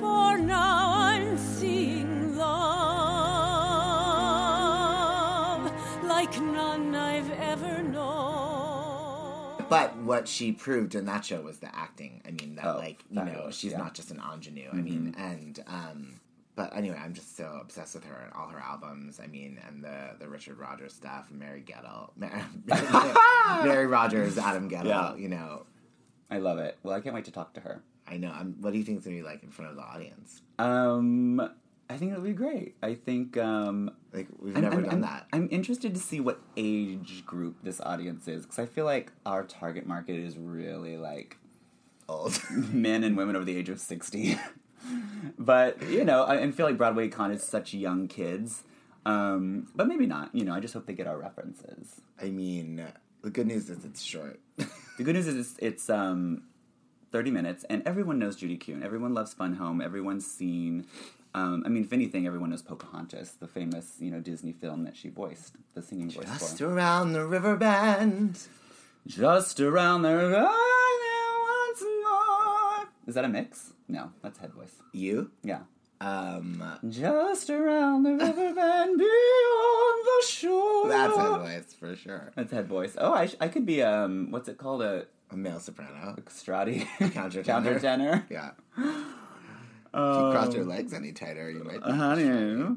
For 0.00 0.38
now 0.38 0.94
I'm 0.94 1.38
seeing 1.38 2.36
love 2.36 2.50
like 6.02 6.40
none. 6.40 6.89
But 9.70 9.96
what 9.96 10.28
she 10.28 10.52
proved 10.52 10.94
in 10.94 11.06
that 11.06 11.24
show 11.24 11.40
was 11.40 11.58
the 11.60 11.74
acting. 11.74 12.20
I 12.26 12.32
mean, 12.32 12.56
that 12.56 12.66
Oh, 12.66 12.76
like 12.76 13.02
you 13.10 13.22
know, 13.24 13.48
she's 13.50 13.72
yeah. 13.72 13.78
not 13.78 13.94
just 13.94 14.10
an 14.10 14.20
ingenue. 14.32 14.68
I 14.70 14.76
mean, 14.76 15.14
and 15.16 15.58
um, 15.66 16.20
but 16.56 16.76
anyway, 16.76 17.00
I'm 17.02 17.14
just 17.14 17.36
so 17.36 17.58
obsessed 17.62 17.94
with 17.94 18.04
her 18.04 18.20
and 18.24 18.32
all 18.34 18.48
her 18.48 18.58
albums. 18.58 19.20
I 19.22 19.28
mean, 19.28 19.58
and 19.66 19.82
the 19.82 20.16
the 20.18 20.28
Richard 20.28 20.58
Rodgers 20.58 20.92
stuff, 20.92 21.30
Mary 21.30 21.62
Guettel, 21.66 22.10
Mary, 22.16 22.42
Mary 23.64 23.86
Rodgers, 23.86 24.36
Adam 24.36 24.68
Guettel. 24.68 24.84
Yeah. 24.86 25.14
You 25.16 25.28
know, 25.28 25.64
I 26.30 26.38
love 26.38 26.58
it. 26.58 26.76
Well, 26.82 26.94
I 26.94 27.00
can't 27.00 27.14
wait 27.14 27.24
to 27.26 27.32
talk 27.32 27.54
to 27.54 27.60
her. 27.60 27.82
I 28.06 28.16
know. 28.16 28.32
I'm, 28.32 28.56
what 28.60 28.72
do 28.72 28.78
you 28.78 28.84
think 28.84 28.96
it's 28.98 29.06
gonna 29.06 29.16
be 29.18 29.22
like 29.22 29.42
in 29.44 29.50
front 29.50 29.70
of 29.70 29.76
the 29.76 29.82
audience? 29.84 30.42
Um, 30.58 31.48
I 31.90 31.96
think 31.96 32.12
it'll 32.12 32.24
be 32.24 32.32
great. 32.32 32.76
I 32.82 32.94
think 32.94 33.36
um, 33.36 33.90
Like 34.12 34.28
we've 34.38 34.54
I'm- 34.54 34.62
never 34.62 34.76
I'm, 34.76 34.82
done 34.84 34.90
I'm- 34.92 35.00
that. 35.02 35.26
I'm 35.32 35.48
interested 35.50 35.92
to 35.94 36.00
see 36.00 36.20
what 36.20 36.40
age 36.56 37.24
group 37.26 37.56
this 37.62 37.80
audience 37.80 38.28
is 38.28 38.42
because 38.42 38.58
I 38.60 38.66
feel 38.66 38.84
like 38.84 39.12
our 39.26 39.42
target 39.44 39.86
market 39.86 40.16
is 40.16 40.38
really 40.38 40.96
like 40.96 41.36
Old. 42.08 42.40
men 42.72 43.04
and 43.04 43.16
women 43.16 43.36
over 43.36 43.44
the 43.44 43.56
age 43.56 43.68
of 43.68 43.78
60. 43.80 44.38
but, 45.38 45.80
you 45.88 46.04
know, 46.04 46.24
I, 46.24 46.42
I 46.42 46.50
feel 46.50 46.66
like 46.66 46.76
BroadwayCon 46.76 47.34
is 47.34 47.42
such 47.42 47.74
young 47.74 48.08
kids. 48.08 48.62
Um, 49.06 49.68
but 49.74 49.86
maybe 49.88 50.06
not. 50.06 50.34
You 50.34 50.44
know, 50.44 50.52
I 50.54 50.60
just 50.60 50.74
hope 50.74 50.86
they 50.86 50.92
get 50.92 51.06
our 51.06 51.18
references. 51.18 52.00
I 52.20 52.26
mean, 52.30 52.84
the 53.22 53.30
good 53.30 53.46
news 53.46 53.68
is 53.70 53.84
it's 53.84 54.02
short. 54.02 54.38
The 54.98 55.04
good 55.04 55.14
news 55.14 55.26
is 55.28 55.36
it's, 55.52 55.58
it's 55.60 55.88
um, 55.88 56.42
30 57.10 57.30
minutes, 57.30 57.64
and 57.70 57.82
everyone 57.86 58.18
knows 58.18 58.36
Judy 58.36 58.58
Kuhn. 58.58 58.82
Everyone 58.82 59.14
loves 59.14 59.32
Fun 59.32 59.54
Home. 59.54 59.80
Everyone's 59.80 60.26
seen. 60.26 60.86
Um, 61.34 61.62
I 61.64 61.68
mean, 61.68 61.84
if 61.84 61.92
anything, 61.92 62.26
everyone 62.26 62.50
knows 62.50 62.62
Pocahontas, 62.62 63.32
the 63.40 63.46
famous, 63.46 63.96
you 64.00 64.10
know, 64.10 64.20
Disney 64.20 64.52
film 64.52 64.82
that 64.84 64.96
she 64.96 65.08
voiced, 65.08 65.54
the 65.74 65.82
singing 65.82 66.10
voice 66.10 66.24
Just 66.26 66.58
for. 66.58 66.66
around 66.72 67.12
the 67.12 67.24
river 67.24 67.56
bend. 67.56 68.38
Just 69.06 69.60
around 69.60 70.02
the 70.02 70.08
garden 70.08 70.46
once 71.42 71.82
more. 71.82 72.88
Is 73.06 73.14
that 73.14 73.24
a 73.24 73.28
mix? 73.28 73.72
No, 73.88 74.10
that's 74.22 74.38
head 74.38 74.52
voice. 74.52 74.74
You? 74.92 75.30
Yeah. 75.44 75.60
Um, 76.00 76.62
Just 76.88 77.50
around 77.50 78.02
the 78.04 78.12
river 78.14 78.54
bend 78.54 78.98
beyond 78.98 80.04
the 80.06 80.26
shore. 80.26 80.88
that's 80.88 81.16
head 81.16 81.40
voice 81.40 81.74
for 81.78 81.94
sure. 81.94 82.32
That's 82.34 82.50
head 82.52 82.66
voice. 82.66 82.96
Oh, 82.98 83.12
I, 83.12 83.26
sh- 83.26 83.36
I 83.40 83.48
could 83.48 83.66
be 83.66 83.82
um, 83.82 84.30
what's 84.30 84.48
it 84.48 84.58
called? 84.58 84.82
A 84.82 85.06
A 85.30 85.36
male 85.36 85.60
soprano. 85.60 86.16
Strati 86.28 86.86
Countertenor. 86.98 87.44
countertenor. 87.80 88.24
Yeah. 88.30 88.50
If 89.92 90.16
you 90.16 90.30
cross 90.30 90.54
your 90.54 90.62
um, 90.62 90.68
legs 90.68 90.92
any 90.92 91.12
tighter, 91.12 91.50
you 91.50 91.64
might. 91.64 91.84
Be 91.84 91.90
Honey. 91.92 92.76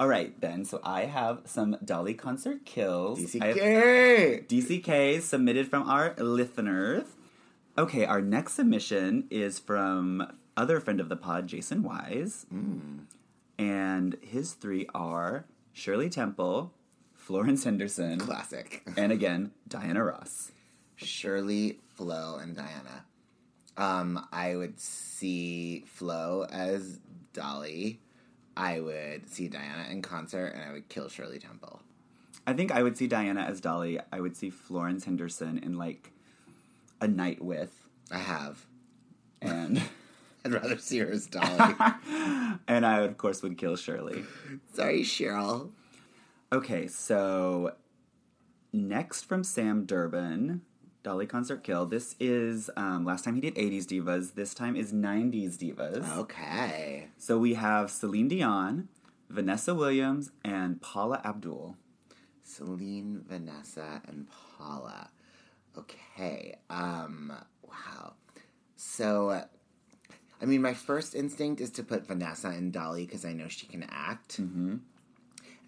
All 0.00 0.08
right, 0.08 0.38
then. 0.40 0.64
So 0.64 0.80
I 0.82 1.04
have 1.04 1.42
some 1.44 1.76
Dolly 1.84 2.14
concert 2.14 2.64
kills. 2.64 3.20
DCK. 3.20 4.46
DCK 4.48 5.20
submitted 5.20 5.68
from 5.68 5.88
our 5.88 6.14
listeners. 6.18 7.04
Okay, 7.78 8.04
our 8.04 8.20
next 8.20 8.54
submission 8.54 9.26
is 9.30 9.58
from 9.58 10.26
other 10.56 10.80
friend 10.80 11.00
of 11.00 11.08
the 11.08 11.16
pod, 11.16 11.46
Jason 11.46 11.82
Wise. 11.82 12.46
Hmm. 12.48 12.98
And 13.58 14.16
his 14.20 14.52
three 14.52 14.86
are 14.94 15.44
Shirley 15.72 16.08
Temple, 16.10 16.72
Florence 17.14 17.64
Henderson, 17.64 18.18
Classic. 18.18 18.82
and 18.96 19.12
again, 19.12 19.52
Diana 19.68 20.04
Ross. 20.04 20.50
Shirley, 20.96 21.78
Flo, 21.94 22.36
and 22.36 22.54
Diana. 22.56 23.04
Um, 23.76 24.26
I 24.32 24.56
would 24.56 24.78
see 24.78 25.84
Flo 25.86 26.46
as 26.50 27.00
Dolly. 27.32 28.00
I 28.56 28.80
would 28.80 29.28
see 29.28 29.48
Diana 29.48 29.86
in 29.90 30.02
concert, 30.02 30.54
and 30.54 30.62
I 30.62 30.72
would 30.72 30.88
kill 30.88 31.08
Shirley 31.08 31.38
Temple. 31.38 31.80
I 32.46 32.52
think 32.52 32.70
I 32.70 32.82
would 32.82 32.96
see 32.96 33.06
Diana 33.06 33.40
as 33.40 33.60
Dolly. 33.60 33.98
I 34.12 34.20
would 34.20 34.36
see 34.36 34.50
Florence 34.50 35.04
Henderson 35.04 35.58
in 35.58 35.76
like 35.76 36.12
a 37.00 37.08
night 37.08 37.42
with. 37.42 37.88
I 38.10 38.18
have. 38.18 38.66
And 39.40 39.82
I'd 40.44 40.52
rather 40.52 40.78
see 40.78 40.98
her 40.98 41.10
as 41.10 41.26
Dolly. 41.26 41.74
and 42.68 42.86
I 42.86 43.00
of 43.00 43.16
course 43.16 43.42
would 43.42 43.58
kill 43.58 43.76
Shirley. 43.76 44.24
Sorry, 44.72 45.02
Cheryl. 45.02 45.70
Okay, 46.52 46.86
so 46.86 47.72
next 48.72 49.22
from 49.22 49.42
Sam 49.42 49.86
Durbin, 49.86 50.62
Dolly 51.04 51.26
Concert 51.26 51.62
Kill. 51.62 51.84
This 51.84 52.16
is 52.18 52.70
um, 52.78 53.04
last 53.04 53.26
time 53.26 53.34
he 53.34 53.40
did 53.42 53.54
80s 53.56 53.84
divas. 53.84 54.34
This 54.34 54.54
time 54.54 54.74
is 54.74 54.90
90s 54.90 55.58
divas. 55.58 56.16
Okay. 56.16 57.08
So 57.18 57.38
we 57.38 57.54
have 57.54 57.90
Celine 57.90 58.26
Dion, 58.26 58.88
Vanessa 59.28 59.74
Williams, 59.74 60.30
and 60.42 60.80
Paula 60.80 61.20
Abdul. 61.22 61.76
Celine, 62.42 63.22
Vanessa, 63.28 64.00
and 64.08 64.26
Paula. 64.58 65.10
Okay. 65.76 66.56
Um. 66.70 67.32
Wow. 67.62 68.14
So, 68.76 69.44
I 70.40 70.44
mean, 70.46 70.62
my 70.62 70.72
first 70.72 71.14
instinct 71.14 71.60
is 71.60 71.70
to 71.72 71.82
put 71.82 72.06
Vanessa 72.06 72.48
and 72.48 72.72
Dolly 72.72 73.04
because 73.04 73.26
I 73.26 73.34
know 73.34 73.48
she 73.48 73.66
can 73.66 73.84
act, 73.90 74.40
mm-hmm. 74.40 74.76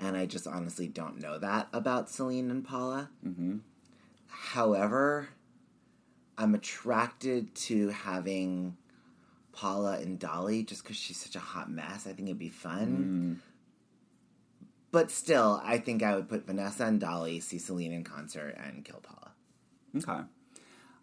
and 0.01 0.16
I 0.16 0.25
just 0.25 0.46
honestly 0.46 0.88
don't 0.88 1.20
know 1.20 1.38
that 1.38 1.68
about 1.75 2.09
Celine 2.09 2.51
and 2.51 2.64
Paula. 2.64 3.11
Mm-hmm. 3.27 3.59
However, 4.28 5.28
I'm 6.38 6.54
attracted 6.54 7.54
to 7.54 7.88
having 7.88 8.76
Paula 9.52 9.98
and 9.98 10.18
Dolly 10.18 10.62
just 10.62 10.82
because 10.82 10.96
she's 10.96 11.16
such 11.16 11.36
a 11.36 11.40
hot 11.40 11.70
mess. 11.70 12.06
I 12.06 12.12
think 12.12 12.28
it'd 12.28 12.38
be 12.38 12.48
fun. 12.48 13.40
But 14.92 15.10
still, 15.10 15.60
I 15.64 15.78
think 15.78 16.02
I 16.02 16.14
would 16.14 16.28
put 16.28 16.46
Vanessa 16.46 16.84
and 16.84 17.00
Dolly, 17.00 17.40
see 17.40 17.58
Celine 17.58 17.92
in 17.92 18.04
concert, 18.04 18.56
and 18.62 18.84
kill 18.84 19.00
Paula. 19.02 19.32
Okay. 19.96 20.26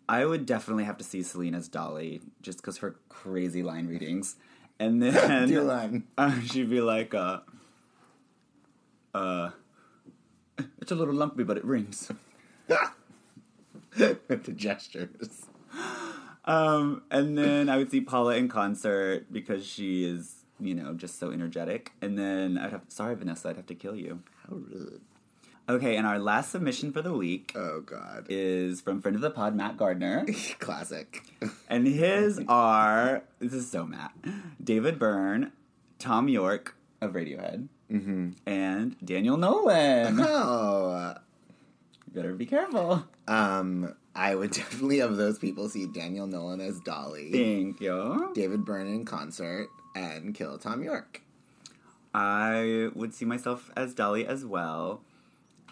I 0.07 0.25
would 0.25 0.45
definitely 0.45 0.83
have 0.83 0.97
to 0.97 1.03
see 1.03 1.23
Celine 1.23 1.55
as 1.55 1.67
Dolly 1.67 2.21
just 2.41 2.59
because 2.59 2.77
her 2.79 2.95
crazy 3.09 3.63
line 3.63 3.87
readings. 3.87 4.35
And 4.79 5.01
then 5.03 5.67
one. 5.67 6.03
uh, 6.17 6.39
she'd 6.41 6.69
be 6.69 6.81
like, 6.81 7.13
uh, 7.13 7.39
uh, 9.13 9.51
it's 10.81 10.91
a 10.91 10.95
little 10.95 11.13
lumpy, 11.13 11.43
but 11.43 11.57
it 11.57 11.65
rings. 11.65 12.11
With 14.27 14.43
the 14.45 14.51
gestures. 14.53 15.45
Um, 16.45 17.03
and 17.09 17.37
then 17.37 17.69
I 17.69 17.77
would 17.77 17.89
see 17.89 18.01
Paula 18.01 18.35
in 18.35 18.49
concert 18.49 19.31
because 19.31 19.65
she 19.65 20.03
is, 20.03 20.43
you 20.59 20.75
know, 20.75 20.93
just 20.93 21.19
so 21.19 21.31
energetic. 21.31 21.93
And 22.01 22.17
then 22.17 22.57
I'd 22.57 22.71
have, 22.71 22.81
sorry, 22.89 23.15
Vanessa, 23.15 23.49
I'd 23.49 23.55
have 23.55 23.65
to 23.67 23.75
kill 23.75 23.95
you. 23.95 24.21
How 24.47 24.55
rude. 24.55 25.01
Okay, 25.69 25.95
and 25.95 26.05
our 26.05 26.19
last 26.19 26.51
submission 26.51 26.91
for 26.91 27.01
the 27.01 27.13
week 27.13 27.53
Oh 27.55 27.79
God. 27.79 28.25
is 28.27 28.81
from 28.81 29.01
friend 29.01 29.15
of 29.15 29.21
the 29.21 29.29
pod, 29.29 29.55
Matt 29.55 29.77
Gardner. 29.77 30.25
Classic. 30.59 31.23
And 31.69 31.87
his 31.87 32.41
are 32.49 33.23
this 33.39 33.53
is 33.53 33.71
so 33.71 33.85
Matt. 33.85 34.11
David 34.61 34.99
Byrne, 34.99 35.53
Thom 35.99 36.27
Yorke 36.27 36.75
of 36.99 37.13
Radiohead, 37.13 37.69
and 38.45 38.95
Daniel 39.05 39.37
Nolan. 39.37 40.17
you 40.17 40.25
oh. 40.27 41.15
better 42.13 42.33
be 42.33 42.45
careful. 42.45 43.05
Um, 43.27 43.95
I 44.15 44.35
would 44.35 44.51
definitely 44.53 44.99
of 44.99 45.17
those 45.17 45.39
people 45.39 45.69
see 45.69 45.87
Daniel 45.87 46.27
Nolan 46.27 46.61
as 46.61 46.79
Dolly, 46.79 47.31
Thank 47.31 47.81
you. 47.81 48.31
David 48.33 48.65
Byrne 48.65 48.87
in 48.87 49.05
concert, 49.05 49.69
and 49.95 50.33
kill 50.35 50.57
Thom 50.57 50.83
Yorke. 50.83 51.21
I 52.13 52.89
would 52.93 53.13
see 53.13 53.25
myself 53.25 53.71
as 53.75 53.93
Dolly 53.93 54.25
as 54.27 54.45
well, 54.45 55.01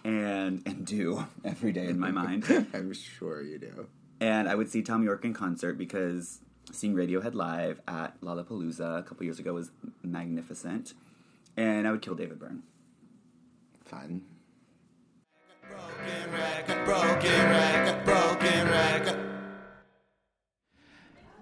and 0.03 0.63
and 0.65 0.85
do 0.85 1.25
every 1.45 1.71
day 1.71 1.85
in 1.85 1.99
my 1.99 2.11
mind. 2.11 2.45
I'm 2.73 2.93
sure 2.93 3.41
you 3.43 3.59
do. 3.59 3.87
And 4.19 4.47
I 4.47 4.55
would 4.55 4.69
see 4.69 4.81
Thom 4.81 5.03
Yorke 5.03 5.25
in 5.25 5.33
concert 5.33 5.77
because 5.77 6.39
seeing 6.71 6.95
Radiohead 6.95 7.33
live 7.33 7.81
at 7.87 8.19
Lollapalooza 8.21 8.99
a 8.99 9.03
couple 9.03 9.23
years 9.23 9.39
ago 9.39 9.53
was 9.53 9.71
magnificent. 10.03 10.93
And 11.57 11.87
I 11.87 11.91
would 11.91 12.01
kill 12.01 12.15
David 12.15 12.39
Byrne. 12.39 12.63
Fun. 13.83 14.21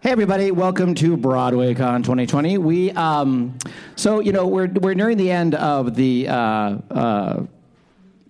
Hey 0.01 0.11
everybody, 0.11 0.51
welcome 0.51 0.95
to 0.95 1.15
BroadwayCon 1.17 2.03
2020. 2.03 2.57
We 2.57 2.91
um, 2.91 3.57
so 3.95 4.19
you 4.19 4.31
know 4.33 4.47
we're 4.47 4.67
we're 4.67 4.93
nearing 4.95 5.17
the 5.17 5.31
end 5.31 5.55
of 5.55 5.95
the 5.95 6.27
uh, 6.27 6.33
uh, 6.33 7.43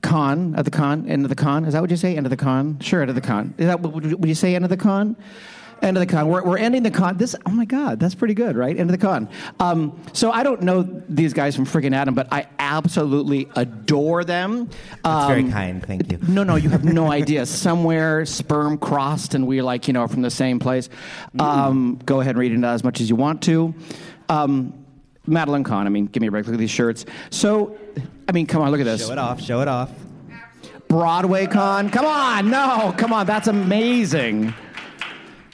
con 0.01 0.53
at 0.55 0.65
the 0.65 0.71
con 0.71 1.07
end 1.07 1.25
of 1.25 1.29
the 1.29 1.35
con. 1.35 1.65
Is 1.65 1.73
that 1.73 1.81
what 1.81 1.89
you 1.89 1.97
say? 1.97 2.15
End 2.15 2.25
of 2.25 2.29
the 2.31 2.37
con? 2.37 2.79
Sure, 2.79 3.01
end 3.01 3.09
of 3.09 3.15
the 3.15 3.21
con. 3.21 3.53
Is 3.57 3.65
that 3.67 3.81
would 3.81 4.03
you- 4.05 4.17
would 4.17 4.29
you 4.29 4.35
say 4.35 4.55
end 4.55 4.65
of 4.65 4.69
the 4.69 4.77
con? 4.77 5.15
End 5.81 5.95
of 5.97 6.01
the 6.01 6.05
con. 6.07 6.27
We're, 6.27 6.43
we're 6.43 6.57
ending 6.57 6.83
the 6.83 6.91
con. 6.91 7.17
This 7.17 7.35
oh 7.45 7.51
my 7.51 7.65
god, 7.65 7.99
that's 7.99 8.15
pretty 8.15 8.33
good, 8.33 8.55
right? 8.57 8.77
End 8.77 8.89
of 8.89 8.99
the 8.99 9.05
con. 9.05 9.29
Um, 9.59 9.99
so 10.13 10.31
I 10.31 10.43
don't 10.43 10.61
know 10.61 10.83
these 11.07 11.33
guys 11.33 11.55
from 11.55 11.65
friggin' 11.65 11.93
Adam, 11.95 12.13
but 12.13 12.27
I 12.31 12.47
absolutely 12.59 13.47
adore 13.55 14.23
them. 14.23 14.69
That's 15.03 15.27
very 15.27 15.43
Um, 15.43 15.51
kind. 15.51 15.85
Thank 15.85 16.11
you. 16.11 16.19
no, 16.27 16.43
no, 16.43 16.55
you 16.57 16.69
have 16.69 16.83
no 16.83 17.11
idea. 17.19 17.45
Somewhere 17.45 18.25
sperm 18.25 18.77
crossed, 18.77 19.35
and 19.35 19.47
we're 19.47 19.63
like, 19.63 19.87
you 19.87 19.93
know, 19.93 20.07
from 20.07 20.21
the 20.21 20.29
same 20.31 20.59
place. 20.59 20.89
Um, 21.39 21.99
go 22.05 22.19
ahead 22.19 22.31
and 22.31 22.39
read 22.39 22.51
into 22.51 22.67
that 22.67 22.73
as 22.73 22.83
much 22.83 22.99
as 23.01 23.09
you 23.09 23.15
want 23.15 23.41
to. 23.43 23.73
Um, 24.27 24.73
Madeline 25.25 25.63
Kahn, 25.63 25.85
I 25.85 25.89
mean, 25.89 26.07
give 26.07 26.21
me 26.21 26.27
a 26.27 26.31
break. 26.31 26.45
Look 26.45 26.53
at 26.55 26.59
these 26.59 26.71
shirts. 26.71 27.05
So, 27.29 27.77
I 28.27 28.31
mean, 28.31 28.47
come 28.47 28.61
on, 28.61 28.71
look 28.71 28.79
at 28.81 28.85
this. 28.85 29.05
Show 29.05 29.11
it 29.11 29.17
off. 29.17 29.39
Show 29.41 29.61
it 29.61 29.67
off. 29.67 29.91
BroadwayCon. 30.89 31.91
Come 31.91 32.05
on, 32.05 32.49
no, 32.49 32.93
come 32.97 33.13
on, 33.13 33.25
that's 33.27 33.47
amazing. 33.47 34.53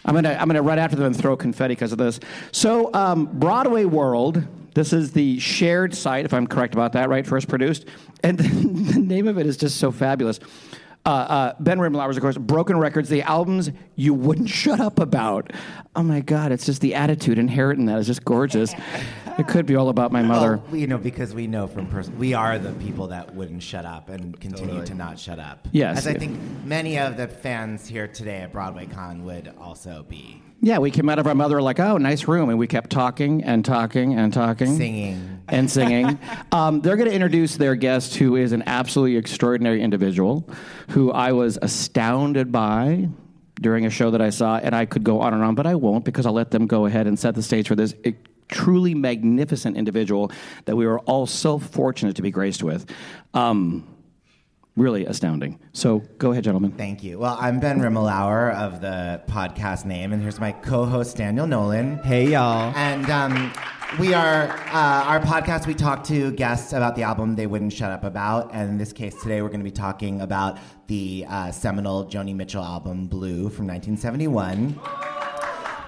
I'm 0.06 0.14
gonna 0.14 0.38
I'm 0.40 0.48
gonna 0.48 0.62
run 0.62 0.80
after 0.80 0.96
them 0.96 1.08
and 1.08 1.18
throw 1.18 1.36
confetti 1.36 1.74
because 1.74 1.92
of 1.92 1.98
this. 1.98 2.20
So 2.52 2.94
um, 2.94 3.26
Broadway 3.26 3.86
World. 3.86 4.44
This 4.76 4.92
is 4.92 5.14
the 5.14 5.40
shared 5.40 5.96
site, 5.96 6.26
if 6.26 6.34
I'm 6.34 6.48
correct 6.48 6.74
about 6.74 6.92
that, 6.94 7.08
right? 7.08 7.26
First 7.26 7.48
produced, 7.48 7.86
and 8.24 8.38
the 8.40 9.00
name 9.00 9.26
of 9.26 9.38
it 9.38 9.46
is 9.46 9.56
just 9.56 9.78
so 9.78 9.90
fabulous. 9.90 10.38
Uh, 11.06 11.10
uh, 11.10 11.54
ben 11.60 11.78
Rimalower's, 11.78 12.18
of 12.18 12.22
course, 12.22 12.36
Broken 12.38 12.78
Records, 12.80 13.10
the 13.10 13.22
albums 13.22 13.70
you 13.96 14.14
wouldn't 14.14 14.50
shut 14.64 14.80
up 14.80 14.98
about. 15.00 15.54
Oh 15.96 16.02
my 16.02 16.20
God, 16.22 16.52
it's 16.52 16.66
just 16.66 16.82
the 16.82 16.96
attitude 16.96 17.38
inherent 17.38 17.80
in 17.80 17.86
that 17.86 18.00
is 18.00 18.08
just 18.08 18.26
gorgeous. 18.26 18.74
It 19.38 19.50
could 19.50 19.66
be 19.66 19.76
all 19.76 19.90
about 19.90 20.14
my 20.14 20.22
mother. 20.22 20.62
Well, 20.68 20.78
you 20.78 20.88
know, 20.88 20.98
because 20.98 21.34
we 21.34 21.46
know 21.46 21.68
from 21.68 21.88
person, 21.88 22.18
we 22.18 22.34
are 22.34 22.58
the 22.58 22.72
people 22.72 23.08
that 23.08 23.36
wouldn't 23.36 23.62
shut 23.62 23.84
up 23.84 24.08
and 24.08 24.40
continue 24.40 24.86
to 24.86 24.94
not 24.96 25.20
shut 25.20 25.40
up. 25.40 25.68
Yes. 25.74 25.98
As 25.98 26.08
I 26.08 26.14
think 26.14 26.40
many 26.64 26.98
of 26.98 27.18
the 27.18 27.28
fans 27.28 27.86
here 27.86 28.08
today 28.08 28.38
at 28.38 28.54
BroadwayCon 28.54 29.24
would 29.24 29.54
also 29.60 30.06
be 30.08 30.42
Yeah, 30.62 30.78
we 30.78 30.90
came 30.90 31.10
out 31.10 31.20
of 31.20 31.28
our 31.28 31.36
mother 31.36 31.62
like, 31.62 31.82
oh, 31.82 31.98
nice 31.98 32.30
room, 32.30 32.48
and 32.50 32.58
we 32.58 32.66
kept 32.66 32.92
talking 32.92 33.44
and 33.44 33.66
talking 33.66 34.14
and 34.18 34.32
talking, 34.32 34.78
singing. 34.78 35.35
And 35.48 35.70
singing. 35.70 36.20
um, 36.52 36.82
they're 36.82 36.96
going 36.98 37.10
to 37.10 37.14
introduce 37.16 37.58
their 37.58 37.76
guest, 37.76 38.16
who 38.16 38.36
is 38.36 38.52
an 38.52 38.64
absolutely 38.66 39.18
extraordinary 39.18 39.82
individual, 39.82 40.50
who 40.90 41.12
I 41.12 41.34
was 41.34 41.58
astounded 41.62 42.52
by 42.52 43.10
during 43.62 43.86
a 43.86 43.90
show 43.90 44.12
that 44.12 44.22
I 44.22 44.32
saw, 44.32 44.58
and 44.58 44.76
I 44.76 44.86
could 44.86 45.04
go 45.04 45.22
on 45.22 45.34
and 45.34 45.44
on, 45.44 45.56
but 45.56 45.66
I 45.68 45.76
won't 45.76 46.04
because 46.04 46.26
I'll 46.26 46.34
let 46.34 46.52
them 46.52 46.68
go 46.68 46.86
ahead 46.88 47.08
and 47.08 47.18
set 47.18 47.36
the 47.36 47.44
stage 47.44 47.68
for 47.68 47.76
this. 47.76 47.94
eh, 48.04 48.12
Truly 48.48 48.94
magnificent 48.94 49.76
individual 49.76 50.32
that 50.66 50.76
we 50.76 50.86
were 50.86 51.00
all 51.00 51.26
so 51.26 51.58
fortunate 51.58 52.16
to 52.18 52.22
be 52.22 52.30
graced 52.30 52.62
with. 52.62 52.86
Um, 53.34 53.88
really 54.76 55.06
astounding. 55.06 55.58
So 55.74 56.00
go 56.20 56.32
ahead, 56.32 56.44
gentlemen. 56.44 56.74
Thank 56.74 57.02
you. 57.04 57.18
Well, 57.18 57.38
I'm 57.40 57.60
Ben 57.60 57.80
Rimalower 57.80 58.54
of 58.54 58.82
the 58.82 59.24
podcast 59.28 59.86
name, 59.86 60.12
and 60.14 60.22
here's 60.22 60.40
my 60.40 60.52
co-host 60.52 61.18
Daniel 61.18 61.48
Nolan. 61.48 61.98
Hey, 62.00 62.28
y'all. 62.34 62.72
And 62.76 63.10
um, 63.10 63.52
we 64.00 64.14
are 64.14 64.50
uh, 64.50 65.04
our 65.06 65.20
podcast. 65.20 65.68
We 65.68 65.74
talk 65.74 66.04
to 66.06 66.32
guests 66.32 66.74
about 66.74 66.96
the 66.96 67.04
album 67.04 67.36
they 67.36 67.48
wouldn't 67.48 67.72
shut 67.72 67.92
up 67.92 68.04
about, 68.04 68.54
and 68.54 68.70
in 68.70 68.78
this 68.78 68.92
case 68.92 69.16
today, 69.22 69.42
we're 69.42 69.48
going 69.48 69.62
to 69.62 69.66
be 69.66 69.72
talking 69.72 70.22
about 70.22 70.60
the 70.88 71.26
uh, 71.30 71.52
seminal 71.52 72.06
Joni 72.06 72.36
Mitchell 72.36 72.64
album 72.64 73.08
"Blue" 73.08 73.50
from 73.50 73.68
1971. 73.68 74.80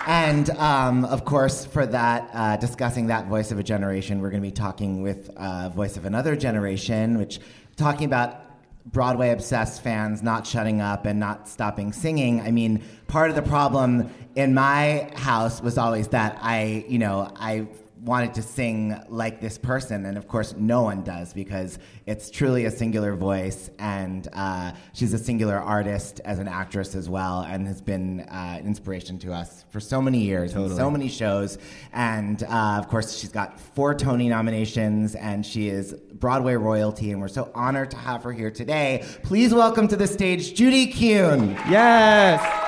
And 0.08 0.50
um, 0.52 1.04
of 1.06 1.26
course, 1.26 1.66
for 1.66 1.86
that, 1.86 2.30
uh, 2.34 2.56
discussing 2.58 3.08
that 3.08 3.28
voice 3.28 3.52
of 3.52 3.60
a 3.60 3.64
generation, 3.64 4.22
we're 4.22 4.30
going 4.30 4.42
to 4.42 4.48
be 4.48 4.54
talking 4.54 5.02
with 5.02 5.30
uh, 5.36 5.70
voice 5.70 5.98
of 5.98 6.06
another 6.06 6.38
generation, 6.38 7.18
which 7.18 7.40
talking 7.76 8.06
about 8.06 8.42
Broadway 8.86 9.32
obsessed 9.32 9.82
fans 9.82 10.24
not 10.24 10.48
shutting 10.48 10.80
up 10.80 11.06
and 11.06 11.20
not 11.20 11.50
stopping 11.50 11.92
singing. 11.92 12.40
I 12.40 12.52
mean, 12.52 12.84
part 13.08 13.30
of 13.30 13.36
the 13.36 13.42
problem 13.42 14.10
in 14.36 14.54
my 14.54 15.12
house 15.16 15.62
was 15.62 15.78
always 15.78 16.08
that 16.10 16.40
I, 16.42 16.86
you 16.88 17.00
know, 17.00 17.30
I 17.36 17.68
wanted 18.08 18.34
to 18.36 18.42
sing 18.42 19.00
like 19.10 19.42
this 19.42 19.58
person, 19.58 20.06
and 20.06 20.18
of 20.18 20.28
course, 20.28 20.56
no 20.58 20.82
one 20.82 21.04
does 21.04 21.34
because 21.34 21.78
it's 22.06 22.32
truly 22.32 22.66
a 22.66 22.72
singular 22.72 23.14
voice, 23.16 23.70
and 23.78 24.28
uh, 24.34 24.72
she's 24.94 25.14
a 25.14 25.18
singular 25.18 25.58
artist 25.58 26.22
as 26.24 26.40
an 26.40 26.48
actress 26.48 26.96
as 26.96 27.10
well, 27.10 27.42
and 27.42 27.68
has 27.68 27.82
been 27.82 28.22
uh, 28.22 28.58
an 28.60 28.66
inspiration 28.66 29.20
to 29.20 29.34
us 29.34 29.66
for 29.70 29.80
so 29.80 30.02
many 30.02 30.20
years, 30.20 30.54
and 30.54 30.72
so 30.76 30.90
many 30.90 31.10
shows, 31.10 31.58
and 31.94 32.44
uh, 32.44 32.78
of 32.80 32.88
course, 32.88 33.18
she's 33.18 33.32
got 33.32 33.60
four 33.60 33.94
Tony 33.94 34.30
nominations, 34.30 35.14
and 35.16 35.46
she 35.46 35.68
is 35.68 35.94
Broadway 36.14 36.56
royalty, 36.56 37.12
and 37.12 37.22
we're 37.22 37.28
so 37.28 37.52
honored 37.54 37.92
to 37.92 37.98
have 37.98 38.24
her 38.24 38.32
here 38.32 38.52
today. 38.52 39.04
Please 39.24 39.54
welcome 39.54 39.88
to 39.90 39.96
the 39.96 40.08
stage 40.08 40.54
Judy 40.56 40.88
Kuhn. 40.88 41.52
Yes. 41.70 42.67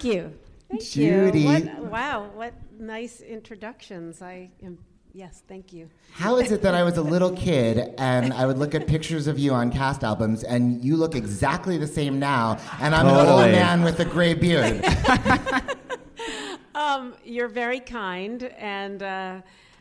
Thank 0.00 0.14
you. 0.14 0.38
Thank 0.70 0.82
Judy. 0.84 1.40
you. 1.40 1.46
What, 1.48 1.78
wow, 1.90 2.30
what 2.34 2.54
nice 2.78 3.20
introductions. 3.20 4.22
I 4.22 4.50
am, 4.62 4.78
yes, 5.12 5.42
thank 5.48 5.72
you. 5.72 5.90
How 6.12 6.36
is 6.36 6.52
it 6.52 6.62
that 6.62 6.74
I 6.74 6.84
was 6.84 6.98
a 6.98 7.02
little 7.02 7.32
kid 7.32 7.94
and 7.98 8.32
I 8.32 8.46
would 8.46 8.58
look 8.58 8.76
at 8.76 8.86
pictures 8.86 9.26
of 9.26 9.40
you 9.40 9.52
on 9.52 9.72
cast 9.72 10.04
albums 10.04 10.44
and 10.44 10.84
you 10.84 10.96
look 10.96 11.16
exactly 11.16 11.78
the 11.78 11.86
same 11.86 12.20
now 12.20 12.58
and 12.80 12.94
I'm 12.94 13.08
an 13.08 13.26
old 13.26 13.50
man 13.50 13.82
with 13.82 13.98
a 13.98 14.04
gray 14.04 14.34
beard? 14.34 14.84
Um, 16.78 17.14
you're 17.24 17.48
very 17.48 17.80
kind, 17.80 18.44
and 18.56 19.02
uh, 19.02 19.40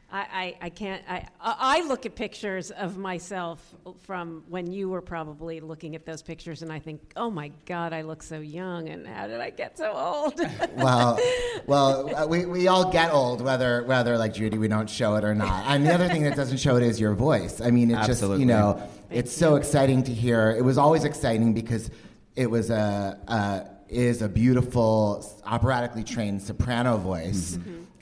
I, 0.10 0.20
I, 0.20 0.58
I 0.62 0.70
can't. 0.70 1.04
I, 1.10 1.28
I 1.42 1.82
look 1.82 2.06
at 2.06 2.16
pictures 2.16 2.72
of 2.72 2.98
myself 2.98 3.76
from 4.04 4.44
when 4.48 4.72
you 4.72 4.88
were 4.88 5.02
probably 5.02 5.60
looking 5.60 5.96
at 5.96 6.06
those 6.06 6.22
pictures, 6.22 6.62
and 6.62 6.72
I 6.72 6.80
think, 6.80 7.12
oh 7.18 7.30
my 7.30 7.52
God, 7.66 7.92
I 7.92 8.04
look 8.04 8.24
so 8.24 8.40
young, 8.40 8.88
and 8.88 9.06
how 9.06 9.28
did 9.28 9.42
I 9.42 9.50
get 9.50 9.78
so 9.78 9.92
old? 9.92 10.40
well, 10.78 11.20
well, 11.66 12.16
uh, 12.16 12.26
we, 12.26 12.46
we 12.46 12.70
all 12.70 12.90
get 12.90 13.12
old, 13.12 13.42
whether 13.42 13.84
whether 13.84 14.18
like 14.18 14.34
Judy, 14.34 14.58
we 14.58 14.70
don't 14.70 14.90
show 14.90 15.16
it 15.16 15.26
or 15.26 15.36
not. 15.36 15.66
And 15.68 15.86
the 15.86 15.94
other 15.94 16.08
thing 16.08 16.24
that 16.24 16.38
doesn't 16.38 16.58
show 16.58 16.78
it 16.78 16.84
is 16.84 17.02
your 17.02 17.14
voice. 17.14 17.60
I 17.60 17.72
mean, 17.72 17.92
it's 17.92 18.08
just 18.08 18.22
you 18.22 18.46
know, 18.46 18.82
it's 19.10 19.34
so 19.34 19.56
exciting 19.56 20.04
to 20.04 20.14
hear. 20.14 20.52
It 20.52 20.64
was 20.64 20.78
always 20.78 21.04
exciting 21.04 21.54
because 21.54 21.92
it 22.38 22.50
was 22.50 22.70
a, 22.70 23.20
a 23.28 23.78
is 23.90 24.22
a 24.22 24.30
beautiful 24.30 25.26
operatically 25.46 26.06
trained 26.06 26.42
soprano 26.42 26.98
voice. 26.98 27.58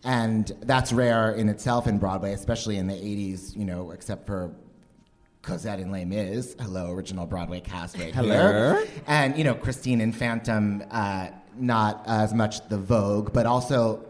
And 0.06 0.52
that's 0.62 0.94
rare 0.94 1.32
in 1.32 1.50
itself 1.50 1.88
in 1.88 1.98
Broadway, 1.98 2.32
especially 2.34 2.78
in 2.78 2.86
the 2.86 2.94
80s, 2.94 3.58
you 3.58 3.65
know, 3.65 3.89
except 3.89 4.28
for 4.28 4.54
Cosette 5.41 5.80
and 5.80 5.91
Les 5.91 6.06
Mis. 6.06 6.56
Hello, 6.60 6.91
original 6.91 7.26
Broadway 7.26 7.60
cast 7.60 7.98
right 7.98 8.13
Hello. 8.13 8.30
here. 8.30 8.88
And, 9.08 9.36
you 9.36 9.43
know, 9.43 9.56
Christine 9.56 10.01
and 10.01 10.16
Phantom, 10.16 10.84
uh, 10.91 11.30
not 11.58 12.03
as 12.06 12.36
much 12.36 12.68
the 12.70 12.78
Vogue, 12.78 13.34
but 13.34 13.47
also 13.47 14.06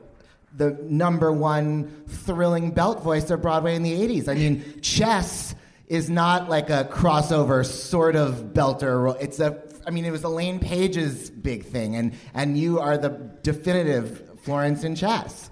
the 0.57 0.77
number 0.83 1.31
one 1.31 2.03
thrilling 2.07 2.71
belt 2.71 3.01
voice 3.01 3.29
of 3.29 3.41
Broadway 3.41 3.75
in 3.75 3.83
the 3.83 3.93
80s. 3.93 4.27
I 4.27 4.33
mean, 4.35 4.81
Chess 4.81 5.55
is 5.87 6.09
not 6.09 6.49
like 6.49 6.69
a 6.69 6.89
crossover 6.91 7.65
sort 7.65 8.17
of 8.17 8.51
belter. 8.53 9.15
It's 9.21 9.39
a, 9.39 9.61
I 9.87 9.91
mean, 9.91 10.03
it 10.03 10.11
was 10.11 10.25
Elaine 10.25 10.59
Paige's 10.59 11.29
big 11.29 11.65
thing, 11.65 11.95
and, 11.95 12.13
and 12.33 12.57
you 12.57 12.79
are 12.79 12.97
the 12.97 13.09
definitive 13.43 14.39
Florence 14.41 14.83
in 14.83 14.95
Chess. 14.95 15.51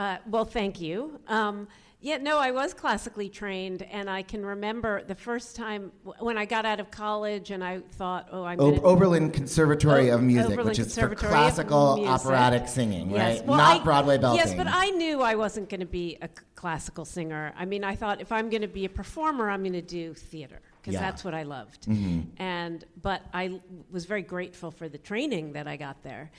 Uh, 0.00 0.16
well, 0.30 0.46
thank 0.46 0.80
you. 0.80 1.20
Um, 1.28 1.68
yeah, 2.00 2.16
no, 2.16 2.38
I 2.38 2.52
was 2.52 2.72
classically 2.72 3.28
trained, 3.28 3.82
and 3.82 4.08
I 4.08 4.22
can 4.22 4.46
remember 4.46 5.02
the 5.04 5.14
first 5.14 5.54
time 5.56 5.92
w- 6.06 6.24
when 6.24 6.38
I 6.38 6.46
got 6.46 6.64
out 6.64 6.80
of 6.80 6.90
college, 6.90 7.50
and 7.50 7.62
I 7.62 7.80
thought, 7.80 8.28
"Oh, 8.32 8.42
I'm 8.42 8.58
O- 8.58 8.80
Oberlin 8.80 9.30
Conservatory 9.30 10.10
O- 10.10 10.14
of 10.14 10.22
Music, 10.22 10.52
Oberlin 10.52 10.68
which 10.68 10.78
is 10.78 10.98
for 10.98 11.14
classical 11.14 12.02
operatic 12.08 12.66
singing, 12.68 13.10
Yes. 13.10 13.40
right? 13.40 13.46
Well, 13.46 13.58
Not 13.58 13.82
I- 13.82 13.84
Broadway 13.84 14.16
belting. 14.16 14.38
Yes, 14.38 14.54
but 14.54 14.66
I 14.66 14.86
knew 14.88 15.20
I 15.20 15.34
wasn't 15.34 15.68
going 15.68 15.80
to 15.80 15.86
be 15.86 16.16
a 16.22 16.28
c- 16.28 16.42
classical 16.54 17.04
singer. 17.04 17.52
I 17.54 17.66
mean, 17.66 17.84
I 17.84 17.94
thought 17.94 18.22
if 18.22 18.32
I'm 18.32 18.48
going 18.48 18.62
to 18.62 18.68
be 18.68 18.86
a 18.86 18.88
performer, 18.88 19.50
I'm 19.50 19.60
going 19.62 19.74
to 19.74 19.82
do 19.82 20.14
theater 20.14 20.62
because 20.80 20.94
Yeah. 20.94 21.00
that's 21.02 21.22
what 21.22 21.34
I 21.34 21.42
loved. 21.42 21.82
Mhm. 21.84 22.28
And 22.38 22.82
but 23.02 23.20
I 23.34 23.60
was 23.90 24.06
very 24.06 24.22
grateful 24.22 24.70
for 24.70 24.88
the 24.88 24.96
training 24.96 25.52
that 25.52 25.68
I 25.68 25.76
got 25.76 26.02
there. 26.02 26.30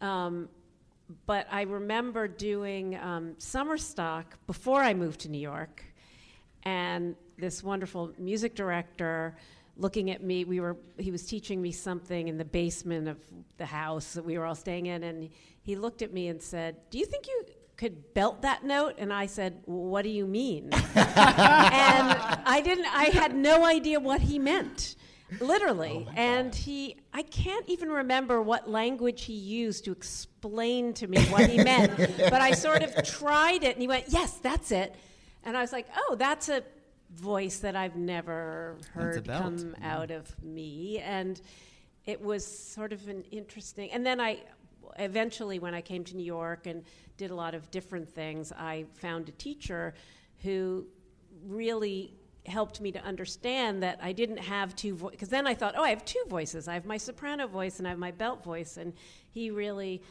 Um, 0.00 0.48
but 1.26 1.46
I 1.50 1.62
remember 1.62 2.28
doing 2.28 2.96
um, 2.96 3.34
summer 3.38 3.76
stock 3.76 4.38
before 4.46 4.82
I 4.82 4.94
moved 4.94 5.20
to 5.20 5.28
New 5.28 5.40
York, 5.40 5.84
and 6.62 7.16
this 7.38 7.62
wonderful 7.62 8.12
music 8.18 8.54
director 8.54 9.34
looking 9.76 10.10
at 10.10 10.22
me 10.22 10.44
we 10.44 10.60
were 10.60 10.76
he 10.98 11.10
was 11.10 11.24
teaching 11.24 11.62
me 11.62 11.72
something 11.72 12.28
in 12.28 12.36
the 12.36 12.44
basement 12.44 13.08
of 13.08 13.16
the 13.56 13.64
house 13.64 14.12
that 14.12 14.24
we 14.24 14.36
were 14.36 14.44
all 14.44 14.54
staying 14.54 14.86
in 14.86 15.02
and 15.04 15.30
he 15.62 15.74
looked 15.74 16.02
at 16.02 16.12
me 16.12 16.28
and 16.28 16.42
said 16.42 16.76
do 16.90 16.98
you 16.98 17.06
think 17.06 17.26
you 17.26 17.44
could 17.76 18.12
belt 18.12 18.42
that 18.42 18.62
note? 18.62 18.96
And 18.98 19.10
i 19.10 19.24
said 19.24 19.62
what 19.64 20.02
do 20.02 20.10
you 20.10 20.26
mean? 20.26 20.70
And 20.72 20.82
i 22.44 22.60
didn't 22.62 22.94
i 22.94 23.04
had 23.04 23.34
no 23.34 23.64
idea 23.64 23.98
what 23.98 24.20
he 24.20 24.38
meant 24.38 24.96
literally. 25.40 26.08
And 26.16 26.54
he 26.54 26.96
i 27.12 27.22
can't 27.22 27.68
even 27.68 27.88
remember 27.90 28.40
what 28.42 28.68
language 28.70 29.24
he 29.24 29.32
used 29.34 29.84
to 29.84 29.92
explain 29.92 30.92
to 30.94 31.06
me 31.06 31.20
what 31.26 31.48
he 31.48 31.62
meant 31.62 31.96
but 32.18 32.40
i 32.40 32.52
sort 32.52 32.82
of 32.82 32.94
tried 33.04 33.62
it 33.64 33.72
and 33.74 33.82
he 33.82 33.88
went 33.88 34.04
yes 34.08 34.34
that's 34.34 34.72
it. 34.72 34.94
And 35.44 35.56
i 35.56 35.60
was 35.60 35.72
like 35.72 35.86
oh 35.96 36.16
that's 36.18 36.48
a 36.48 36.62
voice 37.14 37.58
that 37.58 37.74
i've 37.76 37.96
never 37.96 38.76
heard 38.92 39.26
come 39.26 39.74
out 39.82 40.10
of 40.10 40.42
me. 40.42 40.98
And 40.98 41.40
it 42.06 42.20
was 42.22 42.46
sort 42.46 42.92
of 42.92 43.08
an 43.08 43.24
interesting 43.30 43.90
and 43.92 44.04
then 44.04 44.20
i 44.20 44.38
eventually 44.98 45.58
when 45.58 45.74
i 45.74 45.80
came 45.80 46.02
to 46.04 46.16
new 46.16 46.24
york 46.24 46.66
and 46.66 46.82
did 47.16 47.30
a 47.30 47.34
lot 47.34 47.54
of 47.54 47.70
different 47.70 48.08
things 48.08 48.52
i 48.52 48.84
found 48.94 49.28
a 49.28 49.32
teacher 49.32 49.94
who 50.42 50.84
really 51.46 52.14
helped 52.46 52.80
me 52.80 52.90
to 52.92 53.00
understand 53.02 53.82
that 53.82 53.98
I 54.02 54.12
didn't 54.12 54.38
have 54.38 54.74
two 54.74 54.94
voices. 54.96 55.10
Because 55.12 55.28
then 55.28 55.46
I 55.46 55.54
thought, 55.54 55.74
oh, 55.76 55.82
I 55.82 55.90
have 55.90 56.04
two 56.04 56.22
voices. 56.28 56.68
I 56.68 56.74
have 56.74 56.86
my 56.86 56.96
soprano 56.96 57.46
voice 57.46 57.78
and 57.78 57.86
I 57.86 57.90
have 57.90 57.98
my 57.98 58.10
belt 58.10 58.42
voice. 58.42 58.76
And 58.76 58.92
he 59.30 59.50
really 59.50 60.02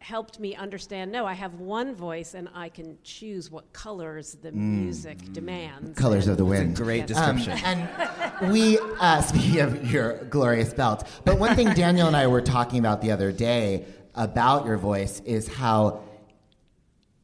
helped 0.00 0.38
me 0.38 0.54
understand 0.54 1.10
no, 1.10 1.26
I 1.26 1.32
have 1.34 1.54
one 1.54 1.92
voice 1.94 2.34
and 2.34 2.48
I 2.54 2.68
can 2.68 2.98
choose 3.02 3.50
what 3.50 3.72
colors 3.72 4.36
the 4.42 4.52
music 4.52 5.32
demands. 5.32 5.90
Mm. 5.90 5.96
Colors 5.96 6.24
And- 6.26 6.32
of 6.32 6.38
the 6.38 6.44
wind. 6.44 6.76
Great 6.76 7.10
Um, 7.16 7.36
description. 7.36 7.58
and 7.64 8.52
we, 8.52 8.78
uh, 9.00 9.20
speaking 9.30 9.60
of 9.60 9.90
your 9.90 10.18
glorious 10.26 10.72
belt, 10.72 11.04
but 11.24 11.38
one 11.38 11.56
thing 11.56 11.72
Daniel 11.74 12.06
and 12.06 12.16
I 12.16 12.28
were 12.28 12.42
talking 12.42 12.78
about 12.78 13.00
the 13.02 13.10
other 13.10 13.32
day 13.32 13.86
about 14.14 14.66
your 14.66 14.76
voice 14.76 15.20
is 15.24 15.48
how, 15.48 16.00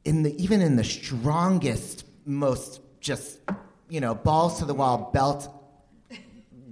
in 0.04 0.22
the 0.24 0.42
even 0.42 0.60
in 0.60 0.74
the 0.76 0.84
strongest, 0.84 2.04
most 2.26 2.80
just 3.00 3.38
you 3.88 4.00
know 4.00 4.14
balls 4.14 4.58
to 4.60 4.64
the 4.64 4.74
wall 4.74 5.10
belt 5.12 5.48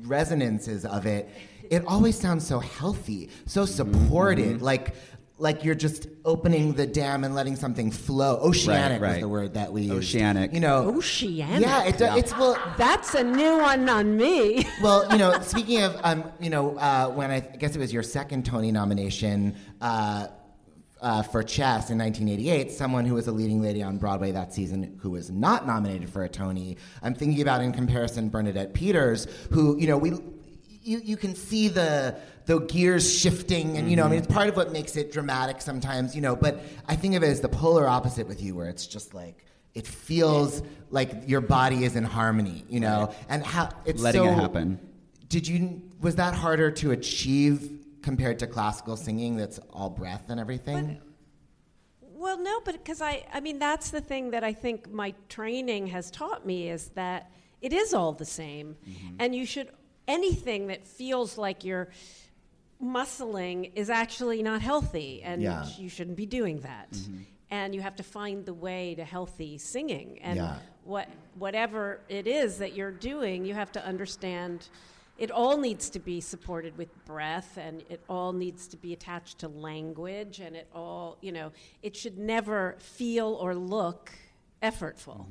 resonances 0.05 0.85
of 0.85 1.07
it, 1.07 1.29
it 1.71 1.85
always 1.87 2.19
sounds 2.19 2.47
so 2.47 2.59
healthy, 2.59 3.31
so 3.47 3.65
supported, 3.65 4.57
Mm-hmm. 4.57 4.65
like. 4.65 4.95
Like 5.39 5.65
you're 5.65 5.75
just 5.75 6.07
opening 6.25 6.75
the 6.75 6.87
dam 6.87 7.25
and 7.25 7.35
letting 7.35 7.57
something 7.57 7.91
flow. 7.91 8.37
Oceanic 8.37 9.01
was 9.01 9.11
right. 9.11 9.21
the 9.21 9.29
word 9.29 9.55
that 9.55 9.73
we 9.73 9.83
used. 9.83 10.15
Oceanic. 10.15 10.53
You 10.53 10.61
know, 10.61 10.95
Oceanic. 10.97 11.63
Yeah, 11.63 11.83
it, 11.85 11.99
Yeah. 11.99 12.15
it's 12.17 12.33
well. 12.37 12.57
That's 12.79 13.15
a 13.17 13.25
new 13.25 13.59
one 13.59 13.89
on 13.89 14.17
me. 14.17 14.65
Well, 14.83 15.11
you 15.11 15.19
know, 15.19 15.41
speaking 15.41 15.83
of, 15.83 15.97
um, 16.05 16.31
you 16.39 16.49
know, 16.49 16.77
uh, 16.77 17.09
when 17.09 17.33
I, 17.33 17.37
I 17.37 17.57
guess 17.57 17.75
it 17.75 17.81
was 17.81 17.93
your 17.93 18.05
second 18.05 18.47
Tony 18.47 18.71
nomination 18.71 19.57
uh, 19.81 20.29
uh, 21.03 21.23
for 21.23 21.43
Chess 21.43 21.91
in 21.91 21.99
1988, 21.99 22.71
someone 22.71 23.05
who 23.05 23.15
was 23.15 23.27
a 23.27 23.33
leading 23.33 23.61
lady 23.61 23.83
on 23.83 23.99
Broadway 23.99 24.31
that 24.33 24.55
season 24.55 24.99
who 25.03 25.11
was 25.11 25.31
not 25.31 25.67
nominated 25.67 26.09
for 26.09 26.23
a 26.23 26.29
Tony. 26.29 26.77
I'm 27.03 27.15
thinking 27.15 27.43
about, 27.43 27.61
in 27.61 27.73
comparison, 27.73 28.29
Bernadette 28.29 28.73
Peters, 28.73 29.27
who, 29.51 29.77
you 29.79 29.89
know, 29.89 29.99
we, 29.99 30.13
you, 30.83 31.01
you 31.05 31.17
can 31.17 31.35
see 31.35 31.69
the 31.69 32.17
the 32.45 32.59
gears 32.59 33.21
shifting, 33.21 33.77
and 33.77 33.89
you 33.89 33.95
know, 33.95 34.05
I 34.05 34.09
mean, 34.09 34.19
it's 34.19 34.27
part 34.27 34.49
of 34.49 34.57
what 34.57 34.73
makes 34.73 34.97
it 34.97 35.13
dramatic 35.13 35.61
sometimes, 35.61 36.17
you 36.17 36.21
know. 36.21 36.35
But 36.35 36.61
I 36.89 36.97
think 36.97 37.15
of 37.15 37.23
it 37.23 37.29
as 37.29 37.41
the 37.41 37.49
polar 37.49 37.87
opposite 37.87 38.27
with 38.27 38.43
you, 38.43 38.55
where 38.55 38.69
it's 38.69 38.87
just 38.87 39.15
like. 39.15 39.45
It 39.75 39.87
feels 39.87 40.63
like 40.91 41.27
your 41.27 41.41
body 41.41 41.85
is 41.85 41.97
in 41.97 42.05
harmony, 42.05 42.63
you 42.69 42.79
know, 42.79 43.15
and 43.31 43.43
how 43.43 43.71
it's 43.87 44.03
Letting 44.03 44.27
it 44.27 44.35
happen. 44.35 44.79
did 45.29 45.49
you 45.49 45.81
was 45.99 46.17
that 46.17 46.35
harder 46.35 46.71
to 46.73 46.91
achieve 46.91 47.82
compared 48.03 48.39
to 48.41 48.47
classical 48.47 48.97
singing 48.97 49.37
that's 49.37 49.59
all 49.73 49.91
breath 49.91 50.25
and 50.29 50.39
everything? 50.41 51.01
Well, 52.01 52.39
no, 52.39 52.61
but 52.65 52.75
because 52.75 53.01
I, 53.03 53.25
I 53.33 53.41
mean, 53.41 53.59
that's 53.59 53.91
the 53.91 54.01
thing 54.01 54.31
that 54.31 54.45
I 54.45 54.53
think 54.53 54.91
my 54.93 55.15
training 55.29 55.89
has 55.89 56.11
taught 56.11 56.47
me 56.47 56.69
is 56.69 56.89
that 56.91 57.31
it 57.61 57.73
is 57.73 57.95
all 57.95 58.13
the 58.13 58.25
same. 58.25 58.77
Mm-hmm. 58.89 59.17
And 59.19 59.35
you 59.35 59.47
should, 59.47 59.69
anything 60.07 60.69
that 60.69 60.87
feels 60.87 61.37
like 61.37 61.65
you're 61.65 61.89
muscling 62.83 63.71
is 63.75 63.91
actually 63.91 64.43
not 64.43 64.61
healthy, 64.63 65.23
and 65.23 65.41
Yeah. 65.43 65.67
you 65.79 65.89
shouldn't 65.89 66.17
be 66.17 66.27
doing 66.27 66.61
that. 66.61 66.91
Mm-hmm. 66.93 67.19
And 67.51 67.75
you 67.75 67.81
have 67.81 67.97
to 67.97 68.03
find 68.03 68.45
the 68.47 68.55
way 68.55 68.95
to 68.97 69.05
healthy 69.05 69.59
singing. 69.59 70.19
And 70.23 70.37
Yeah. 70.37 70.57
what, 70.85 71.09
whatever 71.39 72.01
it 72.09 72.27
is 72.27 72.59
that 72.59 72.75
you're 72.75 72.91
doing, 72.91 73.45
you 73.45 73.55
have 73.55 73.71
to 73.73 73.85
understand 73.85 74.69
it 75.19 75.31
all 75.31 75.59
needs 75.59 75.91
to 75.91 75.99
be 75.99 76.21
supported 76.21 76.77
with 76.77 76.89
breath 77.05 77.57
and 77.57 77.83
it 77.89 78.01
all 78.09 78.33
needs 78.33 78.67
to 78.69 78.77
be 78.77 78.93
attached 78.93 79.39
to 79.39 79.49
language 79.49 80.41
and 80.41 80.57
it 80.57 80.69
all 80.75 81.19
you 81.21 81.33
know 81.33 81.53
it 81.83 81.95
should 81.97 82.19
never 82.19 82.77
feel 82.79 83.35
or 83.41 83.55
look 83.55 84.13
effortful 84.63 85.27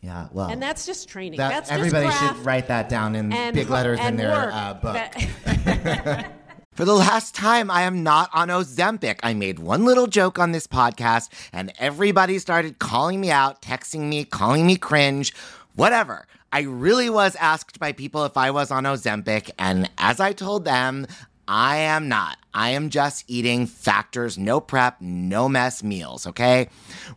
yeah, 0.00 0.28
well, 0.32 0.50
and 0.50 0.62
that's 0.62 0.84
just 0.84 1.08
training 1.08 1.38
that, 1.38 1.48
that's 1.48 1.70
everybody 1.70 2.10
should 2.10 2.36
write 2.44 2.68
that 2.68 2.90
down 2.90 3.16
in 3.16 3.30
big 3.54 3.70
letters 3.70 3.98
in 4.00 4.16
their 4.16 4.50
uh, 4.52 4.74
book. 4.74 4.94
That- 4.94 6.32
For 6.74 6.84
the 6.84 6.94
last 6.94 7.36
time, 7.36 7.70
I 7.70 7.82
am 7.82 8.02
not 8.02 8.30
on 8.32 8.48
Ozempic. 8.48 9.20
I 9.22 9.32
made 9.32 9.60
one 9.60 9.84
little 9.84 10.08
joke 10.08 10.40
on 10.40 10.50
this 10.50 10.66
podcast, 10.66 11.30
and 11.52 11.72
everybody 11.78 12.40
started 12.40 12.80
calling 12.80 13.20
me 13.20 13.30
out, 13.30 13.62
texting 13.62 14.08
me, 14.08 14.24
calling 14.24 14.66
me 14.66 14.76
cringe, 14.76 15.32
whatever. 15.74 16.26
I 16.52 16.60
really 16.60 17.10
was 17.10 17.36
asked 17.36 17.80
by 17.80 17.92
people 17.92 18.24
if 18.24 18.36
I 18.36 18.50
was 18.50 18.70
on 18.70 18.84
Ozempic, 18.84 19.50
and 19.58 19.90
as 19.98 20.20
I 20.20 20.32
told 20.32 20.64
them, 20.64 21.06
I 21.46 21.76
am 21.76 22.08
not. 22.08 22.38
I 22.56 22.70
am 22.70 22.88
just 22.88 23.24
eating 23.26 23.66
factors, 23.66 24.38
no 24.38 24.60
prep, 24.60 25.00
no 25.00 25.48
mess 25.48 25.82
meals, 25.82 26.24
okay? 26.28 26.68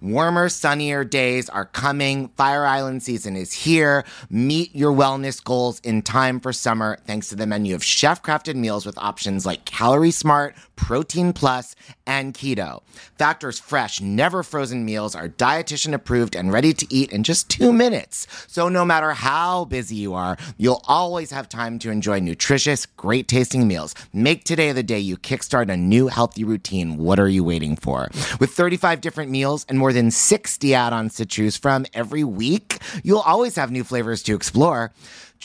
Warmer, 0.01 0.49
sunnier 0.49 1.03
days 1.03 1.47
are 1.47 1.65
coming. 1.65 2.29
Fire 2.29 2.65
Island 2.65 3.03
season 3.03 3.35
is 3.35 3.53
here. 3.53 4.03
Meet 4.31 4.75
your 4.75 4.91
wellness 4.91 5.43
goals 5.43 5.79
in 5.81 6.01
time 6.01 6.39
for 6.39 6.51
summer 6.51 6.97
thanks 7.05 7.29
to 7.29 7.35
the 7.35 7.45
menu 7.45 7.75
of 7.75 7.83
chef 7.83 8.23
crafted 8.23 8.55
meals 8.55 8.83
with 8.83 8.97
options 8.97 9.45
like 9.45 9.63
Calorie 9.65 10.09
Smart, 10.09 10.55
Protein 10.75 11.33
Plus, 11.33 11.75
and 12.07 12.33
Keto. 12.33 12.81
Factor's 13.19 13.59
fresh, 13.59 14.01
never 14.01 14.41
frozen 14.41 14.85
meals 14.85 15.13
are 15.13 15.29
dietitian 15.29 15.93
approved 15.93 16.35
and 16.35 16.51
ready 16.51 16.73
to 16.73 16.87
eat 16.91 17.11
in 17.11 17.21
just 17.21 17.47
two 17.47 17.71
minutes. 17.71 18.25
So 18.47 18.69
no 18.69 18.83
matter 18.83 19.11
how 19.11 19.65
busy 19.65 19.97
you 19.97 20.15
are, 20.15 20.35
you'll 20.57 20.81
always 20.87 21.29
have 21.29 21.47
time 21.47 21.77
to 21.79 21.91
enjoy 21.91 22.19
nutritious, 22.21 22.87
great 22.87 23.27
tasting 23.27 23.67
meals. 23.67 23.93
Make 24.17 24.45
today 24.45 24.71
the 24.71 24.81
day 24.81 24.97
you 24.97 25.15
kickstart 25.15 25.71
a 25.71 25.77
new 25.77 26.07
healthy 26.07 26.43
routine. 26.43 26.97
What 26.97 27.19
are 27.19 27.29
you 27.29 27.43
waiting 27.43 27.75
for? 27.75 28.09
With 28.39 28.49
35 28.49 28.99
different 28.99 29.29
meals 29.29 29.63
and 29.69 29.77
more 29.77 29.93
than 29.93 30.09
60 30.09 30.73
add 30.73 30.91
ons 30.91 31.13
to 31.17 31.25
choose 31.27 31.55
from 31.55 31.85
every 31.93 32.23
week, 32.23 32.79
you'll 33.03 33.19
always 33.19 33.55
have 33.57 33.69
new 33.69 33.83
flavors 33.83 34.23
to 34.23 34.33
explore. 34.33 34.91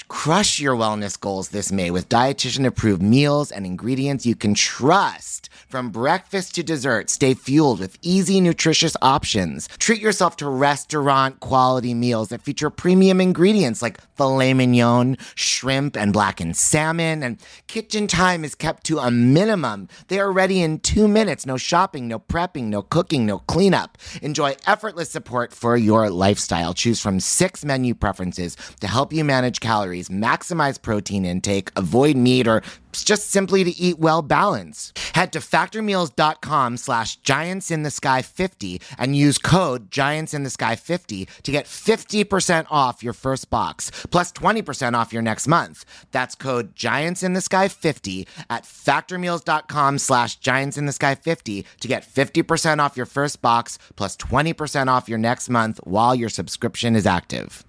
Crush 0.08 0.58
your 0.58 0.74
wellness 0.74 1.18
goals 1.18 1.50
this 1.50 1.70
May 1.70 1.90
with 1.90 2.08
dietitian 2.08 2.66
approved 2.66 3.02
meals 3.02 3.50
and 3.50 3.66
ingredients 3.66 4.24
you 4.24 4.34
can 4.34 4.54
trust. 4.54 5.50
From 5.68 5.90
breakfast 5.90 6.54
to 6.54 6.62
dessert, 6.62 7.10
stay 7.10 7.34
fueled 7.34 7.80
with 7.80 7.98
easy, 8.02 8.40
nutritious 8.40 8.96
options. 9.02 9.68
Treat 9.78 10.00
yourself 10.00 10.36
to 10.36 10.48
restaurant 10.48 11.40
quality 11.40 11.92
meals 11.92 12.28
that 12.28 12.42
feature 12.42 12.70
premium 12.70 13.20
ingredients 13.20 13.82
like 13.82 14.00
filet 14.16 14.54
mignon, 14.54 15.18
shrimp, 15.34 15.96
and 15.96 16.12
blackened 16.12 16.56
salmon. 16.56 17.22
And 17.22 17.38
kitchen 17.66 18.06
time 18.06 18.44
is 18.44 18.54
kept 18.54 18.84
to 18.84 18.98
a 18.98 19.10
minimum. 19.10 19.88
They 20.08 20.20
are 20.20 20.32
ready 20.32 20.62
in 20.62 20.80
two 20.80 21.08
minutes. 21.08 21.46
No 21.46 21.56
shopping, 21.56 22.08
no 22.08 22.18
prepping, 22.18 22.64
no 22.64 22.82
cooking, 22.82 23.26
no 23.26 23.40
cleanup. 23.40 23.98
Enjoy 24.22 24.56
effortless 24.66 25.10
support 25.10 25.52
for 25.52 25.76
your 25.76 26.10
lifestyle. 26.10 26.74
Choose 26.74 27.00
from 27.00 27.20
six 27.20 27.64
menu 27.64 27.94
preferences 27.94 28.56
to 28.80 28.86
help 28.86 29.12
you 29.12 29.24
manage 29.24 29.60
calories 29.60 29.81
calories, 29.82 30.08
maximize 30.08 30.80
protein 30.80 31.24
intake, 31.24 31.70
avoid 31.76 32.16
meat, 32.16 32.46
or 32.46 32.62
just 32.92 33.30
simply 33.30 33.64
to 33.64 33.70
eat 33.70 33.98
well 33.98 34.22
balanced. 34.22 34.98
Head 35.14 35.32
to 35.32 35.40
factormeals.com 35.40 36.76
slash 36.76 37.16
giants 37.16 37.70
in 37.70 37.82
the 37.82 37.90
sky 37.90 38.22
50 38.22 38.80
and 38.98 39.16
use 39.16 39.38
code 39.38 39.90
giants 39.90 40.34
in 40.34 40.42
the 40.44 40.50
sky 40.50 40.76
50 40.76 41.26
to 41.42 41.50
get 41.50 41.64
50% 41.66 42.66
off 42.70 43.02
your 43.02 43.14
first 43.14 43.50
box 43.50 43.90
plus 44.10 44.30
20% 44.32 44.94
off 44.94 45.12
your 45.12 45.22
next 45.22 45.48
month. 45.48 45.84
That's 46.12 46.34
code 46.34 46.76
giants 46.76 47.22
in 47.22 47.32
the 47.32 47.40
sky 47.40 47.68
50 47.68 48.28
at 48.50 48.64
factormeals.com 48.64 49.98
slash 49.98 50.36
giants 50.36 50.76
in 50.76 50.86
the 50.86 50.92
sky 50.92 51.14
50 51.14 51.66
to 51.80 51.88
get 51.88 52.06
50% 52.06 52.78
off 52.78 52.96
your 52.96 53.06
first 53.06 53.40
box 53.42 53.78
plus 53.96 54.16
20% 54.16 54.88
off 54.88 55.08
your 55.08 55.18
next 55.18 55.48
month 55.48 55.80
while 55.84 56.14
your 56.14 56.28
subscription 56.28 56.94
is 56.94 57.06
active. 57.06 57.64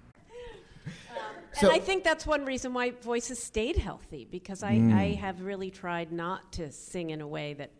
And 1.62 1.72
I 1.72 1.80
think 1.80 2.04
that's 2.04 2.26
one 2.26 2.46
reason 2.46 2.74
why 2.74 2.92
voices 2.92 3.42
stayed 3.42 3.78
healthy 3.78 4.26
because 4.30 4.64
I, 4.64 4.74
Mm. 4.76 4.94
I 4.94 5.04
have 5.16 5.42
really 5.42 5.70
tried 5.72 6.12
not 6.12 6.52
to 6.54 6.72
sing 6.72 7.12
in 7.12 7.22
a 7.22 7.28
way 7.28 7.54
that, 7.54 7.72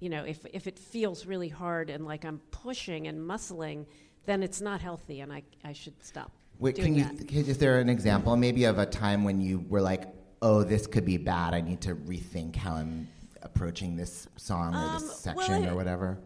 you 0.00 0.08
know, 0.08 0.24
if, 0.24 0.44
if 0.52 0.66
it 0.66 0.78
feels 0.78 1.26
really 1.26 1.48
hard 1.48 1.90
and 1.90 2.04
like 2.04 2.24
I'm 2.24 2.40
pushing 2.50 3.06
and 3.08 3.18
muscling, 3.18 3.86
then 4.26 4.42
it's 4.42 4.60
not 4.60 4.80
healthy 4.80 5.20
and 5.20 5.32
I, 5.32 5.42
I 5.64 5.72
should 5.72 6.02
stop. 6.04 6.30
Wait, 6.58 6.76
can 6.76 6.94
you? 6.94 7.06
Is 7.30 7.58
there 7.58 7.80
an 7.80 7.88
example, 7.88 8.34
maybe, 8.36 8.64
of 8.64 8.78
a 8.78 8.86
time 8.86 9.24
when 9.24 9.42
you 9.42 9.64
were 9.68 9.82
like, 9.82 10.04
"Oh, 10.40 10.62
this 10.62 10.86
could 10.86 11.04
be 11.04 11.18
bad. 11.18 11.52
I 11.52 11.60
need 11.60 11.82
to 11.82 11.94
rethink 11.94 12.56
how 12.56 12.76
I'm 12.76 13.08
approaching 13.42 13.94
this 13.94 14.26
song 14.36 14.74
or 14.74 14.78
Um, 14.78 14.92
this 14.94 15.16
section 15.20 15.64
it- 15.64 15.68
or 15.70 15.74
whatever." 15.74 16.18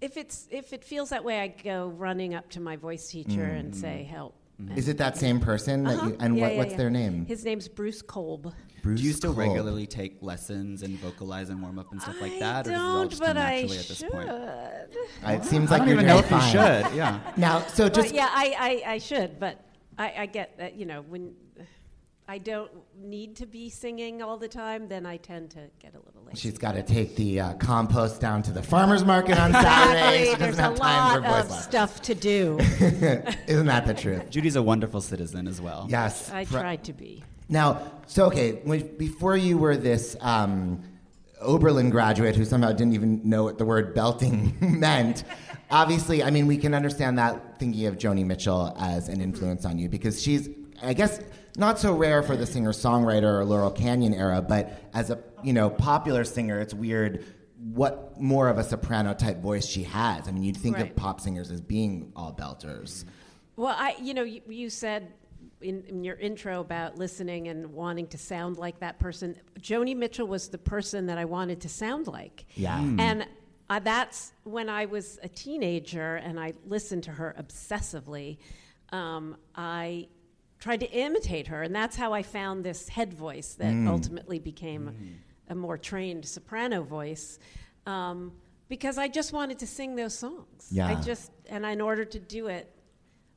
If 0.00 0.16
it's 0.16 0.46
if 0.52 0.72
it 0.72 0.84
feels 0.84 1.08
that 1.10 1.24
way, 1.24 1.40
I 1.40 1.48
go 1.48 1.88
running 1.88 2.32
up 2.32 2.48
to 2.50 2.60
my 2.60 2.76
voice 2.76 3.10
teacher 3.10 3.42
and 3.42 3.72
Mm. 3.74 3.80
say 3.80 4.04
help. 4.04 4.34
Is 4.76 4.88
it 4.88 4.98
that 4.98 5.16
same 5.16 5.40
person 5.40 5.84
that 5.84 5.96
Uh-huh. 5.98 6.08
you? 6.08 6.16
And 6.20 6.36
Yeah, 6.36 6.42
what, 6.42 6.52
yeah, 6.52 6.58
what's 6.58 6.70
yeah. 6.72 6.76
their 6.76 6.90
name? 6.90 7.26
His 7.26 7.44
name's 7.44 7.68
Bruce 7.68 8.02
Kolb. 8.02 8.52
Bruce 8.82 9.00
Do 9.00 9.06
you 9.06 9.12
still 9.12 9.30
Kolb. 9.34 9.38
regularly 9.40 9.86
take 9.86 10.18
lessons 10.22 10.82
and 10.82 10.98
vocalize 11.00 11.50
and 11.50 11.60
warm 11.60 11.78
up 11.78 11.92
and 11.92 12.00
stuff 12.00 12.20
like 12.20 12.38
that, 12.38 12.66
or 12.66 12.70
does 12.70 12.80
it 12.80 12.82
all 12.82 12.94
don't, 13.00 13.18
but 13.18 13.26
come 13.26 13.36
I 13.36 13.40
naturally 13.62 13.78
at 13.78 13.88
this 13.88 13.96
should. 13.98 14.10
point? 14.10 14.28
It 14.30 15.44
seems 15.44 15.70
I 15.70 15.74
like 15.74 15.80
don't 15.80 15.88
you're 15.88 15.96
even 15.96 16.06
know 16.06 16.18
if 16.18 16.30
you 16.30 16.40
should, 16.40 16.94
yeah. 16.96 17.20
Now, 17.36 17.60
so 17.66 17.84
But 17.84 17.94
just 17.94 18.14
yeah, 18.14 18.28
I, 18.30 18.82
I, 18.86 18.92
I 18.94 18.98
should, 18.98 19.38
but 19.38 19.60
I, 19.98 20.14
I 20.20 20.26
get 20.26 20.56
that, 20.58 20.76
you 20.76 20.86
know, 20.86 21.02
when 21.02 21.34
I 22.30 22.38
don't 22.38 22.70
need 22.96 23.34
to 23.36 23.46
be 23.46 23.68
singing 23.70 24.22
all 24.22 24.36
the 24.36 24.46
time, 24.46 24.86
then 24.86 25.04
I 25.04 25.16
tend 25.16 25.50
to 25.50 25.68
get 25.80 25.94
a 25.94 25.98
little 25.98 26.22
lazy. 26.24 26.38
she's 26.38 26.58
got 26.58 26.76
to 26.76 26.82
take 26.84 27.16
the 27.16 27.40
uh, 27.40 27.54
compost 27.54 28.20
down 28.20 28.44
to 28.44 28.52
the 28.52 28.62
farmers 28.62 29.04
market 29.04 29.36
on 29.36 29.52
Saturday. 29.52 30.30
Exactly. 30.30 30.46
There's 30.46 30.58
a 30.60 30.62
time 30.62 30.76
lot 30.76 31.16
of 31.16 31.22
lessons. 31.24 31.64
stuff 31.64 32.00
to 32.02 32.14
do. 32.14 32.56
Isn't 33.48 33.66
that 33.66 33.84
the 33.84 33.94
truth? 33.94 34.30
Judy's 34.30 34.54
a 34.54 34.62
wonderful 34.62 35.00
citizen 35.00 35.48
as 35.48 35.60
well. 35.60 35.88
Yes. 35.90 36.30
I 36.30 36.44
Fr- 36.44 36.60
tried 36.60 36.84
to 36.84 36.92
be. 36.92 37.24
Now, 37.48 37.82
so 38.06 38.26
okay, 38.26 38.60
when, 38.62 38.96
before 38.96 39.36
you 39.36 39.58
were 39.58 39.76
this 39.76 40.16
um, 40.20 40.84
Oberlin 41.40 41.90
graduate 41.90 42.36
who 42.36 42.44
somehow 42.44 42.70
didn't 42.70 42.92
even 42.94 43.28
know 43.28 43.42
what 43.42 43.58
the 43.58 43.64
word 43.64 43.92
belting 43.92 44.56
meant, 44.78 45.24
obviously, 45.68 46.22
I 46.22 46.30
mean, 46.30 46.46
we 46.46 46.58
can 46.58 46.74
understand 46.74 47.18
that 47.18 47.58
thinking 47.58 47.86
of 47.86 47.98
Joni 47.98 48.24
Mitchell 48.24 48.72
as 48.78 49.08
an 49.08 49.20
influence 49.20 49.64
on 49.64 49.80
you 49.80 49.88
because 49.88 50.22
she's, 50.22 50.48
I 50.80 50.94
guess, 50.94 51.18
not 51.56 51.78
so 51.78 51.94
rare 51.94 52.22
for 52.22 52.36
the 52.36 52.46
singer-songwriter 52.46 53.40
or 53.40 53.44
Laurel 53.44 53.70
Canyon 53.70 54.14
era, 54.14 54.42
but 54.42 54.82
as 54.94 55.10
a 55.10 55.18
you 55.42 55.52
know 55.52 55.70
popular 55.70 56.24
singer, 56.24 56.60
it's 56.60 56.74
weird 56.74 57.24
what 57.74 58.18
more 58.20 58.48
of 58.48 58.58
a 58.58 58.64
soprano 58.64 59.12
type 59.12 59.38
voice 59.40 59.66
she 59.66 59.82
has. 59.82 60.26
I 60.28 60.30
mean, 60.30 60.42
you'd 60.42 60.56
think 60.56 60.78
of 60.78 60.96
pop 60.96 61.20
singers 61.20 61.50
as 61.50 61.60
being 61.60 62.12
all 62.16 62.32
belters. 62.32 63.04
Well, 63.56 63.74
I, 63.76 63.96
you 64.00 64.14
know, 64.14 64.22
you, 64.22 64.40
you 64.48 64.70
said 64.70 65.12
in, 65.60 65.84
in 65.86 66.04
your 66.04 66.16
intro 66.16 66.60
about 66.60 66.96
listening 66.96 67.48
and 67.48 67.72
wanting 67.74 68.06
to 68.08 68.18
sound 68.18 68.56
like 68.56 68.80
that 68.80 68.98
person. 68.98 69.36
Joni 69.60 69.94
Mitchell 69.94 70.26
was 70.26 70.48
the 70.48 70.58
person 70.58 71.06
that 71.06 71.18
I 71.18 71.26
wanted 71.26 71.60
to 71.62 71.68
sound 71.68 72.06
like. 72.06 72.46
Yeah. 72.54 72.78
Mm. 72.78 73.00
And 73.00 73.26
uh, 73.68 73.78
that's 73.80 74.32
when 74.44 74.68
I 74.70 74.86
was 74.86 75.18
a 75.22 75.28
teenager 75.28 76.16
and 76.16 76.40
I 76.40 76.54
listened 76.66 77.04
to 77.04 77.12
her 77.12 77.34
obsessively. 77.38 78.38
Um, 78.90 79.36
I 79.54 80.08
tried 80.60 80.80
to 80.80 80.90
imitate 80.90 81.46
her, 81.48 81.62
and 81.62 81.74
that's 81.74 81.96
how 81.96 82.12
I 82.12 82.22
found 82.22 82.64
this 82.64 82.88
head 82.88 83.12
voice 83.14 83.54
that 83.54 83.72
Mm. 83.72 83.88
ultimately 83.88 84.38
became 84.38 84.94
a 85.48 85.54
more 85.54 85.78
trained 85.78 86.24
soprano 86.26 86.82
voice. 86.82 87.38
Um, 87.86 88.32
because 88.68 88.98
I 88.98 89.08
just 89.08 89.32
wanted 89.32 89.58
to 89.60 89.66
sing 89.66 89.96
those 89.96 90.16
songs. 90.16 90.68
Yeah. 90.70 90.86
I 90.86 90.94
just, 91.00 91.32
and 91.48 91.64
in 91.66 91.80
order 91.80 92.04
to 92.04 92.18
do 92.20 92.46
it, 92.46 92.70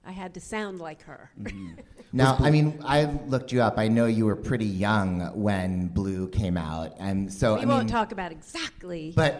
I 0.05 0.11
had 0.11 0.33
to 0.35 0.39
sound 0.41 0.79
like 0.79 1.01
her. 1.03 1.31
Now, 2.15 2.37
I 2.39 2.51
mean, 2.51 2.79
I 2.85 3.05
looked 3.05 3.51
you 3.51 3.63
up. 3.63 3.79
I 3.79 3.87
know 3.87 4.05
you 4.05 4.25
were 4.25 4.35
pretty 4.35 4.67
young 4.67 5.31
when 5.33 5.87
Blue 5.87 6.27
came 6.29 6.57
out, 6.57 6.93
and 6.99 7.33
so 7.33 7.55
we 7.55 7.61
I 7.61 7.65
won't 7.65 7.85
mean, 7.85 7.87
talk 7.87 8.11
about 8.11 8.31
exactly. 8.31 9.13
but 9.15 9.35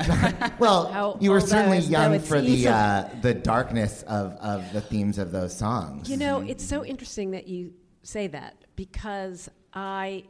well, 0.59 0.91
how 0.91 1.17
you 1.21 1.29
were 1.29 1.39
certainly 1.39 1.79
young 1.79 2.19
for 2.19 2.41
the 2.41 2.67
uh, 2.67 3.09
the 3.21 3.35
darkness 3.35 4.01
of, 4.03 4.31
of 4.37 4.73
the 4.73 4.81
themes 4.81 5.19
of 5.19 5.31
those 5.31 5.55
songs. 5.55 6.09
You 6.09 6.17
know, 6.17 6.39
it's 6.41 6.65
so 6.65 6.83
interesting 6.83 7.31
that 7.31 7.47
you 7.47 7.73
say 8.01 8.25
that 8.27 8.65
because 8.75 9.49
I, 9.73 10.23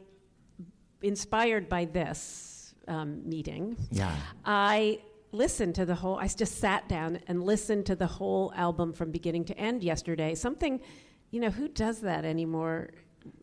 inspired 1.02 1.68
by 1.70 1.86
this 1.86 2.74
um, 2.88 3.26
meeting, 3.28 3.76
Yeah. 3.90 4.14
I 4.44 5.00
listened 5.32 5.74
to 5.76 5.84
the 5.86 5.94
whole. 5.94 6.16
I 6.16 6.28
just 6.28 6.58
sat 6.58 6.88
down 6.88 7.20
and 7.26 7.42
listened 7.42 7.86
to 7.86 7.96
the 7.96 8.06
whole 8.06 8.52
album 8.54 8.92
from 8.92 9.10
beginning 9.10 9.46
to 9.46 9.58
end 9.58 9.82
yesterday. 9.82 10.34
Something, 10.34 10.80
you 11.34 11.40
know, 11.40 11.50
who 11.50 11.66
does 11.66 12.00
that 12.02 12.24
anymore? 12.24 12.90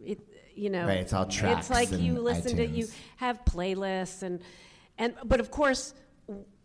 It, 0.06 0.20
you 0.56 0.70
know, 0.70 0.88
Right, 0.88 1.00
it's 1.00 1.12
all 1.12 1.26
tracks 1.26 1.60
It's 1.62 1.70
like 1.70 1.92
you 2.00 2.14
listen 2.20 2.56
to 2.56 2.66
you 2.66 2.88
have 3.18 3.44
playlists 3.44 4.24
and 4.24 4.40
and 4.98 5.14
but 5.26 5.40
of 5.42 5.52
course 5.52 5.94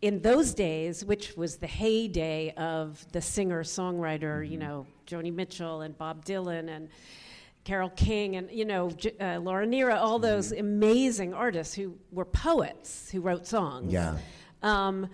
in 0.01 0.21
those 0.21 0.53
days 0.53 1.03
which 1.03 1.35
was 1.35 1.57
the 1.57 1.67
heyday 1.67 2.53
of 2.55 3.05
the 3.11 3.21
singer 3.21 3.63
songwriter 3.63 4.47
you 4.47 4.57
know 4.57 4.85
joni 5.07 5.33
mitchell 5.33 5.81
and 5.81 5.97
bob 5.97 6.23
dylan 6.23 6.69
and 6.69 6.89
carole 7.63 7.89
king 7.89 8.35
and 8.37 8.49
you 8.51 8.65
know 8.65 8.89
J- 8.91 9.17
uh, 9.19 9.39
laura 9.39 9.65
Nyro, 9.65 9.95
all 9.95 10.19
those 10.19 10.51
amazing 10.51 11.33
artists 11.33 11.73
who 11.73 11.97
were 12.11 12.25
poets 12.25 13.09
who 13.11 13.19
wrote 13.21 13.47
songs 13.47 13.91
Yeah. 13.91 14.17
um, 14.63 15.09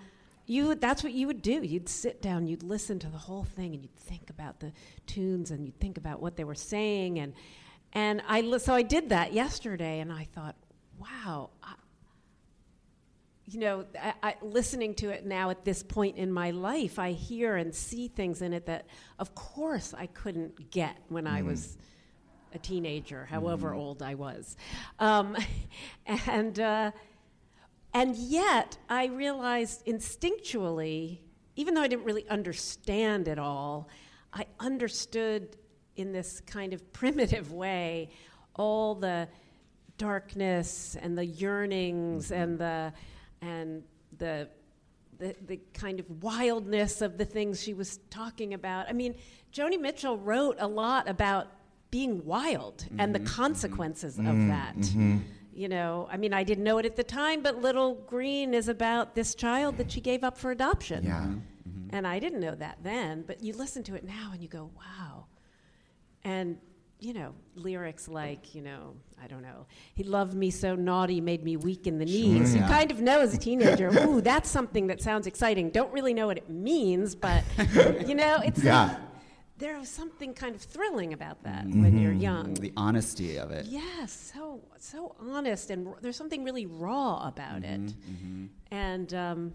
you 0.46 0.74
that's 0.74 1.02
what 1.02 1.12
you 1.12 1.26
would 1.26 1.40
do 1.42 1.62
you'd 1.62 1.88
sit 1.88 2.20
down 2.20 2.46
you'd 2.46 2.62
listen 2.62 2.98
to 2.98 3.08
the 3.08 3.16
whole 3.18 3.44
thing 3.44 3.72
and 3.74 3.82
you'd 3.82 3.96
think 3.96 4.28
about 4.30 4.60
the 4.60 4.72
tunes 5.06 5.50
and 5.50 5.64
you'd 5.64 5.78
think 5.80 5.96
about 5.96 6.20
what 6.20 6.36
they 6.36 6.44
were 6.44 6.54
saying 6.54 7.18
and 7.18 7.32
and 7.92 8.20
I 8.28 8.40
li- 8.40 8.58
so 8.58 8.74
I 8.74 8.82
did 8.82 9.08
that 9.10 9.32
yesterday 9.32 10.00
and 10.00 10.12
I 10.12 10.24
thought 10.34 10.56
wow 10.98 11.50
I, 11.62 11.74
you 13.46 13.60
know 13.60 13.84
I, 14.00 14.14
I, 14.22 14.34
listening 14.42 14.94
to 14.96 15.10
it 15.10 15.24
now 15.26 15.50
at 15.50 15.64
this 15.64 15.82
point 15.82 16.16
in 16.16 16.32
my 16.32 16.50
life 16.50 16.98
I 16.98 17.12
hear 17.12 17.56
and 17.56 17.74
see 17.74 18.08
things 18.08 18.42
in 18.42 18.52
it 18.52 18.66
that 18.66 18.86
of 19.18 19.34
course 19.34 19.94
I 19.96 20.06
couldn't 20.06 20.70
get 20.70 20.96
when 21.08 21.26
I 21.26 21.42
Mm. 21.42 21.46
was 21.46 21.76
a 22.54 22.58
teenager 22.58 23.24
however 23.24 23.70
Mhm. 23.70 23.76
old 23.78 24.02
I 24.02 24.14
was 24.14 24.56
um, 24.98 25.36
and 26.28 26.58
uh, 26.60 26.90
and 27.94 28.16
yet, 28.16 28.76
I 28.88 29.06
realized 29.06 29.86
instinctually, 29.86 31.18
even 31.56 31.74
though 31.74 31.82
I 31.82 31.88
didn't 31.88 32.04
really 32.04 32.28
understand 32.28 33.28
it 33.28 33.38
all, 33.38 33.88
I 34.32 34.46
understood 34.58 35.56
in 35.96 36.12
this 36.12 36.40
kind 36.40 36.72
of 36.72 36.92
primitive 36.92 37.52
way 37.52 38.10
all 38.56 38.94
the 38.96 39.28
darkness 39.96 40.96
and 41.00 41.16
the 41.16 41.24
yearnings 41.24 42.32
and 42.32 42.58
the 42.58 42.92
and 43.40 43.82
the 44.18 44.48
the, 45.18 45.36
the 45.46 45.60
kind 45.72 46.00
of 46.00 46.22
wildness 46.24 47.00
of 47.00 47.16
the 47.18 47.24
things 47.24 47.62
she 47.62 47.72
was 47.72 47.98
talking 48.10 48.52
about. 48.54 48.88
I 48.88 48.92
mean, 48.92 49.14
Joni 49.52 49.80
Mitchell 49.80 50.18
wrote 50.18 50.56
a 50.58 50.66
lot 50.66 51.08
about 51.08 51.46
being 51.92 52.24
wild 52.24 52.84
and 52.98 53.14
the 53.14 53.20
consequences 53.20 54.18
of 54.18 54.24
Mm, 54.24 54.48
that. 54.48 54.76
mhm. 54.76 55.20
You 55.54 55.68
know, 55.68 56.08
I 56.10 56.16
mean, 56.16 56.32
I 56.32 56.42
didn't 56.42 56.64
know 56.64 56.78
it 56.78 56.84
at 56.86 56.96
the 56.96 57.04
time, 57.04 57.40
but 57.40 57.62
Little 57.62 57.94
Green 57.94 58.54
is 58.54 58.68
about 58.68 59.14
this 59.14 59.34
child 59.36 59.76
that 59.78 59.90
she 59.92 60.00
gave 60.00 60.24
up 60.24 60.36
for 60.36 60.50
adoption. 60.50 61.04
Yeah. 61.04 61.20
Mm-hmm. 61.20 61.34
Mm-hmm. 61.68 61.96
And 61.96 62.06
I 62.08 62.18
didn't 62.18 62.40
know 62.40 62.54
that 62.56 62.78
then, 62.82 63.22
but 63.26 63.40
you 63.42 63.52
listen 63.54 63.84
to 63.84 63.94
it 63.94 64.04
now 64.04 64.30
and 64.32 64.42
you 64.42 64.48
go, 64.48 64.70
wow. 64.76 65.26
And, 66.24 66.58
you 66.98 67.12
know, 67.14 67.34
lyrics 67.54 68.08
like, 68.08 68.54
you 68.54 68.62
know, 68.62 68.94
I 69.22 69.28
don't 69.28 69.42
know, 69.42 69.66
he 69.94 70.02
loved 70.02 70.34
me 70.34 70.50
so 70.50 70.74
naughty, 70.74 71.20
made 71.20 71.44
me 71.44 71.56
weak 71.56 71.86
in 71.86 71.98
the 71.98 72.04
knees. 72.04 72.50
Sure. 72.52 72.60
You 72.60 72.66
kind 72.66 72.90
of 72.90 73.00
know 73.00 73.20
as 73.20 73.32
a 73.32 73.38
teenager, 73.48 73.90
ooh, 74.08 74.20
that's 74.20 74.50
something 74.50 74.88
that 74.88 75.00
sounds 75.02 75.26
exciting. 75.28 75.70
Don't 75.70 75.92
really 75.92 76.14
know 76.14 76.26
what 76.26 76.36
it 76.36 76.50
means, 76.50 77.14
but, 77.14 77.44
you 78.06 78.16
know, 78.16 78.40
it's 78.44 78.62
Yeah. 78.64 78.86
like, 78.88 78.96
there 79.58 79.78
was 79.78 79.88
something 79.88 80.34
kind 80.34 80.54
of 80.54 80.60
thrilling 80.62 81.12
about 81.12 81.42
that 81.44 81.64
when 81.66 81.96
you're 81.98 82.12
young. 82.12 82.54
The 82.54 82.72
honesty 82.76 83.36
of 83.36 83.50
it. 83.50 83.66
Yes, 83.66 84.32
so 84.34 84.60
so 84.78 85.14
honest, 85.20 85.70
and 85.70 85.88
r- 85.88 85.96
there's 86.00 86.16
something 86.16 86.44
really 86.44 86.66
raw 86.66 87.26
about 87.28 87.62
it. 87.64 87.80
Mhm. 87.80 88.48
And 88.70 89.14
um, 89.14 89.52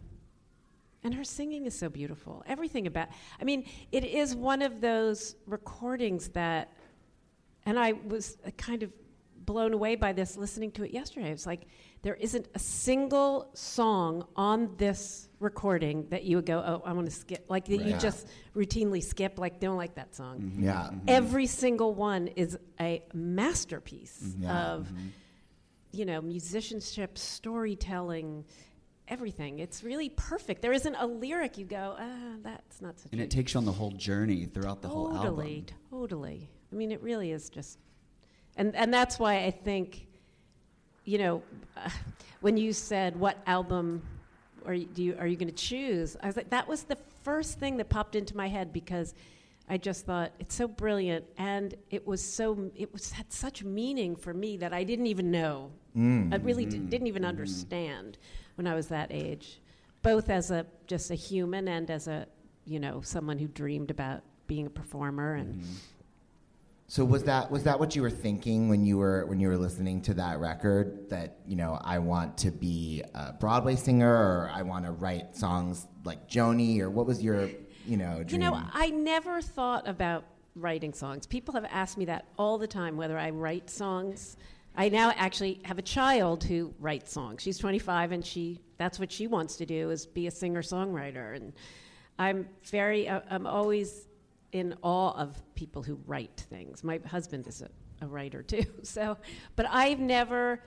and 1.04 1.14
her 1.14 1.24
singing 1.24 1.66
is 1.66 1.78
so 1.78 1.89
beautiful. 1.89 2.43
Everything 2.47 2.88
about. 2.88 3.10
I 3.41 3.43
mean, 3.43 3.66
it 3.91 4.04
is 4.04 4.36
one 4.36 4.62
of 4.62 4.82
those 4.82 5.36
recordings 5.45 6.30
that 6.30 6.74
and 7.66 7.78
I 7.80 7.93
was 7.93 8.38
uh, 8.45 8.52
kind 8.52 8.84
of 8.84 8.91
blown 9.45 9.74
away 9.74 9.95
by 9.95 10.14
this 10.14 10.38
listening 10.38 10.72
to 10.72 10.84
it 10.84 10.91
yesterday. 10.91 11.32
It's 11.32 11.45
like 11.45 11.68
there 12.02 12.16
isn't 12.16 12.47
a 12.56 12.60
single 12.60 13.50
song 13.54 14.26
on 14.36 14.76
this 14.78 15.29
recording 15.40 16.08
that 16.10 16.24
you 16.24 16.36
would 16.38 16.46
go, 16.46 16.60
oh, 16.60 16.82
I 16.86 16.94
want 16.94 17.08
to 17.08 17.16
skip, 17.16 17.46
like 17.50 17.66
that 17.66 17.78
you 17.82 17.94
Right. 17.94 18.00
just 18.00 18.28
routinely 18.56 19.02
skip, 19.04 19.40
like 19.40 19.60
don't 19.60 19.78
like 19.78 19.96
that 19.96 20.14
song. 20.16 20.40
Mm-hmm. 20.40 20.64
Yeah. 20.66 20.92
Every 21.08 21.46
single 21.48 21.94
one 21.94 22.28
is 22.28 22.58
a 22.80 23.02
masterpiece 23.14 24.20
Mm-hmm. 24.22 24.48
Of, 24.50 24.90
you 25.92 26.06
know, 26.06 26.22
musicianship, 26.22 27.18
storytelling, 27.18 28.46
everything. 29.08 29.60
It's 29.60 29.84
really 29.84 30.10
perfect. 30.10 30.62
There 30.62 30.74
isn't 30.74 30.96
a 30.96 31.08
lyric 31.08 31.58
you 31.58 31.66
go, 31.66 31.96
ah, 31.98 32.36
that's 32.44 32.82
not 32.82 33.00
such 33.00 33.12
And 33.12 33.22
a 33.22 33.24
it 33.24 33.32
takes 33.32 33.54
you 33.54 33.60
on 33.60 33.66
the 33.66 33.72
whole 33.72 33.92
journey 33.92 34.46
throughout 34.46 34.82
the 34.82 34.88
whole 34.90 35.08
album. 35.08 35.22
totally, 35.24 35.66
totally. 35.90 36.50
I 36.72 36.76
mean, 36.76 36.92
it 36.92 37.02
really 37.02 37.32
is 37.32 37.50
just, 37.50 37.80
and 38.56 38.76
and 38.76 38.94
that's 38.94 39.18
why 39.18 39.46
I 39.46 39.52
think, 39.52 40.06
you 41.06 41.18
know, 41.18 41.44
uh, 41.76 41.90
when 42.42 42.58
you 42.58 42.72
said 42.74 43.16
what 43.20 43.38
album 43.48 44.04
are 44.70 44.74
you, 44.74 44.86
do 44.86 45.04
you 45.04 45.16
are 45.20 45.28
you 45.28 45.36
going 45.36 45.50
to 45.50 45.54
choose, 45.54 46.16
I 46.22 46.28
was 46.28 46.38
like, 46.38 46.52
that 46.52 46.68
was 46.68 46.84
the 46.84 46.98
first 47.24 47.60
thing 47.60 47.78
that 47.78 47.90
popped 47.90 48.16
into 48.16 48.38
my 48.38 48.48
head 48.48 48.72
because. 48.72 49.14
I 49.72 49.78
just 49.78 50.08
thought 50.08 50.32
it's 50.40 50.56
so 50.56 50.68
brilliant, 50.68 51.26
and 51.38 51.76
it 51.92 52.08
was 52.08 52.24
so 52.24 52.72
it 52.76 52.92
was 52.92 53.12
had 53.12 53.32
such 53.32 53.64
meaning 53.64 54.16
for 54.16 54.34
me 54.34 54.58
that 54.58 54.74
I 54.74 54.84
didn't 54.84 55.06
even 55.06 55.30
know. 55.30 55.70
Mm. 55.96 56.34
I 56.34 56.38
really 56.38 56.66
di- 56.66 56.78
mm-hmm. 56.78 56.88
didn't 56.88 57.06
even 57.06 57.22
mm-hmm. 57.22 57.30
understand 57.30 58.18
when 58.56 58.66
I 58.66 58.74
was 58.74 58.88
that 58.88 59.12
age, 59.12 59.62
both 60.02 60.32
as 60.32 60.50
a 60.50 60.66
just 60.88 61.12
a 61.12 61.14
human 61.14 61.68
and 61.68 61.92
as 61.92 62.08
a 62.08 62.26
you 62.66 62.80
know 62.80 63.02
someone 63.02 63.38
who 63.38 63.48
dreamed 63.48 63.92
about 63.92 64.24
being 64.48 64.66
a 64.66 64.72
performer 64.72 65.36
and 65.36 65.58
mm-hmm. 65.58 65.74
So 66.90 67.06
was 67.06 67.24
that 67.26 67.52
was 67.52 67.66
that 67.66 67.80
what 67.80 67.96
you 67.96 68.02
were 68.02 68.10
thinking 68.10 68.68
when 68.68 68.84
you 68.84 68.98
were 68.98 69.24
when 69.28 69.40
you 69.40 69.48
were 69.48 69.58
listening 69.58 70.02
to 70.02 70.16
that 70.16 70.40
record 70.40 71.08
that 71.12 71.38
you 71.46 71.56
know 71.56 71.80
I 71.84 72.00
want 72.00 72.36
to 72.40 72.50
be 72.50 73.04
a 73.14 73.32
Broadway 73.34 73.76
singer 73.76 74.12
or 74.12 74.50
I 74.52 74.64
want 74.64 74.86
to 74.86 74.92
write 74.92 75.36
songs 75.36 75.86
like 76.04 76.28
Joni 76.28 76.80
or 76.80 76.90
what 76.90 77.06
was 77.06 77.22
your 77.22 77.48
you 77.86 77.96
know 77.96 78.24
You 78.28 78.40
know, 78.40 78.60
I 78.74 78.90
never 78.90 79.40
thought 79.40 79.88
about 79.88 80.26
writing 80.56 80.92
songs. 80.92 81.28
People 81.28 81.54
have 81.54 81.66
asked 81.70 81.96
me 81.96 82.06
that 82.06 82.26
all 82.40 82.58
the 82.58 82.68
time 82.68 82.98
whether 82.98 83.20
I 83.20 83.30
write 83.30 83.70
songs. 83.70 84.36
I 84.76 84.90
now 84.90 85.14
actually 85.16 85.62
have 85.66 85.78
a 85.78 85.84
child 85.84 86.44
who 86.44 86.74
writes 86.80 87.14
songs. 87.14 87.44
She's 87.44 87.60
25 87.60 88.14
and 88.14 88.26
she 88.26 88.62
that's 88.80 88.98
what 88.98 89.12
she 89.12 89.28
wants 89.28 89.58
to 89.58 89.66
do 89.68 89.92
is 89.92 90.08
be 90.08 90.26
a 90.26 90.32
singer-songwriter 90.32 91.36
and 91.36 91.54
I'm 92.18 92.50
very 92.64 93.08
uh, 93.08 93.22
I'm 93.30 93.46
always 93.46 94.09
in 94.52 94.76
awe 94.82 95.12
of 95.12 95.41
people 95.56 95.84
who 95.84 96.00
write 96.06 96.45
things. 96.50 96.84
My 96.84 97.00
husband 97.06 97.47
is 97.47 97.62
a, 97.62 97.70
a 98.02 98.08
writer 98.08 98.43
too. 98.43 98.66
So, 98.84 99.18
but 99.56 99.66
I've 99.70 100.00
never 100.00 100.62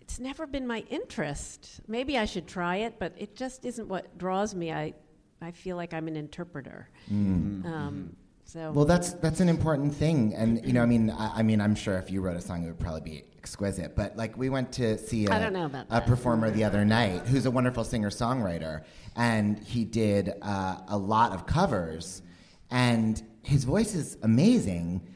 it's 0.00 0.20
never 0.20 0.46
been 0.46 0.66
my 0.66 0.84
interest. 0.88 1.80
Maybe 1.88 2.16
I 2.16 2.26
should 2.26 2.46
try 2.46 2.76
it, 2.76 2.98
but 3.00 3.12
it 3.18 3.34
just 3.34 3.64
isn't 3.64 3.88
what 3.88 4.16
draws 4.18 4.54
me. 4.54 4.72
I 4.72 4.94
I 5.42 5.50
feel 5.50 5.76
like 5.76 5.92
I'm 5.92 6.08
an 6.08 6.16
interpreter. 6.16 6.88
Um, 7.10 8.16
so 8.44 8.70
Well, 8.70 8.84
that's 8.84 9.14
that's 9.14 9.40
an 9.40 9.48
important 9.48 9.94
thing, 9.94 10.32
and 10.34 10.64
you 10.64 10.72
know, 10.72 10.82
I 10.82 10.86
mean, 10.86 11.10
I, 11.10 11.38
I 11.38 11.42
mean, 11.42 11.60
I'm 11.60 11.74
sure 11.74 11.98
if 11.98 12.10
you 12.10 12.20
wrote 12.20 12.36
a 12.36 12.40
song, 12.40 12.62
it 12.62 12.68
would 12.68 12.78
probably 12.78 13.00
be 13.00 13.24
exquisite. 13.36 13.96
But 13.96 14.16
like, 14.16 14.36
we 14.38 14.48
went 14.48 14.72
to 14.74 14.96
see 14.96 15.26
a, 15.26 15.32
I 15.32 15.38
don't 15.40 15.52
know 15.52 15.66
about 15.66 15.86
a 15.86 15.94
that. 15.94 16.06
performer 16.06 16.50
the 16.52 16.62
other 16.64 16.84
night 16.84 17.26
who's 17.26 17.46
a 17.46 17.50
wonderful 17.50 17.82
singer 17.82 18.10
songwriter, 18.10 18.84
and 19.16 19.58
he 19.58 19.84
did 19.84 20.34
uh, 20.42 20.78
a 20.88 20.96
lot 20.96 21.32
of 21.32 21.46
covers, 21.46 22.22
and 22.70 23.22
his 23.42 23.64
voice 23.64 23.94
is 23.94 24.16
amazing, 24.22 25.06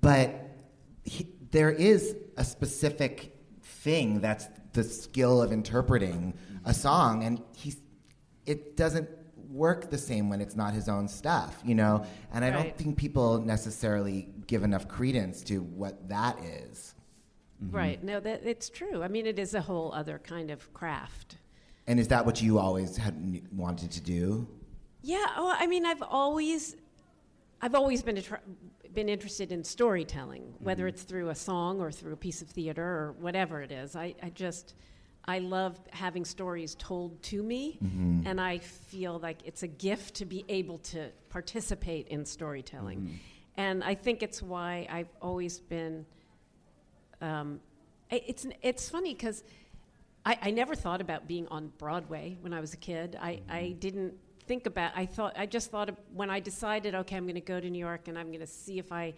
but 0.00 0.34
he, 1.04 1.28
there 1.50 1.70
is 1.70 2.16
a 2.36 2.44
specific 2.44 3.36
thing 3.62 4.20
that's 4.20 4.46
the 4.72 4.84
skill 4.84 5.42
of 5.42 5.52
interpreting 5.52 6.34
a 6.64 6.74
song, 6.74 7.24
and 7.24 7.42
he's 7.54 7.76
it 8.46 8.76
doesn't 8.76 9.08
work 9.50 9.90
the 9.90 9.98
same 9.98 10.28
when 10.28 10.40
it's 10.40 10.54
not 10.54 10.74
his 10.74 10.88
own 10.88 11.08
stuff, 11.08 11.60
you 11.64 11.74
know? 11.74 12.04
And 12.32 12.44
I 12.44 12.50
don't 12.50 12.76
think 12.76 12.96
people 12.96 13.40
necessarily 13.40 14.28
give 14.46 14.62
enough 14.62 14.86
credence 14.86 15.42
to 15.44 15.62
what 15.62 16.08
that 16.08 16.38
is. 16.44 16.94
Mm-hmm. 17.62 17.76
right. 17.76 18.04
No, 18.04 18.20
that 18.20 18.42
it's 18.44 18.68
true. 18.68 19.02
I 19.02 19.08
mean, 19.08 19.26
it 19.26 19.38
is 19.38 19.54
a 19.54 19.62
whole 19.62 19.92
other 19.94 20.18
kind 20.18 20.50
of 20.50 20.72
craft. 20.74 21.36
And 21.86 21.98
is 21.98 22.08
that 22.08 22.26
what 22.26 22.42
you 22.42 22.58
always 22.58 22.96
had 22.96 23.42
wanted 23.50 23.90
to 23.92 24.00
do? 24.00 24.46
Yeah, 25.02 25.24
well, 25.38 25.56
I 25.58 25.66
mean, 25.66 25.86
I've 25.86 26.02
always, 26.02 26.76
I've 27.66 27.74
always 27.74 28.00
been 28.00 28.16
attra- 28.16 28.42
been 28.94 29.08
interested 29.08 29.50
in 29.50 29.64
storytelling, 29.64 30.54
whether 30.60 30.84
mm-hmm. 30.84 30.90
it's 30.90 31.02
through 31.02 31.30
a 31.30 31.34
song 31.34 31.80
or 31.80 31.90
through 31.90 32.12
a 32.12 32.16
piece 32.16 32.40
of 32.40 32.46
theater 32.48 32.80
or 32.80 33.16
whatever 33.18 33.60
it 33.60 33.72
is. 33.72 33.96
I, 33.96 34.14
I 34.22 34.30
just, 34.30 34.74
I 35.24 35.40
love 35.40 35.76
having 35.90 36.24
stories 36.24 36.76
told 36.76 37.20
to 37.24 37.42
me, 37.42 37.80
mm-hmm. 37.82 38.24
and 38.24 38.40
I 38.40 38.58
feel 38.58 39.18
like 39.18 39.38
it's 39.44 39.64
a 39.64 39.66
gift 39.66 40.14
to 40.14 40.24
be 40.24 40.44
able 40.48 40.78
to 40.78 41.10
participate 41.28 42.06
in 42.06 42.24
storytelling. 42.24 43.00
Mm-hmm. 43.00 43.16
And 43.56 43.82
I 43.82 43.96
think 43.96 44.22
it's 44.22 44.40
why 44.40 44.86
I've 44.88 45.10
always 45.20 45.58
been. 45.58 46.06
Um, 47.20 47.58
it's 48.10 48.46
it's 48.62 48.88
funny 48.88 49.12
because 49.12 49.42
I, 50.24 50.38
I 50.40 50.50
never 50.52 50.76
thought 50.76 51.00
about 51.00 51.26
being 51.26 51.48
on 51.48 51.72
Broadway 51.78 52.36
when 52.42 52.52
I 52.52 52.60
was 52.60 52.74
a 52.74 52.76
kid. 52.76 53.18
I, 53.20 53.40
I 53.48 53.74
didn't 53.80 54.14
think 54.46 54.66
about. 54.66 54.92
I 54.94 55.06
thought 55.06 55.34
I 55.38 55.46
just 55.46 55.70
thought 55.70 55.88
of, 55.88 55.96
when 56.14 56.30
I 56.30 56.40
decided, 56.40 56.94
okay, 56.94 57.16
I'm 57.16 57.24
going 57.24 57.34
to 57.34 57.40
go 57.40 57.60
to 57.60 57.68
New 57.68 57.78
York 57.78 58.08
and 58.08 58.18
I'm 58.18 58.28
going 58.28 58.40
to 58.40 58.46
see 58.46 58.78
if 58.78 58.92
I 58.92 59.14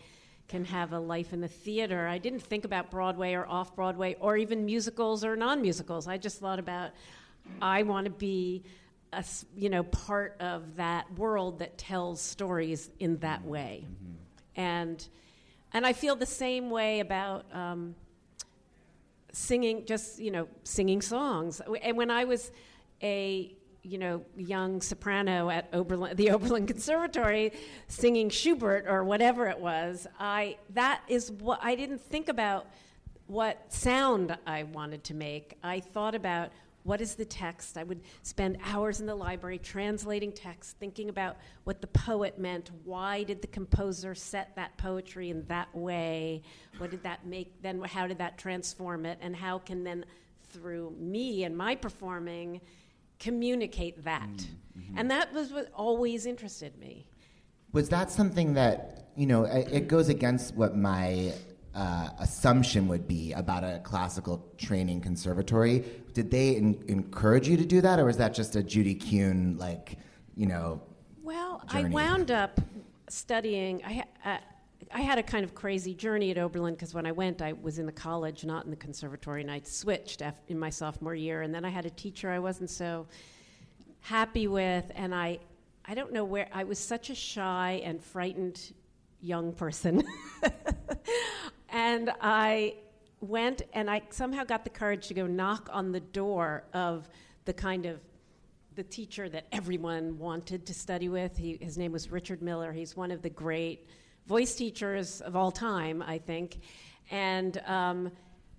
can 0.49 0.65
have 0.65 0.93
a 0.93 0.99
life 0.99 1.33
in 1.33 1.41
the 1.41 1.49
theater. 1.49 2.07
I 2.07 2.19
didn't 2.19 2.41
think 2.41 2.65
about 2.65 2.91
Broadway 2.91 3.35
or 3.35 3.47
off 3.47 3.77
Broadway 3.77 4.17
or 4.19 4.37
even 4.37 4.65
musicals 4.65 5.25
or 5.25 5.37
non-musicals. 5.37 6.09
I 6.09 6.17
just 6.17 6.41
thought 6.41 6.59
about 6.59 6.93
I 7.61 7.83
want 7.83 8.07
to 8.07 8.11
be 8.11 8.65
a 9.13 9.25
you 9.57 9.71
know 9.71 9.83
part 9.85 10.37
of 10.41 10.77
that 10.77 11.13
world 11.19 11.61
that 11.61 11.79
tells 11.79 12.21
stories 12.21 12.91
in 12.99 13.19
that 13.19 13.45
way, 13.45 13.85
and 14.57 15.07
and 15.73 15.87
I 15.87 15.93
feel 15.93 16.17
the 16.17 16.27
same 16.27 16.71
way 16.71 17.01
about. 17.01 17.45
Um, 17.55 17.95
singing 19.31 19.85
just 19.85 20.19
you 20.19 20.31
know 20.31 20.49
singing 20.65 21.03
songs 21.03 21.61
and 21.83 21.97
when 21.99 22.11
i 22.11 22.25
was 22.25 22.51
a 23.03 23.55
you 23.83 23.99
know 23.99 24.23
young 24.37 24.81
soprano 24.81 25.51
at 25.51 25.69
Oberlin, 25.73 26.17
the 26.17 26.31
oberlin 26.33 26.67
conservatory 26.67 27.53
singing 27.87 28.29
schubert 28.29 28.87
or 28.89 29.05
whatever 29.05 29.47
it 29.47 29.59
was 29.59 30.07
i 30.19 30.57
that 30.71 31.01
is 31.09 31.31
what 31.31 31.61
i 31.63 31.75
didn't 31.75 32.01
think 32.01 32.29
about 32.29 32.67
what 33.29 33.71
sound 33.73 34.37
i 34.47 34.63
wanted 34.65 35.05
to 35.05 35.15
make. 35.15 35.59
I 35.63 35.81
thought 35.81 36.15
about 36.15 36.51
what 36.83 37.03
is 37.03 37.15
the 37.15 37.25
text. 37.25 37.77
I 37.77 37.85
would 37.85 38.01
spend 38.23 38.57
hours 38.65 39.01
in 39.01 39.07
the 39.07 39.15
library 39.15 39.59
translating 39.59 40.33
text 40.33 40.79
thinking 40.79 41.11
about 41.11 41.37
what 41.65 41.83
the 41.83 41.87
poet 41.89 42.39
meant. 42.39 42.71
Why 42.85 43.25
did 43.25 43.43
the 43.43 43.49
composer 43.49 44.15
set 44.15 44.57
that 44.57 44.75
poetry 44.79 45.29
in 45.29 45.45
that 45.49 45.69
way? 45.75 46.43
What 46.79 46.91
did 46.91 47.03
that 47.03 47.27
make 47.27 47.61
then 47.61 47.83
how 47.83 48.07
did 48.07 48.17
that 48.19 48.39
transform 48.39 49.05
it? 49.05 49.19
And 49.21 49.37
how 49.37 49.59
can 49.59 49.85
then 49.85 50.07
through 50.49 50.95
me 50.99 51.45
and 51.45 51.55
my 51.55 51.75
performing 51.75 52.63
communicate 53.19 54.05
that 54.05 54.47
and 54.97 55.11
that 55.11 55.33
was 55.33 55.53
what 55.53 55.71
always 55.75 56.25
interested 56.27 56.77
me 56.79 57.07
Was 57.73 57.89
that 57.91 58.11
something 58.11 58.55
that, 58.55 59.09
you 59.17 59.27
know, 59.27 59.45
it, 59.45 59.69
it 59.71 59.89
goes 59.89 60.09
against 60.09 60.55
what 60.55 60.77
my 60.77 61.33
uh, 61.75 62.09
assumption 62.19 62.89
would 62.89 63.07
be 63.07 63.33
about 63.33 63.63
a 63.65 63.81
classical 63.85 64.37
training 64.57 65.01
conservatory? 65.03 65.85
Did 66.15 66.31
they 66.31 66.57
en- 66.57 66.83
encourage 66.89 67.47
you 67.47 67.57
to 67.59 67.65
do 67.67 67.81
that, 67.83 67.99
or 67.99 68.07
was 68.07 68.17
that 68.17 68.33
just 68.35 68.57
a 68.57 68.63
Judy 68.63 68.95
Kuhn, 68.95 69.57
like, 69.59 69.99
you 70.35 70.47
know, 70.47 70.81
Well, 71.23 71.63
journey. 71.71 71.85
I 71.87 71.89
wound 71.91 72.31
up 72.31 72.59
studying. 73.11 73.83
I, 73.85 74.05
uh, 74.25 74.39
I 74.93 75.01
had 75.01 75.19
a 75.19 75.23
kind 75.23 75.45
of 75.45 75.55
crazy 75.55 75.95
journey 75.95 76.31
at 76.31 76.39
Oberlin 76.39 76.75
because 76.75 76.95
when 76.95 77.07
I 77.07 77.13
went, 77.13 77.43
I 77.43 77.53
was 77.53 77.79
in 77.79 77.87
the 77.87 77.93
college, 77.93 78.45
not 78.45 78.65
in 78.65 78.71
the 78.71 78.77
conservatory, 78.77 79.43
and 79.43 79.51
I 79.51 79.61
switched 79.65 80.23
in 80.49 80.59
my 80.59 80.71
sophomore 80.71 81.15
year. 81.15 81.43
And 81.43 81.55
then 81.55 81.65
I 81.65 81.69
had 81.69 81.85
a 81.85 81.91
teacher 81.91 82.31
I 82.31 82.39
wasn't 82.39 82.71
so 82.71 83.07
happy 84.01 84.47
with, 84.47 84.91
and 84.95 85.15
I, 85.15 85.41
I 85.85 85.95
don't 85.95 86.13
know 86.13 86.25
where 86.25 86.49
I 86.53 86.65
was 86.65 86.79
such 86.79 87.11
a 87.11 87.15
shy 87.15 87.83
and 87.85 88.03
frightened 88.03 88.73
young 89.21 89.53
person, 89.53 90.05
and 91.71 92.13
I 92.21 92.77
went 93.21 93.63
and 93.73 93.91
I 93.91 94.03
somehow 94.11 94.45
got 94.45 94.63
the 94.63 94.71
courage 94.71 95.09
to 95.09 95.15
go 95.15 95.27
knock 95.27 95.69
on 95.73 95.91
the 95.91 96.01
door 96.01 96.65
of 96.73 97.09
the 97.47 97.53
kind 97.53 97.85
of 97.85 98.01
the 98.77 98.85
teacher 98.85 99.29
that 99.29 99.47
everyone 99.51 100.19
wanted 100.19 100.65
to 100.67 100.73
study 100.73 101.09
with. 101.09 101.37
He, 101.37 101.59
his 101.61 101.77
name 101.77 101.91
was 101.91 102.13
Richard 102.13 102.43
Miller. 102.43 102.73
He's 102.73 102.97
one 102.97 103.11
of 103.11 103.23
the 103.23 103.31
great 103.31 103.89
voice 104.29 104.55
teachers 104.55 105.23
of 105.23 105.35
all 105.35 105.51
time, 105.51 106.05
I 106.07 106.19
think. 106.19 106.61
And 107.11 107.59
um, 107.67 108.13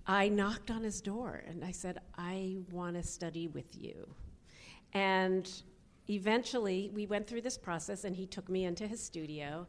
I 0.06 0.28
knocked 0.28 0.70
on 0.72 0.82
his 0.82 1.00
door 1.00 1.44
and 1.46 1.64
I 1.64 1.70
said, 1.70 2.00
I 2.18 2.56
want 2.72 2.96
to 2.96 3.02
study 3.04 3.46
with 3.46 3.78
you. 3.78 4.08
And 4.92 5.48
eventually, 6.08 6.90
we 6.92 7.06
went 7.06 7.28
through 7.28 7.42
this 7.42 7.56
process, 7.56 8.02
and 8.02 8.16
he 8.16 8.26
took 8.26 8.48
me 8.48 8.64
into 8.64 8.88
his 8.88 9.00
studio. 9.00 9.68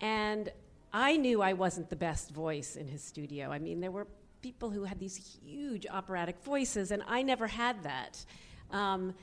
And 0.00 0.50
I 0.94 1.18
knew 1.18 1.42
I 1.42 1.52
wasn't 1.52 1.90
the 1.90 1.96
best 1.96 2.30
voice 2.30 2.76
in 2.76 2.88
his 2.88 3.04
studio. 3.04 3.50
I 3.50 3.58
mean, 3.58 3.80
there 3.80 3.90
were 3.90 4.06
people 4.40 4.70
who 4.70 4.84
had 4.84 4.98
these 4.98 5.38
huge 5.44 5.86
operatic 5.90 6.42
voices, 6.42 6.90
and 6.90 7.02
I 7.06 7.22
never 7.22 7.46
had 7.46 7.82
that. 7.82 8.24
Um, 8.70 9.14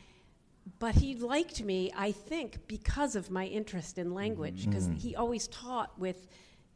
but 0.80 0.96
he 0.96 1.16
liked 1.16 1.64
me, 1.64 1.92
I 1.96 2.12
think, 2.12 2.68
because 2.68 3.16
of 3.16 3.32
my 3.32 3.46
interest 3.46 3.98
in 3.98 4.14
language, 4.14 4.66
because 4.66 4.88
mm-hmm. 4.88 4.98
he 4.98 5.16
always 5.16 5.48
taught 5.48 5.98
with 5.98 6.28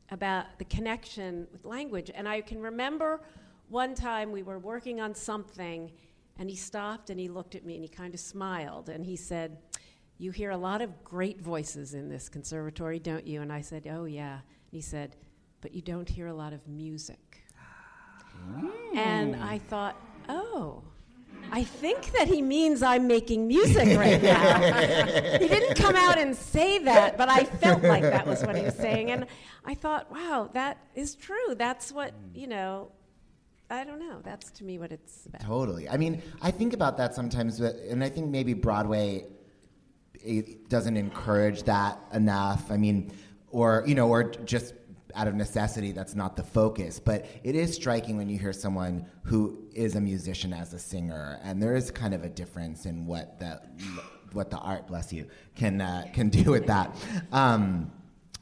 about 0.09 0.45
the 0.59 0.65
connection 0.65 1.47
with 1.51 1.65
language. 1.65 2.11
And 2.13 2.27
I 2.27 2.41
can 2.41 2.61
remember 2.61 3.21
one 3.69 3.95
time 3.95 4.31
we 4.31 4.43
were 4.43 4.59
working 4.59 4.99
on 5.01 5.15
something, 5.15 5.91
and 6.37 6.49
he 6.49 6.55
stopped 6.55 7.09
and 7.09 7.19
he 7.19 7.27
looked 7.27 7.55
at 7.55 7.65
me 7.65 7.75
and 7.75 7.83
he 7.83 7.89
kind 7.89 8.13
of 8.13 8.19
smiled 8.19 8.89
and 8.89 9.05
he 9.05 9.15
said, 9.15 9.57
You 10.17 10.31
hear 10.31 10.51
a 10.51 10.57
lot 10.57 10.81
of 10.81 11.03
great 11.03 11.41
voices 11.41 11.93
in 11.93 12.09
this 12.09 12.29
conservatory, 12.29 12.99
don't 12.99 13.25
you? 13.27 13.41
And 13.41 13.51
I 13.51 13.61
said, 13.61 13.87
Oh, 13.87 14.05
yeah. 14.05 14.33
And 14.33 14.71
he 14.71 14.81
said, 14.81 15.15
But 15.61 15.73
you 15.73 15.81
don't 15.81 16.07
hear 16.07 16.27
a 16.27 16.33
lot 16.33 16.53
of 16.53 16.67
music. 16.67 17.43
Ah. 17.59 18.71
And 18.95 19.35
mm. 19.35 19.41
I 19.41 19.59
thought, 19.59 19.95
Oh. 20.29 20.83
I 21.51 21.63
think 21.63 22.11
that 22.13 22.27
he 22.27 22.41
means 22.41 22.81
I'm 22.81 23.07
making 23.07 23.47
music 23.47 23.97
right 23.97 24.21
now. 24.21 24.59
he 25.39 25.47
didn't 25.47 25.75
come 25.75 25.95
out 25.95 26.17
and 26.17 26.35
say 26.35 26.79
that, 26.79 27.17
but 27.17 27.29
I 27.29 27.43
felt 27.43 27.83
like 27.83 28.03
that 28.03 28.25
was 28.25 28.43
what 28.43 28.55
he 28.55 28.63
was 28.63 28.75
saying. 28.75 29.11
And 29.11 29.25
I 29.65 29.73
thought, 29.73 30.11
wow, 30.11 30.49
that 30.53 30.77
is 30.95 31.15
true. 31.15 31.55
That's 31.55 31.91
what, 31.91 32.13
you 32.33 32.47
know, 32.47 32.91
I 33.69 33.83
don't 33.83 33.99
know. 33.99 34.19
That's 34.23 34.51
to 34.51 34.65
me 34.65 34.79
what 34.79 34.91
it's 34.91 35.25
about. 35.25 35.41
Totally. 35.41 35.87
I 35.87 35.97
mean, 35.97 36.21
I 36.41 36.51
think 36.51 36.73
about 36.73 36.97
that 36.97 37.15
sometimes, 37.15 37.59
and 37.59 38.03
I 38.03 38.09
think 38.09 38.29
maybe 38.29 38.53
Broadway 38.53 39.25
doesn't 40.67 40.97
encourage 40.97 41.63
that 41.63 41.99
enough. 42.13 42.69
I 42.71 42.77
mean, 42.77 43.11
or 43.49 43.83
you 43.87 43.95
know, 43.95 44.09
or 44.09 44.23
just 44.23 44.73
out 45.15 45.27
of 45.27 45.35
necessity, 45.35 45.91
that's 45.91 46.15
not 46.15 46.35
the 46.35 46.43
focus. 46.43 46.99
But 46.99 47.25
it 47.43 47.55
is 47.55 47.73
striking 47.73 48.17
when 48.17 48.29
you 48.29 48.37
hear 48.37 48.53
someone 48.53 49.05
who 49.23 49.67
is 49.73 49.95
a 49.95 50.01
musician 50.01 50.53
as 50.53 50.73
a 50.73 50.79
singer, 50.79 51.39
and 51.43 51.61
there 51.61 51.75
is 51.75 51.91
kind 51.91 52.13
of 52.13 52.23
a 52.23 52.29
difference 52.29 52.85
in 52.85 53.05
what 53.05 53.39
the 53.39 53.61
what 54.33 54.49
the 54.49 54.57
art, 54.57 54.87
bless 54.87 55.11
you, 55.11 55.27
can 55.55 55.81
uh, 55.81 56.05
can 56.13 56.29
do 56.29 56.51
with 56.51 56.67
that. 56.67 56.95
Um, 57.31 57.91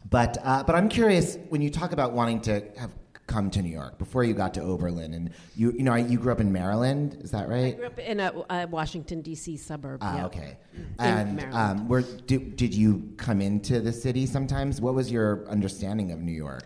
but 0.10 0.38
uh, 0.44 0.64
but 0.64 0.76
I'm 0.76 0.90
curious 0.90 1.38
when 1.50 1.62
you 1.62 1.70
talk 1.70 1.92
about 1.92 2.14
wanting 2.14 2.42
to 2.42 2.64
have 2.78 2.92
come 3.30 3.50
to 3.52 3.62
New 3.62 3.70
York 3.72 3.98
before 4.00 4.24
you 4.24 4.34
got 4.34 4.54
to 4.56 4.62
Oberlin, 4.62 5.14
and 5.14 5.30
you 5.56 5.72
you 5.72 5.84
know 5.84 5.96
you 5.96 6.18
grew 6.18 6.32
up 6.32 6.42
in 6.42 6.52
Maryland, 6.52 7.20
is 7.22 7.32
that 7.32 7.48
right? 7.48 7.74
I 7.76 7.78
grew 7.78 7.86
up 7.86 8.00
in 8.00 8.20
a, 8.20 8.34
a 8.50 8.68
Washington 8.68 9.22
D.C. 9.22 9.56
suburb. 9.58 10.00
Ah, 10.02 10.18
yeah. 10.18 10.26
okay. 10.26 10.58
And 10.98 11.46
um, 11.54 11.88
where 11.88 12.02
did, 12.02 12.56
did 12.56 12.74
you 12.74 13.14
come 13.18 13.40
into 13.40 13.80
the 13.80 13.94
city 13.94 14.26
sometimes? 14.26 14.82
What 14.82 14.96
was 14.96 15.12
your 15.12 15.48
understanding 15.48 16.12
of 16.12 16.20
New 16.20 16.32
York? 16.34 16.64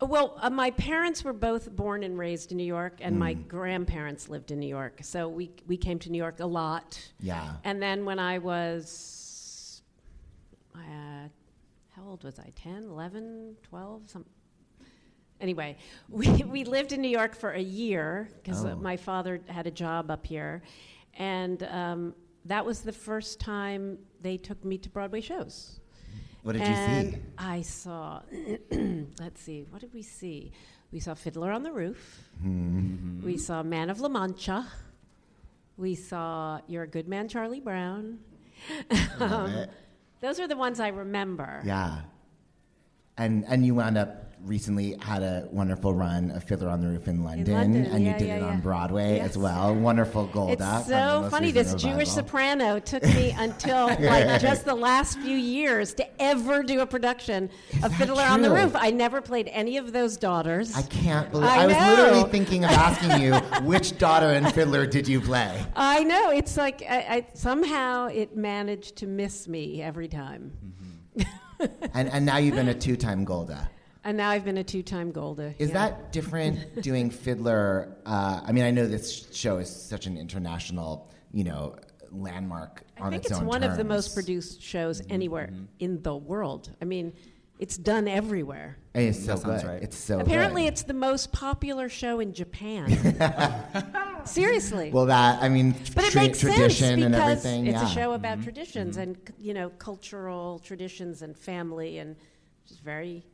Well, 0.00 0.36
uh, 0.42 0.50
my 0.50 0.70
parents 0.72 1.22
were 1.24 1.32
both 1.32 1.70
born 1.74 2.02
and 2.02 2.18
raised 2.18 2.50
in 2.50 2.58
New 2.58 2.64
York, 2.78 2.98
and 3.00 3.18
my 3.18 3.34
Mm. 3.36 3.48
grandparents 3.48 4.28
lived 4.28 4.50
in 4.50 4.58
New 4.58 4.68
York. 4.68 4.98
So 5.02 5.28
we 5.28 5.52
we 5.66 5.76
came 5.76 5.98
to 6.00 6.10
New 6.10 6.18
York 6.18 6.40
a 6.40 6.46
lot. 6.46 6.98
Yeah. 7.20 7.54
And 7.62 7.80
then 7.80 8.04
when 8.04 8.18
I 8.18 8.38
was, 8.38 9.80
uh, 10.74 11.28
how 11.94 12.02
old 12.04 12.24
was 12.24 12.38
I? 12.40 12.50
10, 12.56 12.82
11, 12.84 13.56
12? 13.62 14.02
Some, 14.10 14.24
anyway, 15.40 15.76
we, 16.08 16.28
we 16.44 16.64
lived 16.64 16.92
in 16.92 17.00
New 17.00 17.08
York 17.08 17.34
for 17.34 17.50
a 17.52 17.60
year 17.60 18.28
because 18.42 18.64
Oh. 18.64 18.76
my 18.76 18.96
father 18.96 19.40
had 19.46 19.66
a 19.66 19.70
job 19.70 20.10
up 20.10 20.26
here. 20.26 20.62
And 21.16 21.62
um, 21.64 22.14
that 22.46 22.64
was 22.66 22.80
the 22.80 22.92
first 22.92 23.38
time 23.40 23.98
they 24.20 24.36
took 24.36 24.64
me 24.64 24.78
to 24.78 24.88
Broadway 24.90 25.20
shows. 25.20 25.80
What 26.42 26.52
did 26.52 26.66
you 26.68 26.74
see? 26.74 27.18
I 27.38 27.62
saw, 27.62 28.20
let's 29.18 29.40
see, 29.40 29.64
what 29.70 29.80
did 29.80 29.94
we 29.94 30.02
see? 30.02 30.52
We 30.92 31.00
saw 31.00 31.14
Fiddler 31.14 31.50
on 31.52 31.62
the 31.62 31.72
Roof. 31.72 32.20
Mhm. 32.44 33.22
We 33.22 33.38
saw 33.38 33.62
Man 33.62 33.88
of 33.90 34.00
La 34.00 34.08
Mancha. 34.08 34.66
We 35.76 35.94
saw 35.94 36.60
You're 36.68 36.82
a 36.84 36.86
Good 36.86 37.08
Man, 37.08 37.28
Charlie 37.28 37.60
Brown. 37.60 38.18
It. 39.20 39.70
Those 40.20 40.38
are 40.40 40.46
the 40.48 40.56
ones 40.56 40.80
I 40.80 40.88
remember. 40.88 41.60
Yeah. 41.64 42.00
And 43.16 43.44
and 43.46 43.64
you 43.64 43.74
wound 43.74 43.96
up 43.96 44.24
recently 44.44 44.96
had 45.00 45.22
a 45.22 45.48
wonderful 45.50 45.94
run 45.94 46.30
of 46.30 46.44
Fiddler 46.44 46.68
on 46.68 46.80
the 46.80 46.88
Roof 46.88 47.08
in 47.08 47.24
London, 47.24 47.54
London, 47.54 47.86
and 47.86 48.04
yeah, 48.04 48.12
you 48.12 48.18
did 48.18 48.28
yeah, 48.28 48.36
it 48.36 48.42
on. 48.42 48.60
Broadway 48.60 49.16
Yes. 49.16 49.30
as 49.30 49.38
well. 49.38 49.74
Wonderful 49.74 50.26
Golde. 50.26 50.60
It's 50.60 50.86
so 50.86 51.26
funny. 51.30 51.50
This 51.50 51.74
Jewish 51.74 52.10
soprano 52.10 52.78
took 52.78 53.02
me 53.02 53.34
until 53.38 53.86
like 53.86 54.40
just 54.40 54.64
the 54.64 54.74
last 54.74 55.18
few 55.18 55.36
years 55.36 55.94
to 55.94 56.22
ever 56.22 56.62
do 56.62 56.80
a 56.80 56.86
production 56.86 57.50
of 57.82 57.94
Fiddler 57.96 58.22
on 58.22 58.42
the? 58.42 58.50
Roof. 58.50 58.72
I 58.74 58.90
never 58.90 59.20
played 59.20 59.48
any 59.52 59.78
of 59.78 59.92
those 59.92 60.16
daughters. 60.16 60.76
I 60.76 60.82
can't 60.82 61.30
believe 61.30 61.48
I 61.48 61.62
I, 61.62 61.66
was 61.66 61.76
literally 61.76 62.30
thinking 62.30 62.64
of 62.64 62.70
asking 62.72 63.22
you 63.22 63.34
which 63.66 63.98
daughter 63.98 64.30
in 64.30 64.44
Fiddler 64.50 64.86
did 64.86 65.08
you 65.08 65.20
play? 65.20 65.64
I 65.74 66.04
know. 66.04 66.30
It's 66.30 66.56
like 66.56 66.82
I, 66.82 66.98
I, 66.98 67.26
somehow 67.34 68.08
it 68.08 68.36
managed 68.36 68.96
to 68.96 69.06
miss 69.06 69.48
me 69.48 69.82
every 69.82 70.08
time. 70.08 70.52
Mm-hmm. 71.16 71.30
And 71.92 72.08
and 72.08 72.26
now 72.26 72.38
you've 72.38 72.54
been 72.54 72.68
a 72.68 72.74
two 72.74 72.96
time 72.96 73.24
Golde. 73.24 73.56
And 74.04 74.18
now 74.18 74.28
I've 74.28 74.44
been 74.44 74.58
a 74.58 74.64
two-time 74.64 75.12
Golde. 75.12 75.54
Is 75.58 75.70
yeah. 75.70 75.88
that 75.88 76.12
different 76.12 76.82
doing 76.82 77.08
Fiddler? 77.08 77.96
Uh, 78.04 78.42
I 78.44 78.52
mean, 78.52 78.64
I 78.64 78.70
know 78.70 78.86
this 78.86 79.28
show 79.32 79.56
is 79.56 79.74
such 79.74 80.06
an 80.06 80.18
international, 80.18 81.10
you 81.32 81.42
know, 81.42 81.76
landmark 82.12 82.84
I 82.98 83.00
on 83.00 83.10
think 83.12 83.22
its, 83.22 83.30
it's 83.30 83.40
own 83.40 83.46
one 83.46 83.62
of 83.62 83.78
the 83.78 83.84
most 83.84 84.14
produced 84.14 84.60
shows 84.60 85.02
anywhere 85.08 85.50
in 85.78 86.02
the 86.02 86.14
world. 86.14 86.70
I 86.82 86.84
mean, 86.84 87.14
it's 87.58 87.76
done 87.76 88.08
everywhere. 88.08 88.78
It's 88.94 89.18
so 89.18 89.34
That 89.34 89.38
sounds 89.40 89.62
good. 89.62 89.68
right. 89.70 89.82
It's 89.82 89.96
so 89.96 90.20
Apparently, 90.20 90.62
good. 90.62 90.68
it's 90.72 90.82
the 90.82 90.94
most 90.94 91.32
popular 91.32 91.88
show 91.88 92.20
in 92.20 92.32
Japan. 92.32 92.88
Seriously. 94.24 94.90
Well, 94.90 95.06
that 95.06 95.42
I 95.42 95.48
mean, 95.48 95.74
but 95.94 96.04
it 96.04 96.12
tra- 96.12 96.22
makes 96.22 96.40
sense 96.40 96.54
tradition 96.54 96.96
because 96.96 97.04
and 97.04 97.14
everything. 97.14 97.66
it's 97.66 97.82
yeah. 97.82 97.86
a 97.86 97.94
show 97.94 98.12
about 98.12 98.42
traditions 98.42 98.96
and 98.96 99.16
you 99.38 99.54
know 99.54 99.70
cultural 99.70 100.58
traditions 100.58 101.22
and 101.22 101.36
family 101.36 101.98
and 101.98 102.16
just 102.66 102.80
very. 102.82 103.24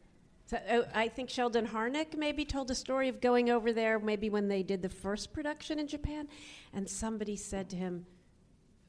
So, 0.47 0.57
uh, 0.57 0.83
I 0.95 1.07
think 1.07 1.31
Sheldon 1.31 1.67
Harnick 1.69 2.17
maybe 2.17 2.45
told 2.45 2.73
a 2.73 2.75
story 2.75 3.09
of 3.09 3.21
going 3.21 3.51
over 3.51 3.73
there 3.73 4.01
maybe 4.01 4.31
when 4.31 4.49
they 4.49 4.65
did 4.65 4.83
the 4.83 4.89
first 4.89 5.33
production 5.33 5.79
in 5.79 5.87
Japan, 5.87 6.27
and 6.75 6.89
somebody 6.91 7.37
said 7.37 7.71
to 7.71 7.77
him, 7.77 8.05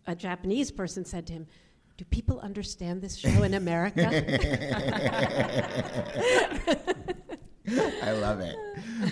a 0.07 0.15
Japanese 0.15 0.71
person 0.71 1.05
said 1.05 1.27
to 1.27 1.33
him, 1.33 1.47
"Do 2.01 2.05
people 2.05 2.39
understand 2.39 2.99
this 2.99 3.15
show 3.15 3.43
in 3.43 3.53
America?" 3.53 4.07
I 8.03 8.11
love 8.13 8.39
it. 8.39 8.55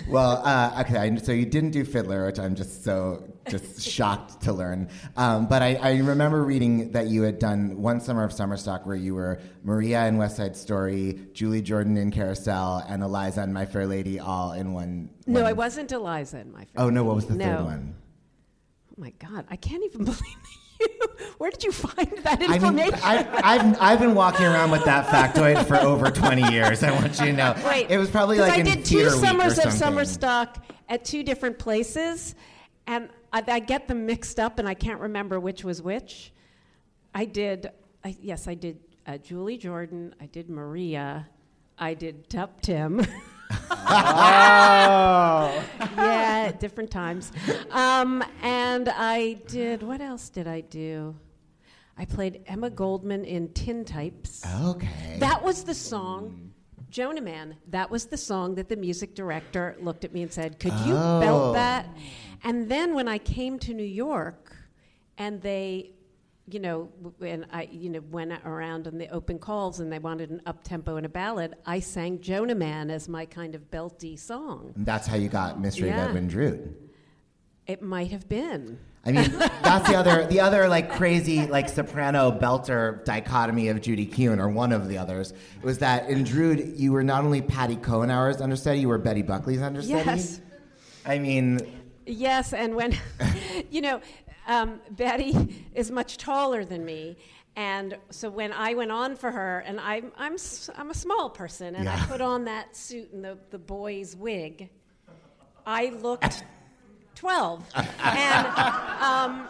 Well, 0.08 0.42
uh, 0.44 0.80
okay. 0.80 1.16
So 1.22 1.30
you 1.30 1.46
didn't 1.46 1.70
do 1.70 1.84
Fiddler, 1.84 2.26
which 2.26 2.40
I'm 2.40 2.56
just 2.56 2.82
so 2.82 3.32
just 3.48 3.80
shocked 3.80 4.42
to 4.42 4.52
learn. 4.52 4.88
Um, 5.16 5.46
but 5.46 5.62
I, 5.62 5.76
I 5.76 5.98
remember 5.98 6.42
reading 6.42 6.90
that 6.90 7.06
you 7.06 7.22
had 7.22 7.38
done 7.38 7.80
one 7.80 8.00
summer 8.00 8.24
of 8.24 8.32
summer 8.32 8.56
stock 8.56 8.86
where 8.86 8.96
you 8.96 9.14
were 9.14 9.38
Maria 9.62 10.04
in 10.08 10.18
West 10.18 10.38
Side 10.38 10.56
Story, 10.56 11.20
Julie 11.32 11.62
Jordan 11.62 11.96
in 11.96 12.10
Carousel, 12.10 12.84
and 12.88 13.04
Eliza 13.04 13.44
in 13.44 13.52
My 13.52 13.66
Fair 13.66 13.86
Lady 13.86 14.18
all 14.18 14.50
in 14.50 14.72
one. 14.72 15.10
no, 15.28 15.42
one- 15.42 15.48
I 15.48 15.52
wasn't 15.52 15.92
Eliza 15.92 16.40
in 16.40 16.50
my. 16.50 16.64
Fair. 16.64 16.68
Oh 16.78 16.90
no! 16.90 17.04
What 17.04 17.14
was 17.14 17.26
the 17.26 17.36
no. 17.36 17.44
third 17.44 17.64
one? 17.66 17.94
Oh 18.90 18.94
my 18.96 19.12
God! 19.20 19.44
I 19.48 19.54
can't 19.54 19.84
even 19.84 20.02
believe 20.04 20.18
you. 20.80 20.88
Where 21.38 21.50
did 21.50 21.64
you 21.64 21.72
find 21.72 22.10
that 22.24 22.40
I 22.42 22.54
information? 22.56 22.74
mean, 22.74 23.00
I, 23.02 23.40
I've, 23.42 23.80
I've 23.80 23.98
been 23.98 24.14
walking 24.14 24.46
around 24.46 24.70
with 24.70 24.84
that 24.84 25.06
factoid 25.06 25.66
for 25.66 25.76
over 25.76 26.10
20 26.10 26.52
years. 26.52 26.82
I 26.82 26.90
want 26.90 27.18
you 27.18 27.26
to 27.26 27.32
know. 27.32 27.54
It 27.88 27.98
was 27.98 28.10
probably 28.10 28.38
like 28.38 28.52
I 28.52 28.56
in 28.56 28.66
did 28.66 28.84
two 28.84 28.96
Theater 28.96 29.16
Week 29.16 29.24
or 29.24 29.26
summers 29.26 29.58
of 29.58 29.72
summer 29.72 30.04
stock 30.04 30.64
at 30.88 31.04
two 31.04 31.22
different 31.22 31.58
places, 31.58 32.34
and 32.86 33.08
I, 33.32 33.42
I 33.46 33.58
get 33.60 33.88
them 33.88 34.06
mixed 34.06 34.38
up, 34.40 34.58
and 34.58 34.68
I 34.68 34.74
can't 34.74 35.00
remember 35.00 35.38
which 35.40 35.64
was 35.64 35.80
which. 35.82 36.32
I 37.14 37.24
did, 37.24 37.70
I, 38.04 38.16
yes, 38.20 38.48
I 38.48 38.54
did 38.54 38.78
uh, 39.06 39.18
Julie 39.18 39.58
Jordan. 39.58 40.14
I 40.20 40.26
did 40.26 40.50
Maria. 40.50 41.28
I 41.78 41.94
did 41.94 42.28
Tuptim. 42.28 43.08
yeah, 45.96 46.52
different 46.58 46.90
times. 46.90 47.32
Um, 47.70 48.24
and 48.42 48.88
I 48.88 49.34
did, 49.46 49.82
what 49.82 50.00
else 50.00 50.28
did 50.28 50.46
I 50.46 50.60
do? 50.62 51.16
I 51.98 52.04
played 52.04 52.42
Emma 52.46 52.70
Goldman 52.70 53.24
in 53.24 53.48
Tintypes. 53.48 54.46
Okay. 54.70 55.16
That 55.18 55.42
was 55.42 55.64
the 55.64 55.74
song, 55.74 56.52
Jonah 56.90 57.20
Man. 57.20 57.56
That 57.68 57.90
was 57.90 58.06
the 58.06 58.16
song 58.16 58.54
that 58.54 58.68
the 58.68 58.76
music 58.76 59.14
director 59.14 59.76
looked 59.80 60.04
at 60.04 60.12
me 60.14 60.22
and 60.22 60.32
said, 60.32 60.58
Could 60.58 60.72
you 60.80 60.94
Oh. 60.96 61.20
belt 61.20 61.54
that? 61.54 61.86
And 62.42 62.70
then 62.70 62.94
when 62.94 63.06
I 63.06 63.18
came 63.18 63.58
to 63.60 63.74
New 63.74 63.82
York 63.84 64.56
and 65.18 65.42
they, 65.42 65.90
you 66.50 66.60
know, 66.60 66.88
w- 67.02 67.32
and 67.32 67.46
I, 67.52 67.68
you 67.70 67.90
know, 67.90 68.00
went 68.10 68.32
around 68.44 68.86
on 68.86 68.98
the 68.98 69.08
open 69.08 69.38
calls 69.38 69.80
and 69.80 69.92
they 69.92 69.98
wanted 69.98 70.30
an 70.30 70.42
up 70.46 70.62
tempo 70.64 70.96
and 70.96 71.06
a 71.06 71.08
ballad, 71.08 71.54
I 71.66 71.80
sang 71.80 72.20
Jonah 72.20 72.54
Man 72.54 72.90
as 72.90 73.08
my 73.08 73.26
kind 73.26 73.54
of 73.54 73.70
belty 73.70 74.18
song. 74.18 74.72
And 74.76 74.86
that's 74.86 75.06
how 75.06 75.16
you 75.16 75.28
got 75.28 75.60
Mystery 75.60 75.88
Yeah. 75.88 76.02
of 76.04 76.08
Edwin 76.10 76.28
Drood. 76.28 76.74
It 77.66 77.82
might 77.82 78.10
have 78.10 78.28
been. 78.28 78.78
I 79.04 79.12
mean, 79.12 79.30
that's 79.62 79.88
the 79.88 79.96
other 79.96 80.26
the 80.26 80.40
other 80.40 80.68
like 80.68 80.90
crazy 80.92 81.46
like 81.46 81.68
soprano 81.68 82.30
belter 82.30 83.02
dichotomy 83.04 83.68
of 83.68 83.80
Judy 83.80 84.04
Kuhn, 84.06 84.38
or 84.38 84.48
one 84.48 84.72
of 84.72 84.88
the 84.88 84.98
others, 84.98 85.32
was 85.62 85.78
that 85.78 86.10
in 86.10 86.24
Drood 86.24 86.74
you 86.76 86.92
were 86.92 87.02
not 87.04 87.24
only 87.24 87.40
Patti 87.40 87.76
Cohenour's 87.76 88.40
understudy, 88.40 88.80
you 88.80 88.88
were 88.88 88.98
Betty 88.98 89.22
Buckley's 89.22 89.62
understudy. 89.62 90.04
Yes. 90.04 90.40
I 91.06 91.18
mean, 91.18 91.60
Yes, 92.06 92.52
and 92.52 92.74
when, 92.74 92.94
you 93.70 93.80
know, 93.82 94.00
um, 94.50 94.80
Betty 94.90 95.64
is 95.74 95.90
much 95.90 96.16
taller 96.18 96.64
than 96.64 96.84
me. 96.84 97.16
And 97.56 97.96
so 98.10 98.28
when 98.30 98.52
I 98.52 98.74
went 98.74 98.90
on 98.90 99.16
for 99.16 99.30
her, 99.30 99.60
and 99.60 99.80
I'm, 99.80 100.12
I'm, 100.16 100.36
I'm 100.76 100.90
a 100.90 100.94
small 100.94 101.30
person, 101.30 101.74
and 101.74 101.88
I 101.88 101.98
put 102.06 102.20
on 102.20 102.44
that 102.44 102.76
suit 102.76 103.12
and 103.12 103.24
the, 103.24 103.38
the 103.50 103.58
boy's 103.58 104.14
wig, 104.16 104.70
I 105.66 105.90
looked 106.00 106.44
12. 107.16 107.64
and 107.74 108.46
um, 108.46 109.48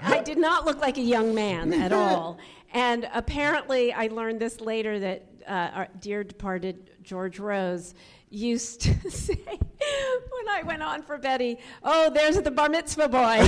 I 0.00 0.22
did 0.24 0.38
not 0.38 0.64
look 0.64 0.80
like 0.80 0.98
a 0.98 1.02
young 1.02 1.34
man 1.34 1.72
at 1.72 1.92
all. 2.02 2.38
And 2.72 3.08
apparently, 3.14 3.92
I 3.92 4.08
learned 4.08 4.40
this 4.40 4.60
later 4.60 4.98
that 4.98 5.24
uh, 5.46 5.70
our 5.74 5.88
dear 6.00 6.24
departed 6.24 6.90
George 7.02 7.38
Rose 7.38 7.94
used 8.30 8.80
to 8.82 9.10
say 9.10 9.34
when 9.44 10.48
I 10.50 10.62
went 10.64 10.82
on 10.82 11.02
for 11.02 11.18
Betty, 11.18 11.58
"Oh, 11.82 12.10
there's 12.10 12.40
the 12.40 12.50
bar 12.50 12.68
mitzvah 12.68 13.08
boy." 13.08 13.38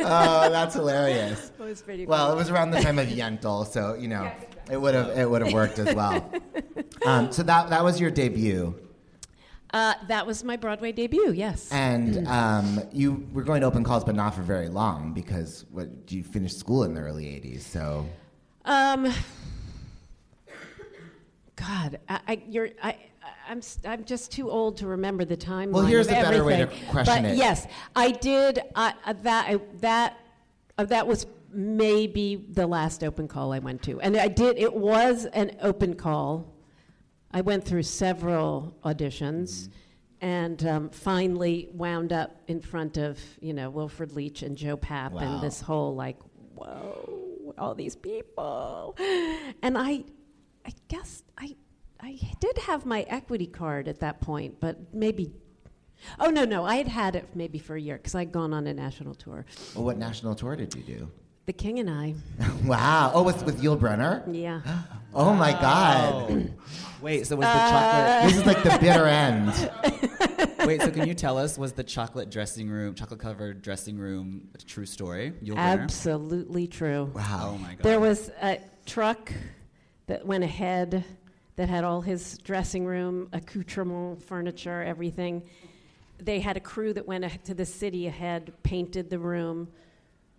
oh, 0.00 0.48
that's 0.50 0.74
hilarious. 0.74 1.52
It 1.58 1.62
was 1.62 1.82
pretty 1.82 2.06
Well, 2.06 2.32
it 2.32 2.36
was 2.36 2.50
around 2.50 2.70
the 2.70 2.80
time 2.80 2.98
of 2.98 3.08
Yentl, 3.08 3.66
so 3.66 3.94
you 3.94 4.08
know 4.08 4.30
it 4.70 4.80
would 4.80 4.94
have 4.94 5.16
it 5.16 5.28
would 5.28 5.42
have 5.42 5.52
worked 5.52 5.78
as 5.78 5.94
well. 5.94 6.32
Um, 7.04 7.30
so 7.30 7.42
that 7.44 7.70
that 7.70 7.84
was 7.84 8.00
your 8.00 8.10
debut, 8.10 8.74
Uh, 9.76 9.92
that 10.08 10.26
was 10.26 10.42
my 10.42 10.56
Broadway 10.56 10.90
debut. 10.90 11.32
Yes. 11.32 11.70
and 11.70 12.26
um, 12.28 12.80
you 12.92 13.28
were 13.34 13.42
going 13.42 13.60
to 13.60 13.66
open 13.66 13.84
calls, 13.84 14.04
but 14.04 14.14
not 14.14 14.34
for 14.34 14.40
very 14.40 14.70
long 14.70 15.12
because 15.12 15.66
what 15.70 15.90
you 16.08 16.24
finished 16.24 16.58
school 16.58 16.84
in 16.84 16.94
the 16.94 17.00
early 17.02 17.24
'80s. 17.24 17.60
So 17.60 18.08
Um, 18.64 19.12
God, 21.56 22.00
I, 22.08 22.20
I, 22.26 22.42
you're, 22.48 22.70
I, 22.82 22.96
I'm, 23.50 23.60
I'm 23.84 24.04
just 24.06 24.32
too 24.32 24.50
old 24.50 24.78
to 24.78 24.86
remember 24.86 25.26
the 25.26 25.36
timeline. 25.36 25.72
Well, 25.72 25.84
here's 25.84 26.08
a 26.08 26.12
better 26.12 26.42
way 26.42 26.56
to 26.56 26.66
question 26.88 27.24
but 27.24 27.32
it. 27.32 27.36
Yes, 27.36 27.66
I 27.94 28.12
did. 28.12 28.60
Uh, 28.74 28.92
that 29.24 29.46
I, 29.46 29.60
that 29.80 30.18
uh, 30.78 30.84
that 30.86 31.06
was 31.06 31.26
maybe 31.52 32.36
the 32.36 32.66
last 32.66 33.04
open 33.04 33.28
call 33.28 33.52
I 33.52 33.58
went 33.58 33.82
to, 33.82 34.00
and 34.00 34.16
I 34.16 34.28
did. 34.28 34.56
It 34.56 34.72
was 34.72 35.26
an 35.26 35.54
open 35.60 35.96
call. 35.96 36.55
I 37.36 37.42
went 37.42 37.64
through 37.64 37.82
several 37.82 38.74
auditions. 38.82 39.68
And 40.22 40.66
um, 40.66 40.88
finally 40.88 41.68
wound 41.74 42.10
up 42.10 42.40
in 42.48 42.62
front 42.62 42.96
of 42.96 43.20
you 43.38 43.52
know 43.52 43.68
Wilford 43.68 44.12
Leach 44.12 44.42
and 44.42 44.56
Joe 44.56 44.78
Papp 44.78 45.12
Wow. 45.12 45.20
and 45.20 45.42
this 45.42 45.60
whole 45.60 45.94
like 45.94 46.16
whoa 46.54 47.54
all 47.58 47.74
these 47.74 47.94
people 47.94 48.96
and 49.62 49.76
i 49.78 50.02
i 50.64 50.72
guess 50.88 51.22
i 51.38 51.54
i 52.00 52.18
did 52.40 52.56
have 52.58 52.86
my 52.86 53.02
equity 53.02 53.46
card 53.46 53.88
at 53.88 54.00
that 54.00 54.20
point 54.20 54.58
but 54.58 54.92
maybe 54.94 55.32
oh 56.18 56.28
no 56.30 56.44
no 56.44 56.64
i 56.64 56.76
had 56.76 56.88
had 56.88 57.14
it 57.14 57.28
maybe 57.34 57.58
for 57.58 57.76
a 57.76 57.80
year 57.80 57.96
because 57.96 58.14
i'd 58.14 58.32
gone 58.32 58.52
on 58.54 58.66
a 58.66 58.74
national 58.74 59.14
tour 59.14 59.44
well, 59.74 59.84
what 59.84 59.96
national 59.98 60.34
tour 60.34 60.56
did 60.56 60.74
you 60.74 60.82
do? 60.82 61.10
the 61.44 61.52
king 61.52 61.78
and 61.78 61.88
i 61.88 62.14
wow! 62.64 63.12
Oh, 63.14 63.22
with 63.22 63.44
with 63.44 63.62
Yul 63.62 63.78
Brynner. 63.78 64.22
yeah 64.32 64.60
Oh 65.18 65.32
my 65.32 65.52
God! 65.52 66.52
Wait, 67.00 67.26
so 67.26 67.36
was 67.36 67.46
the 67.46 67.52
Uh, 67.52 67.70
chocolate? 67.70 68.30
This 68.30 68.38
is 68.38 68.46
like 68.46 68.62
the 68.62 68.78
bitter 68.80 69.06
end. 69.06 69.70
Wait, 70.66 70.82
so 70.82 70.90
can 70.90 71.08
you 71.08 71.14
tell 71.14 71.38
us 71.38 71.56
was 71.56 71.72
the 71.72 71.84
chocolate 71.84 72.28
dressing 72.30 72.68
room, 72.68 72.94
chocolate 72.94 73.20
covered 73.20 73.62
dressing 73.62 73.96
room, 73.96 74.48
a 74.54 74.58
true 74.58 74.84
story? 74.84 75.32
Yul 75.42 75.54
Brynner? 75.54 75.82
absolutely 75.82 76.66
true 76.66 77.10
Wow. 77.14 77.52
Oh 77.54 77.58
my 77.58 77.70
god. 77.70 77.82
there 77.82 78.00
was 78.00 78.30
a 78.42 78.58
truck 78.84 79.32
that 80.06 80.26
went 80.26 80.44
ahead 80.44 81.02
that 81.56 81.68
had 81.70 81.82
all 81.84 82.02
his 82.02 82.36
dressing 82.38 82.84
room 82.84 83.28
accoutrement 83.32 84.22
furniture 84.22 84.82
everything 84.82 85.42
they 86.18 86.40
had 86.40 86.56
a 86.56 86.60
crew 86.60 86.92
that 86.92 87.06
went 87.06 87.24
to 87.44 87.54
the 87.54 87.64
city 87.64 88.06
ahead 88.06 88.52
painted 88.62 89.08
the 89.10 89.18
room 89.18 89.68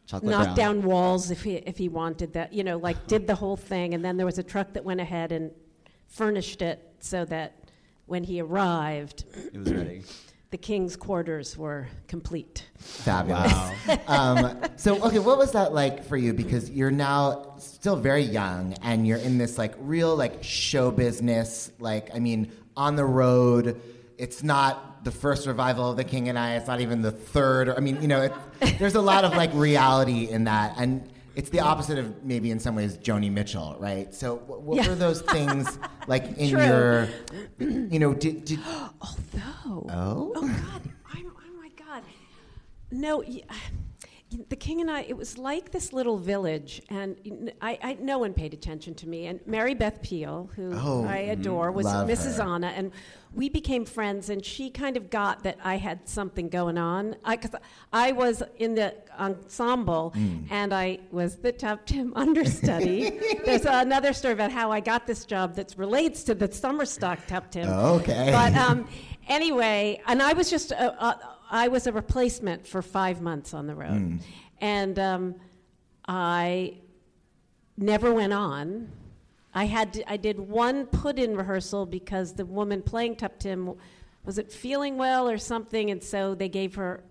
chocolate 0.07 0.31
knocked 0.31 0.55
brown. 0.55 0.77
down 0.77 0.81
walls 0.83 1.29
if 1.29 1.43
he 1.43 1.55
if 1.55 1.77
he 1.77 1.89
wanted 1.89 2.33
that. 2.33 2.53
You 2.53 2.63
know, 2.63 2.77
like 2.77 3.05
did 3.07 3.27
the 3.27 3.35
whole 3.35 3.57
thing, 3.57 3.93
and 3.93 4.03
then 4.03 4.17
there 4.17 4.25
was 4.25 4.39
a 4.39 4.43
truck 4.43 4.73
that 4.73 4.83
went 4.83 4.99
ahead 4.99 5.31
and 5.31 5.51
furnished 6.07 6.61
it 6.61 6.83
so 6.99 7.25
that 7.25 7.53
when 8.05 8.23
he 8.23 8.41
arrived, 8.41 9.25
It 9.53 9.59
was 9.59 9.71
ready. 9.71 10.03
the 10.49 10.57
king's 10.57 10.95
quarters 10.95 11.57
were 11.57 11.87
complete. 12.07 12.65
Fabulous. 12.77 13.51
um, 14.07 14.61
so, 14.77 15.03
okay, 15.03 15.19
what 15.19 15.37
was 15.37 15.51
that 15.51 15.73
like 15.73 16.05
for 16.05 16.15
you? 16.15 16.33
Because 16.33 16.69
you're 16.69 16.89
now 16.89 17.55
still 17.57 17.97
very 17.97 18.21
young, 18.23 18.73
and 18.81 19.05
you're 19.05 19.17
in 19.17 19.37
this 19.37 19.57
like 19.57 19.75
real 19.79 20.15
like 20.15 20.43
show 20.43 20.89
business. 20.89 21.71
Like, 21.79 22.09
I 22.15 22.19
mean, 22.19 22.51
on 22.75 22.95
the 22.95 23.05
road. 23.05 23.81
It's 24.17 24.41
not 24.43 25.03
the 25.03 25.11
first 25.11 25.45
revival 25.47 25.91
of 25.91 25.97
The 25.97 26.03
King 26.03 26.27
and 26.29 26.37
I. 26.39 26.55
It's 26.55 26.67
not 26.67 26.81
even 26.81 27.01
the 27.01 27.11
third. 27.11 27.67
Or, 27.69 27.77
I 27.77 27.79
mean, 27.79 28.01
you 28.01 28.07
know, 28.07 28.23
it, 28.23 28.33
there's 28.79 28.95
a 28.95 29.01
lot 29.01 29.23
of 29.23 29.33
like 29.35 29.51
reality 29.53 30.29
in 30.29 30.45
that, 30.45 30.75
and 30.77 31.07
it's 31.35 31.49
the 31.51 31.59
opposite 31.59 31.99
of 31.99 32.23
maybe 32.23 32.49
in 32.49 32.59
some 32.59 32.75
ways 32.75 32.97
Joni 32.97 33.31
Mitchell, 33.31 33.75
right? 33.79 34.13
So, 34.13 34.37
what, 34.37 34.61
what 34.63 34.77
Yeah. 34.77 34.89
were 34.89 34.95
those 34.95 35.21
things 35.35 35.77
like 36.07 36.25
in 36.37 36.49
True. 36.49 36.65
your, 36.65 37.07
you 37.59 37.99
know, 37.99 38.13
did, 38.13 38.43
did 38.45 38.59
Although, 39.01 39.87
oh, 39.91 40.33
oh 40.35 40.41
God, 40.47 40.81
I'm, 41.13 41.31
oh 41.37 41.57
my 41.61 41.69
God, 41.77 42.01
no. 42.91 43.17
y- 43.17 43.43
the 44.49 44.55
king 44.57 44.81
and 44.81 44.91
I, 44.91 45.03
it 45.03 45.15
was 45.15 45.37
like 45.37 45.71
this 45.71 45.93
little 45.93 46.17
village, 46.17 46.81
and 46.89 47.51
I, 47.61 47.97
no 48.01 48.17
one 48.17 48.33
paid 48.33 48.53
attention 48.53 48.93
to 48.95 49.07
me. 49.07 49.27
And 49.27 49.39
Mary 49.45 49.73
Beth 49.73 50.01
Peil, 50.01 50.49
who 50.55 50.71
Oh, 50.73 51.05
I 51.05 51.19
mm-hmm. 51.19 51.31
adore, 51.31 51.71
was 51.71 51.85
Mrs. 51.85 52.37
her. 52.37 52.43
Anna, 52.43 52.67
and 52.67 52.91
we 53.37 53.49
became 53.49 53.85
friends. 53.85 54.29
And 54.31 54.43
she 54.43 54.69
kind 54.71 54.97
of 54.97 55.09
got 55.11 55.43
that 55.43 55.57
I 55.63 55.77
had 55.77 56.09
something 56.09 56.49
going 56.49 56.77
on. 56.77 57.15
I, 57.23 57.37
cause 57.37 57.51
I 57.93 58.11
was 58.11 58.41
in 58.57 58.73
the 58.75 58.95
ensemble, 59.19 60.13
Mm. 60.17 60.47
and 60.49 60.73
I 60.73 60.99
was 61.11 61.35
the 61.37 61.53
Tuptim 61.53 62.11
understudy. 62.23 63.19
There's 63.45 63.65
another 63.65 64.11
story 64.13 64.33
about 64.33 64.51
how 64.51 64.71
I 64.71 64.79
got 64.79 65.05
this 65.05 65.23
job 65.25 65.55
that 65.55 65.73
relates 65.77 66.23
to 66.23 66.33
the 66.35 66.51
summer 66.51 66.85
stock 66.85 67.19
Tuptim. 67.27 67.67
Okay. 67.99 68.29
But 68.31 68.53
um, 68.67 68.87
anyway, 69.27 70.01
and 70.07 70.21
I 70.21 70.33
was 70.33 70.49
just 70.49 70.71
a, 70.71 70.87
a, 71.05 71.19
I 71.51 71.67
was 71.67 71.85
a 71.87 71.91
replacement 71.91 72.65
for 72.67 72.81
five 72.81 73.21
months 73.21 73.53
on 73.53 73.67
the 73.67 73.75
road, 73.75 74.19
and 74.61 74.97
um, 74.99 75.35
I 76.07 76.77
never 77.77 78.13
went 78.13 78.33
on. 78.33 78.89
I 79.57 79.65
had 79.65 79.93
to, 79.93 80.11
I 80.11 80.17
did 80.17 80.39
one 80.39 80.85
put-in 80.85 81.35
rehearsal 81.35 81.87
because 81.87 82.35
the 82.35 82.45
woman 82.45 82.83
playing 82.83 83.15
Tuptim 83.15 83.75
was 84.23 84.37
it 84.37 84.51
feeling 84.51 84.97
well 84.97 85.27
or 85.27 85.39
something, 85.39 85.89
and 85.89 86.03
so 86.03 86.35
they 86.35 86.47
gave 86.47 86.75
her 86.75 87.03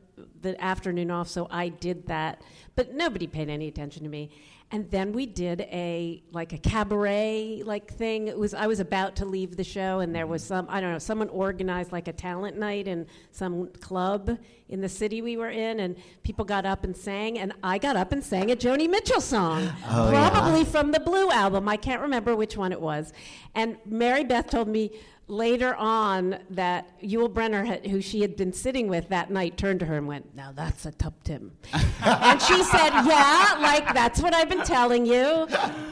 the 0.43 0.63
afternoon 0.63 1.11
off. 1.11 1.27
So 1.27 1.49
I 1.51 1.71
did 1.71 2.07
that, 2.07 2.43
but 2.77 2.95
nobody 2.95 3.27
paid 3.27 3.49
any 3.49 3.67
attention 3.67 4.05
to 4.05 4.09
me. 4.09 4.31
And 4.73 4.91
then 4.91 5.13
we 5.13 5.27
did 5.27 5.61
a 5.61 6.25
like 6.33 6.53
a 6.53 6.59
cabaret 6.59 7.63
like 7.65 7.93
thing. 7.93 8.27
It 8.27 8.37
was 8.37 8.53
I 8.53 8.67
was 8.67 8.81
about 8.81 9.15
to 9.17 9.25
leave 9.25 9.57
the 9.57 9.63
show, 9.63 10.01
and 10.01 10.13
there 10.13 10.27
was 10.27 10.43
mm-hmm. 10.43 10.55
some 10.55 10.67
I 10.69 10.81
don't 10.81 10.93
know 10.93 10.99
someone 10.99 11.29
organized 11.29 11.93
like 11.93 12.09
a 12.09 12.13
talent 12.13 12.59
night 12.59 12.89
in 12.89 13.07
some 13.31 13.69
club 13.81 14.39
in 14.69 14.81
the 14.81 14.89
city 14.89 15.23
we 15.23 15.37
were 15.37 15.51
in, 15.51 15.79
and 15.79 15.97
people 16.25 16.45
got 16.45 16.67
up 16.67 16.83
and 16.83 16.97
sang, 16.97 17.39
and 17.39 17.53
I 17.63 17.79
got 17.79 17.95
up 17.95 18.11
and 18.11 18.25
sang 18.25 18.51
a 18.51 18.57
Joni 18.57 18.91
Mitchell 18.91 19.21
song, 19.21 19.71
Oh, 19.89 20.11
yeah. 20.11 20.31
probably 20.31 20.65
from 20.65 20.91
the 20.91 20.99
Blue 20.99 21.31
album. 21.31 21.69
I 21.69 21.77
can't 21.77 22.01
remember 22.01 22.35
which 22.35 22.57
one 22.57 22.73
it 22.73 22.81
was. 22.81 23.13
And 23.55 23.77
Mary 23.87 24.25
Beth 24.25 24.51
told 24.51 24.67
me 24.67 24.91
later 25.29 25.75
on 25.75 26.39
that 26.51 27.01
Yul 27.01 27.29
Brynner, 27.29 27.67
had, 27.67 27.87
who 27.87 28.01
she 28.01 28.21
had 28.21 28.37
been 28.37 28.53
sitting 28.53 28.89
with 28.89 29.09
that 29.09 29.31
night, 29.31 29.57
turned 29.57 29.81
to 29.81 29.87
her 29.87 29.97
and 29.97 30.07
went, 30.07 30.35
"Now 30.35 30.53
that's 30.53 30.87
a 30.87 30.93
Tuptim," 30.93 31.51
and 32.05 32.41
she 32.43 32.63
said, 32.63 32.91
"Yeah, 32.91 33.59
like 33.61 33.93
that's 33.93 34.21
what 34.21 34.35
I've 34.35 34.49
been 34.49 34.65
telling 34.65 35.07
you. 35.07 35.49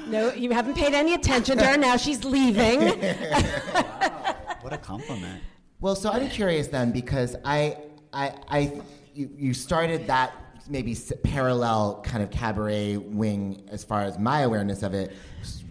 No, 0.06 0.32
you 0.32 0.50
haven't 0.52 0.74
paid 0.74 0.94
any 0.94 1.14
attention 1.14 1.58
to 1.58 1.66
her. 1.66 1.76
Now 1.76 1.96
she's 1.96 2.24
leaving." 2.24 2.80
What 4.64 4.72
a 4.72 4.78
compliment. 4.78 5.42
Well, 5.82 5.94
so 5.94 6.10
I'm 6.10 6.30
curious 6.30 6.68
then 6.68 6.90
because 6.90 7.36
I, 7.44 7.76
I, 8.14 8.32
I, 8.48 8.80
you, 9.12 9.28
you 9.36 9.52
started 9.52 10.06
that 10.06 10.32
maybe 10.70 10.96
parallel 11.22 12.00
kind 12.02 12.22
of 12.22 12.30
cabaret 12.30 12.96
wing 12.96 13.68
as 13.70 13.84
far 13.84 14.04
as 14.04 14.18
my 14.18 14.40
awareness 14.40 14.82
of 14.82 14.94
it 14.94 15.12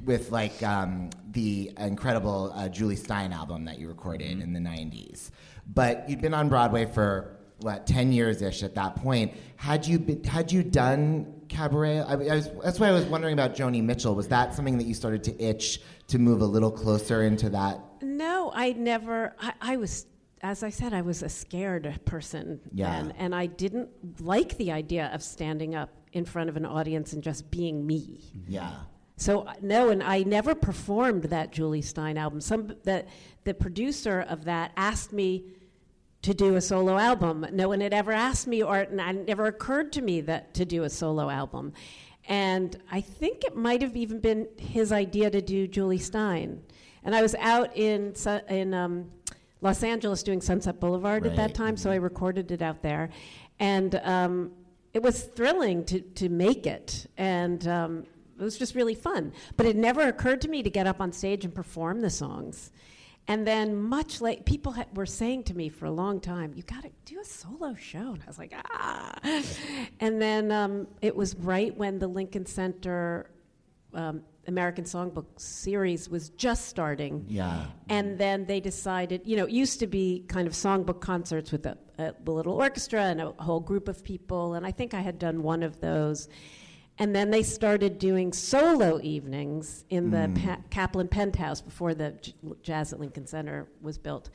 with 0.05 0.31
like 0.31 0.61
um, 0.61 1.09
the 1.33 1.71
incredible 1.77 2.51
uh, 2.55 2.69
Jule 2.69 2.95
Styne 2.95 3.33
album 3.33 3.65
that 3.65 3.79
you 3.79 3.87
recorded 3.87 4.39
in 4.39 4.53
the 4.53 4.59
'90s. 4.59 5.31
But 5.71 6.09
you'd 6.09 6.21
been 6.21 6.33
on 6.33 6.49
Broadway 6.49 6.85
for 6.85 7.37
what 7.59 7.85
ten 7.87 8.11
years 8.11 8.41
ish 8.41 8.63
at 8.63 8.75
that 8.75 8.95
point. 8.95 9.33
Had 9.57 9.85
you 9.85 9.99
been, 9.99 10.23
had 10.23 10.51
you 10.51 10.63
done 10.63 11.41
cabaret? 11.49 11.99
I, 11.99 12.13
I 12.13 12.15
was, 12.35 12.49
that's 12.63 12.79
why 12.79 12.87
I 12.89 12.91
was 12.91 13.05
wondering 13.05 13.33
about 13.33 13.55
Joni 13.55 13.83
Mitchell. 13.83 14.15
Was 14.15 14.27
that 14.29 14.53
something 14.53 14.77
that 14.77 14.85
you 14.85 14.93
started 14.93 15.23
to 15.25 15.41
itch 15.43 15.79
to 16.07 16.19
move 16.19 16.41
a 16.41 16.45
little 16.45 16.71
closer 16.71 17.23
into 17.23 17.49
that? 17.51 17.79
No, 18.01 18.51
I 18.53 18.73
never. 18.73 19.35
I, 19.39 19.53
I 19.61 19.77
was, 19.77 20.05
as 20.41 20.61
I 20.63 20.69
said, 20.69 20.93
I 20.93 21.01
was 21.01 21.23
a 21.23 21.29
scared 21.29 22.01
person 22.05 22.59
Yeah. 22.73 22.91
then, 22.91 23.11
and 23.17 23.33
I 23.33 23.45
didn't 23.45 23.89
like 24.21 24.57
the 24.57 24.71
idea 24.73 25.09
of 25.13 25.23
standing 25.23 25.73
up 25.73 25.89
in 26.11 26.25
front 26.25 26.49
of 26.49 26.57
an 26.57 26.65
audience 26.65 27.13
and 27.13 27.23
just 27.23 27.49
being 27.49 27.87
me. 27.87 28.21
Yeah. 28.47 28.71
So 29.17 29.41
uh, 29.41 29.53
no, 29.61 29.89
and 29.89 30.01
I 30.01 30.23
never 30.23 30.55
performed 30.55 31.25
that 31.25 31.51
Jule 31.51 31.81
Styne 31.81 32.17
album. 32.17 32.41
Some 32.41 32.75
the 32.83 33.05
the 33.43 33.53
producer 33.53 34.25
of 34.27 34.45
that 34.45 34.71
asked 34.75 35.13
me 35.13 35.45
to 36.23 36.33
do 36.33 36.55
a 36.55 36.61
solo 36.61 36.97
album. 36.97 37.45
No 37.51 37.67
one 37.67 37.81
had 37.81 37.93
ever 37.93 38.11
asked 38.11 38.47
me, 38.47 38.63
or 38.63 38.77
and 38.77 38.99
it 38.99 39.27
never 39.27 39.45
occurred 39.45 39.91
to 39.93 40.01
me 40.01 40.21
that 40.21 40.53
to 40.55 40.65
do 40.65 40.83
a 40.83 40.89
solo 40.89 41.29
album. 41.29 41.73
And 42.27 42.77
I 42.89 43.01
think 43.01 43.43
it 43.43 43.55
might 43.55 43.81
have 43.81 43.97
even 43.97 44.19
been 44.19 44.47
his 44.57 44.91
idea 44.93 45.29
to 45.29 45.41
do 45.41 45.67
Jule 45.67 45.97
Styne. 45.99 46.59
And 47.03 47.13
I 47.13 47.21
was 47.21 47.35
out 47.35 47.75
in 47.75 48.13
in 48.49 48.73
um, 48.73 49.11
Los 49.61 49.83
Angeles 49.83 50.23
doing 50.23 50.41
Sunset 50.41 50.79
Boulevard 50.79 51.25
at 51.25 51.35
that 51.35 51.53
time, 51.53 51.77
so 51.77 51.91
I 51.91 51.95
recorded 51.95 52.51
it 52.51 52.61
out 52.61 52.81
there, 52.81 53.09
and 53.59 53.95
um, 54.03 54.51
it 54.93 55.03
was 55.03 55.23
thrilling 55.23 55.83
to 55.85 55.99
to 56.01 56.29
make 56.29 56.65
it. 56.65 57.05
And 57.17 57.67
um, 57.67 58.05
it 58.43 58.45
was 58.45 58.57
just 58.57 58.75
really 58.75 58.95
fun. 58.95 59.33
But 59.57 59.65
it 59.65 59.75
never 59.75 60.01
occurred 60.01 60.41
to 60.41 60.47
me 60.47 60.63
to 60.63 60.69
get 60.69 60.87
up 60.87 61.01
on 61.01 61.11
stage 61.11 61.45
and 61.45 61.53
perform 61.53 62.01
the 62.01 62.09
songs. 62.09 62.71
And 63.27 63.47
then, 63.47 63.75
much 63.75 64.19
late, 64.19 64.45
people 64.45 64.73
ha- 64.73 64.85
were 64.93 65.05
saying 65.05 65.43
to 65.43 65.53
me 65.53 65.69
for 65.69 65.85
a 65.85 65.91
long 65.91 66.19
time, 66.19 66.53
"You 66.53 66.63
got 66.63 66.83
to 66.83 66.91
do 67.05 67.21
a 67.21 67.25
solo 67.25 67.73
show." 67.73 68.11
And 68.13 68.21
I 68.21 68.27
was 68.27 68.37
like, 68.37 68.53
"Ah!" 68.53 69.13
And 70.01 70.21
then 70.21 70.51
um, 70.51 70.87
it 71.01 71.15
was 71.15 71.35
right 71.37 71.75
when 71.77 71.99
the 71.99 72.07
Lincoln 72.07 72.45
Center 72.45 73.29
um, 73.93 74.23
American 74.47 74.83
Songbook 74.83 75.25
series 75.37 76.09
was 76.09 76.29
just 76.31 76.67
starting. 76.67 77.25
Yeah. 77.27 77.65
And 77.89 78.17
then 78.17 78.45
they 78.45 78.59
decided, 78.59 79.21
you 79.25 79.37
know, 79.37 79.45
it 79.45 79.51
used 79.51 79.79
to 79.79 79.87
be 79.87 80.25
kind 80.27 80.47
of 80.47 80.53
songbook 80.53 80.99
concerts 80.99 81.51
with 81.51 81.65
a, 81.65 81.77
a 81.97 82.13
little 82.25 82.53
orchestra 82.53 83.03
and 83.03 83.21
a 83.21 83.31
whole 83.39 83.61
group 83.61 83.87
of 83.87 84.03
people. 84.03 84.55
And 84.55 84.65
I 84.65 84.71
think 84.71 84.93
I 84.93 85.01
had 85.01 85.17
done 85.17 85.43
one 85.43 85.63
of 85.63 85.79
those. 85.79 86.27
And 86.99 87.15
then 87.15 87.31
they 87.31 87.41
started 87.41 87.97
doing 87.97 88.33
solo 88.33 88.99
evenings 89.01 89.83
in 89.89 90.11
the 90.11 90.27
mm. 90.27 90.45
pa- 90.45 90.59
Kaplan 90.69 91.07
Penthouse 91.07 91.59
before 91.59 91.95
the 91.95 92.11
J- 92.11 92.33
Jazz 92.61 92.93
at 92.93 92.99
Lincoln 92.99 93.25
Center 93.25 93.67
was 93.81 93.97
built. 93.97 94.29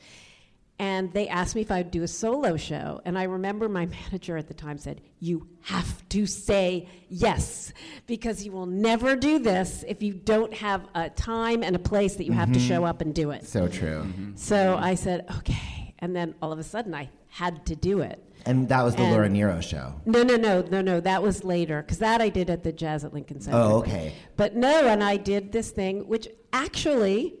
And 0.77 1.11
they 1.11 1.27
asked 1.27 1.55
me 1.55 1.61
if 1.61 1.71
I'd 1.71 1.91
do 1.91 2.03
a 2.03 2.07
solo 2.07 2.55
show. 2.55 3.01
And 3.03 3.19
I 3.19 3.23
remember 3.23 3.67
my 3.67 3.85
manager 4.11 4.37
at 4.37 4.47
the 4.47 4.53
time 4.53 4.77
said, 4.77 5.01
You 5.19 5.47
have 5.61 6.07
to 6.09 6.25
say 6.25 6.87
yes, 7.09 7.73
because 8.07 8.45
you 8.45 8.51
will 8.51 8.65
never 8.65 9.15
do 9.15 9.39
this 9.39 9.83
if 9.87 10.01
you 10.01 10.13
don't 10.13 10.53
have 10.53 10.87
a 10.95 11.09
time 11.09 11.63
and 11.63 11.75
a 11.75 11.79
place 11.79 12.15
that 12.15 12.25
you 12.25 12.31
have 12.31 12.51
to 12.53 12.59
mm-hmm. 12.59 12.67
show 12.67 12.85
up 12.85 13.01
and 13.01 13.13
do 13.13 13.31
it. 13.31 13.45
So 13.45 13.67
true. 13.67 14.03
Mm-hmm. 14.03 14.35
So 14.35 14.77
I 14.77 14.95
said, 14.95 15.25
Okay. 15.39 15.93
And 15.99 16.15
then 16.15 16.33
all 16.41 16.53
of 16.53 16.59
a 16.59 16.63
sudden 16.63 16.95
I 16.95 17.09
had 17.27 17.65
to 17.67 17.75
do 17.75 17.99
it. 17.99 18.23
And 18.49 18.67
that 18.69 18.83
was 18.83 18.95
the 18.95 19.03
And- 19.03 19.11
Laura 19.11 19.29
Nyro 19.29 19.61
show. 19.61 19.93
No, 20.05 20.23
no, 20.23 20.35
no, 20.35 20.61
no, 20.61 20.81
no. 20.81 20.99
That 20.99 21.21
was 21.21 21.43
later 21.43 21.81
because 21.83 21.99
that 21.99 22.19
I 22.21 22.29
did 22.29 22.49
at 22.49 22.63
the 22.63 22.71
Jazz 22.71 23.03
at 23.03 23.13
Lincoln 23.13 23.39
Center. 23.41 23.57
Oh, 23.57 23.77
okay. 23.79 24.13
But 24.37 24.55
no, 24.55 24.87
and 24.87 25.03
I 25.03 25.17
did 25.17 25.51
this 25.51 25.69
thing, 25.69 26.07
which 26.07 26.27
actually, 26.51 27.35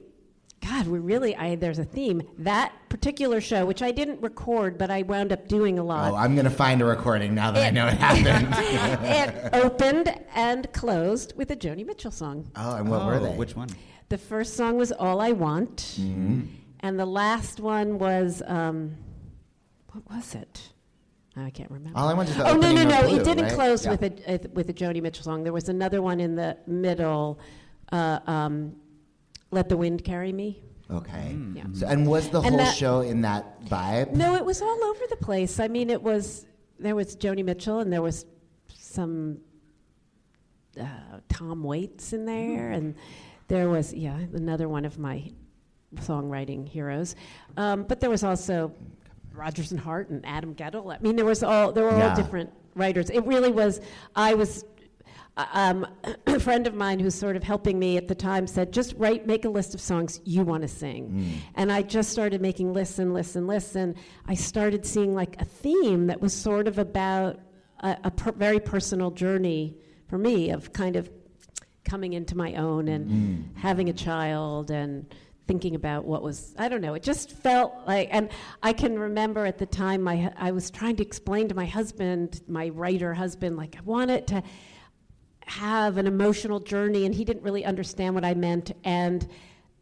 God, 0.61 0.87
we 0.87 0.99
really, 0.99 1.35
I 1.35 1.55
there's 1.55 1.79
a 1.79 1.83
theme. 1.85 2.21
That 2.37 2.73
particular 2.89 3.41
show, 3.41 3.65
which 3.65 3.81
I 3.81 3.91
didn't 3.91 4.21
record, 4.21 4.77
but 4.77 4.91
I 4.91 5.01
wound 5.03 5.31
up 5.31 5.47
doing 5.47 5.79
a 5.79 5.83
lot. 5.83 6.11
Oh, 6.11 6.15
I'm 6.15 6.35
gonna 6.35 6.49
find 6.49 6.81
a 6.81 6.85
recording 6.85 7.33
now 7.33 7.49
that 7.51 7.65
I 7.65 7.69
know 7.71 7.87
it 7.87 7.95
happened. 7.97 8.53
it 9.03 9.53
opened 9.53 10.13
and 10.35 10.71
closed 10.73 11.33
with 11.37 11.49
a 11.49 11.55
Joni 11.55 11.85
Mitchell 11.85 12.11
song. 12.11 12.51
oh, 12.55 12.75
and 12.75 12.87
what 12.89 13.05
were 13.05 13.15
Oh, 13.15 13.19
they? 13.23 13.35
Which 13.35 13.55
one? 13.55 13.69
The 14.09 14.17
first 14.17 14.55
song 14.57 14.77
was 14.77 14.91
"All 14.91 15.21
I 15.21 15.31
Want," 15.31 15.77
Mm-hmm. 15.99 16.41
and 16.81 16.99
the 16.99 17.05
last 17.05 17.59
one 17.59 17.97
was 17.97 18.41
um, 18.45 18.95
what 19.91 20.03
was 20.11 20.35
it? 20.35 20.69
I 21.45 21.49
can't 21.49 21.71
remember. 21.71 21.97
All 21.97 22.07
I 22.07 22.13
Want 22.13 22.29
is 22.29 22.37
the 22.37 22.47
oh 22.47 22.53
no 22.55 22.59
no 22.59 22.67
opening 22.69 22.87
no! 22.89 22.99
of 22.99 23.05
Blue, 23.07 23.19
it 23.19 23.23
didn't 23.23 23.43
right? 23.45 23.53
close 23.53 23.85
Yeah. 23.85 23.91
with 23.91 24.03
a 24.03 24.33
uh, 24.33 24.37
with 24.53 24.69
a 24.69 24.73
Joni 24.73 25.01
Mitchell 25.01 25.23
song. 25.23 25.43
There 25.43 25.53
was 25.53 25.69
another 25.69 26.01
one 26.01 26.19
in 26.19 26.35
the 26.35 26.57
middle. 26.67 27.39
Uh, 27.91 28.19
um, 28.27 28.75
"Let 29.51 29.69
the 29.69 29.77
Wind 29.77 30.03
Carry 30.03 30.31
Me." 30.33 30.61
Okay. 30.91 31.37
Yeah. 31.53 31.63
So, 31.73 31.87
and 31.87 32.07
was 32.07 32.29
the 32.29 32.39
And 32.41 32.49
whole 32.55 32.57
that- 32.57 32.75
show 32.75 33.01
in 33.01 33.21
that 33.21 33.63
vibe? 33.65 34.13
No, 34.13 34.35
it 34.35 34.43
was 34.43 34.61
all 34.61 34.83
over 34.85 35.01
the 35.09 35.17
place. 35.17 35.59
I 35.59 35.67
mean, 35.67 35.89
it 35.89 36.01
was 36.01 36.45
there 36.79 36.95
was 36.95 37.15
Joni 37.15 37.43
Mitchell 37.45 37.79
and 37.79 37.91
there 37.93 38.01
was 38.01 38.25
some 38.77 39.39
uh, 40.79 40.85
Tom 41.29 41.63
Waits 41.63 42.13
in 42.13 42.25
there, 42.25 42.71
and 42.71 42.95
there 43.47 43.69
was 43.69 43.93
yeah 43.93 44.17
another 44.33 44.67
one 44.69 44.85
of 44.85 44.97
my 44.97 45.31
songwriting 45.95 46.67
heroes. 46.67 47.15
Um, 47.57 47.83
but 47.83 47.99
there 47.99 48.09
was 48.09 48.23
also 48.23 48.71
Rodgers 49.39 49.71
and 49.71 49.79
Hart 49.79 50.09
and 50.09 50.25
Adam 50.25 50.53
Guettel. 50.53 50.93
I 50.93 50.99
mean, 50.99 51.15
there 51.15 51.25
was 51.25 51.41
all 51.43 51.71
there 51.71 51.85
were 51.85 51.97
Yeah. 51.97 52.09
all 52.09 52.15
different 52.15 52.51
writers. 52.75 53.09
It 53.09 53.25
really 53.25 53.51
was. 53.51 53.79
I 54.15 54.33
was. 54.35 54.63
uh, 55.37 55.45
Um, 55.53 55.87
a 56.27 56.39
friend 56.39 56.67
of 56.67 56.73
mine 56.73 56.99
who's 56.99 57.15
sort 57.15 57.35
of 57.37 57.43
helping 57.43 57.79
me 57.79 57.95
at 57.97 58.07
the 58.09 58.15
time 58.15 58.45
said, 58.47 58.73
just 58.73 58.93
write, 58.97 59.25
make 59.25 59.45
a 59.45 59.49
list 59.49 59.73
of 59.73 59.79
songs 59.79 60.19
you 60.25 60.43
want 60.43 60.63
to 60.63 60.67
sing. 60.67 61.41
And 61.55 61.71
I 61.71 61.81
just 61.81 62.09
started 62.09 62.41
making 62.41 62.73
lists 62.73 62.99
and 62.99 63.13
lists 63.13 63.35
and 63.37 63.47
lists, 63.47 63.75
and 63.75 63.95
I 64.27 64.33
started 64.35 64.85
seeing 64.85 65.15
like 65.15 65.39
a 65.41 65.45
theme 65.45 66.07
that 66.07 66.19
was 66.19 66.33
sort 66.33 66.67
of 66.67 66.77
about 66.77 67.39
a, 67.79 67.95
a 68.05 68.11
per- 68.11 68.33
very 68.33 68.59
personal 68.59 69.11
journey 69.11 69.77
for 70.09 70.17
me 70.17 70.49
of 70.51 70.73
kind 70.73 70.95
of 70.97 71.09
coming 71.85 72.13
into 72.13 72.35
my 72.35 72.55
own 72.55 72.87
and 72.89 73.49
having 73.55 73.87
a 73.89 73.93
child 73.93 74.69
and 74.71 75.05
thinking 75.49 75.73
about 75.73 76.05
what 76.05 76.21
was 76.21 76.53
I 76.59 76.69
don't 76.69 76.79
know 76.79 76.93
it 76.93 77.01
just 77.01 77.31
felt 77.31 77.73
like 77.87 78.09
and 78.11 78.29
I 78.61 78.71
can 78.71 78.99
remember 78.99 79.47
at 79.47 79.57
the 79.57 79.65
time 79.65 79.99
my 80.03 80.31
I 80.37 80.51
was 80.51 80.69
trying 80.69 80.95
to 80.97 81.03
explain 81.03 81.47
to 81.47 81.55
my 81.55 81.65
husband 81.65 82.41
my 82.47 82.69
writer 82.69 83.15
husband 83.15 83.57
like 83.57 83.75
I 83.75 83.81
wanted 83.81 84.27
to 84.27 84.43
have 85.47 85.97
an 85.97 86.05
emotional 86.05 86.59
journey 86.59 87.07
and 87.07 87.15
he 87.15 87.25
didn't 87.25 87.41
really 87.41 87.65
understand 87.65 88.13
what 88.13 88.23
I 88.23 88.35
meant. 88.35 88.73
And 88.83 89.27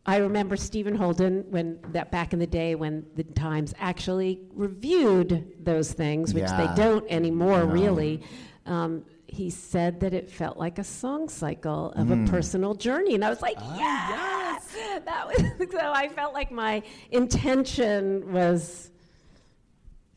I 0.06 0.16
remember 0.18 0.56
Stephen 0.56 0.96
Holden 0.96 1.44
when 1.50 1.80
that 1.92 2.10
back 2.10 2.32
in 2.32 2.40
the 2.40 2.48
day 2.48 2.76
when 2.76 3.06
the 3.18 3.26
Times 3.26 3.74
actually 3.78 4.40
reviewed 4.54 5.52
those 5.60 5.92
things 5.92 6.34
which 6.34 6.44
Yeah. 6.44 6.66
they 6.66 6.82
don't 6.82 7.06
anymore 7.10 7.66
really. 7.66 8.22
Um, 8.66 9.04
he 9.38 9.50
said 9.52 10.00
that 10.00 10.14
it 10.14 10.30
felt 10.30 10.58
like 10.58 10.80
a 10.80 10.84
song 10.84 11.30
cycle 11.30 11.92
of 11.92 12.08
Mm. 12.08 12.28
a 12.28 12.32
personal 12.32 12.74
journey 12.74 13.14
and 13.16 13.24
I 13.24 13.30
was 13.30 13.42
like 13.42 13.58
yes, 13.76 14.76
that 15.06 15.28
was 15.28 15.38
so 15.72 15.92
I 16.04 16.08
felt 16.10 16.34
like 16.34 16.52
my 16.52 16.82
intention 17.12 18.34
was 18.34 18.90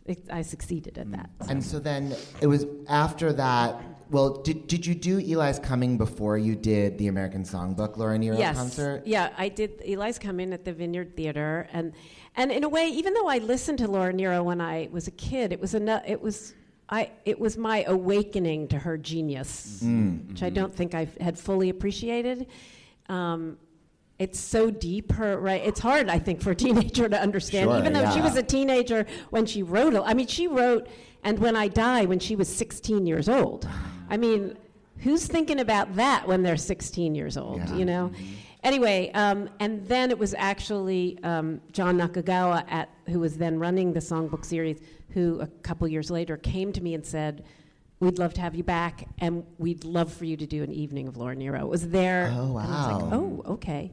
it, 0.07 0.19
I 0.33 0.43
succeeded 0.43 0.97
at 0.99 1.11
that 1.13 1.31
And 1.49 1.63
so 1.63 1.79
then 1.79 2.17
it 2.41 2.47
was 2.47 2.65
after 2.89 3.33
that. 3.35 3.81
Well, 4.11 4.43
did, 4.43 4.67
did 4.67 4.85
you 4.85 4.97
do 4.97 5.19
Eli's 5.21 5.61
Coming 5.61 5.97
before 5.97 6.37
you 6.37 6.57
did 6.57 6.99
the 6.99 7.07
American 7.07 7.45
Songbook 7.45 7.97
Laura 7.97 8.19
Nyro 8.19 8.37
yes. 8.39 8.57
concert? 8.57 9.03
Yeah, 9.07 9.31
I 9.39 9.49
did. 9.49 9.81
Eli's 9.87 10.19
Coming 10.19 10.53
at 10.53 10.65
the 10.65 10.73
Vineyard 10.73 11.15
Theater, 11.17 11.69
and 11.73 11.93
and 12.35 12.51
in 12.51 12.65
a 12.65 12.69
way, 12.69 12.89
even 12.89 13.15
though 13.15 13.29
I 13.29 13.39
listened 13.39 13.79
to 13.79 13.87
Laura 13.87 14.13
Nyro 14.13 14.43
when 14.43 14.61
I 14.61 14.89
was 14.91 15.07
a 15.07 15.13
kid, 15.13 15.53
it 15.53 15.61
was 15.61 15.77
eno- 15.77 16.03
it 16.05 16.21
was 16.21 16.55
I 16.91 17.11
it 17.25 17.39
was 17.39 17.57
my 17.57 17.85
awakening 17.85 18.69
to 18.69 18.79
her 18.79 18.99
genius, 18.99 19.81
Mm. 19.85 20.29
which 20.29 20.43
I 20.43 20.51
don't 20.51 20.75
think 20.75 20.95
I 20.95 21.09
had 21.21 21.39
fully 21.39 21.69
appreciated. 21.71 22.47
Um, 23.09 23.59
it's 24.19 24.39
so 24.39 24.71
deep. 24.71 25.13
Her 25.13 25.39
right. 25.39 25.63
It's 25.65 25.81
hard, 25.81 26.09
I 26.11 26.19
think, 26.19 26.43
for 26.43 26.51
a 26.51 26.55
teenager 26.55 27.09
to 27.09 27.21
understand. 27.21 27.71
Sure, 27.71 27.79
even 27.79 27.93
though 27.93 28.11
she 28.11 28.21
was 28.21 28.37
a 28.37 28.43
teenager 28.43 29.07
when 29.31 29.47
she 29.47 29.63
wrote. 29.63 29.95
it. 29.95 30.03
I 30.05 30.15
mean, 30.15 30.27
she 30.27 30.47
wrote 30.49 30.89
"And 31.23 31.39
When 31.39 31.57
I 31.57 31.69
Die" 31.69 32.05
when 32.07 32.19
she 32.19 32.37
was 32.37 32.49
16 32.49 33.07
years 33.07 33.29
old. 33.29 33.69
I 34.11 34.17
mean, 34.17 34.57
who's 34.99 35.27
thinking 35.27 35.61
about 35.61 35.95
that 35.97 36.27
when 36.27 36.43
they're 36.43 36.57
16 36.57 37.15
years 37.15 37.37
old? 37.37 37.59
Yeah. 37.59 37.77
You 37.77 37.85
know. 37.85 38.11
Anyway, 38.63 39.11
um, 39.15 39.49
and 39.59 39.87
then 39.89 40.11
it 40.11 40.19
was 40.19 40.35
actually 40.37 41.19
um, 41.23 41.61
Jon 41.73 41.97
Nakagawa, 41.97 42.65
at, 42.71 42.91
who 43.09 43.21
was 43.21 43.37
then 43.39 43.59
running 43.59 43.93
the 43.93 44.01
songbook 44.01 44.45
series, 44.45 44.81
who 45.11 45.41
a 45.41 45.47
couple 45.63 45.89
years 45.89 46.11
later 46.11 46.37
came 46.37 46.73
to 46.73 46.83
me 46.83 46.93
and 46.95 47.05
said, 47.05 47.45
"We'd 48.01 48.19
love 48.19 48.35
to 48.35 48.41
have 48.43 48.55
you 48.55 48.63
back, 48.63 49.09
and 49.19 49.45
we'd 49.59 49.85
love 49.85 50.13
for 50.13 50.27
you 50.27 50.37
to 50.37 50.47
do 50.47 50.63
an 50.63 50.73
evening 50.73 51.09
of 51.09 51.17
Laura 51.17 51.35
Nyro." 51.35 51.61
It 51.61 51.69
was 51.69 51.89
there. 51.89 52.31
Oh, 52.37 52.59
and 52.59 52.73
I 52.73 52.87
was 52.87 53.03
like, 53.03 53.13
wow. 53.13 53.43
oh, 53.47 53.53
okay. 53.55 53.93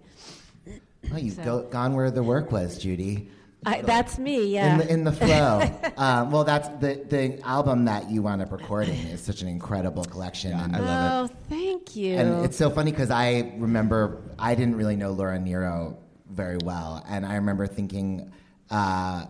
Oh, 1.14 1.18
you've 1.18 1.36
So- 1.36 1.44
go, 1.44 1.62
gone 1.70 1.96
where 1.96 2.12
the 2.12 2.24
work 2.24 2.52
was, 2.52 2.78
Judy. 2.78 3.30
I, 3.66 3.82
that's 3.82 4.18
me. 4.18 4.54
Yeah. 4.54 4.74
In 4.74 4.78
the, 4.78 4.94
in 4.94 5.04
the 5.04 5.12
flow. 5.12 5.62
um, 5.98 6.32
well, 6.32 6.44
that's 6.44 6.70
the, 6.80 7.04
the 7.10 7.42
album 7.46 7.86
that 7.86 8.10
you 8.10 8.22
wound 8.22 8.42
up 8.42 8.52
recording 8.52 8.98
is 9.08 9.22
such 9.22 9.42
an 9.42 9.48
incredible 9.48 10.06
collection. 10.06 10.54
and, 10.54 10.76
I 10.76 10.80
love 10.80 11.32
oh, 11.32 11.36
thank 11.50 11.96
you. 11.96 12.16
and 12.18 12.46
it's 12.46 12.58
so 12.58 12.70
funny 12.70 12.92
because 12.92 13.10
I 13.10 13.54
remember 13.58 14.22
I 14.38 14.56
didn't 14.56 14.76
really 14.76 14.96
know 14.96 15.12
Laura 15.12 15.40
Nyro 15.40 15.98
very 16.30 16.58
well, 16.64 17.04
and 17.08 17.26
I 17.26 17.36
remember 17.36 17.68
thinking, 17.68 18.32
uh, 18.70 19.26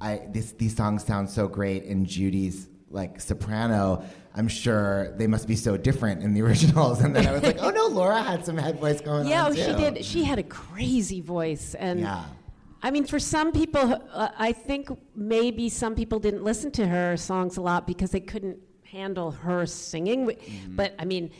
I 0.00 0.22
this 0.32 0.52
these 0.52 0.74
songs 0.74 1.04
sound 1.04 1.28
so 1.28 1.46
great 1.46 1.84
in 1.84 2.06
Judy's 2.06 2.66
like 2.90 3.20
soprano. 3.20 4.04
I'm 4.34 4.48
sure 4.48 5.12
they 5.16 5.26
must 5.26 5.48
be 5.48 5.56
so 5.56 5.76
different 5.76 6.22
in 6.22 6.34
the 6.34 6.42
originals. 6.46 7.00
And 7.00 7.14
then 7.14 7.26
I 7.26 7.32
was 7.32 7.42
like, 7.42 7.58
oh 7.60 7.70
no, 7.70 7.86
Laura 7.86 8.22
had 8.22 8.44
some 8.46 8.56
head 8.56 8.78
voice 8.78 9.00
going 9.00 9.26
Yeah, 9.26 9.46
on 9.46 9.52
oh, 9.52 9.54
she 9.54 9.74
did. 9.74 10.04
She 10.04 10.24
had 10.24 10.38
a 10.38 10.44
crazy 10.44 11.20
voice, 11.20 11.74
and 11.74 12.00
Yeah. 12.00 12.24
I 12.82 12.90
mean, 12.90 13.04
for 13.04 13.18
some 13.18 13.52
people, 13.52 14.02
uh, 14.12 14.28
I 14.38 14.52
think 14.52 14.88
maybe 15.14 15.68
some 15.68 15.94
people 15.94 16.18
didn't 16.18 16.44
listen 16.44 16.70
to 16.72 16.86
her 16.86 17.16
songs 17.16 17.56
a 17.56 17.60
lot 17.60 17.86
because 17.86 18.10
they 18.10 18.20
couldn't 18.20 18.58
handle 18.84 19.30
her 19.30 19.66
singing. 19.66 20.26
Mm-hmm. 20.26 20.76
But 20.76 20.94
I 20.98 21.04
mean, 21.04 21.30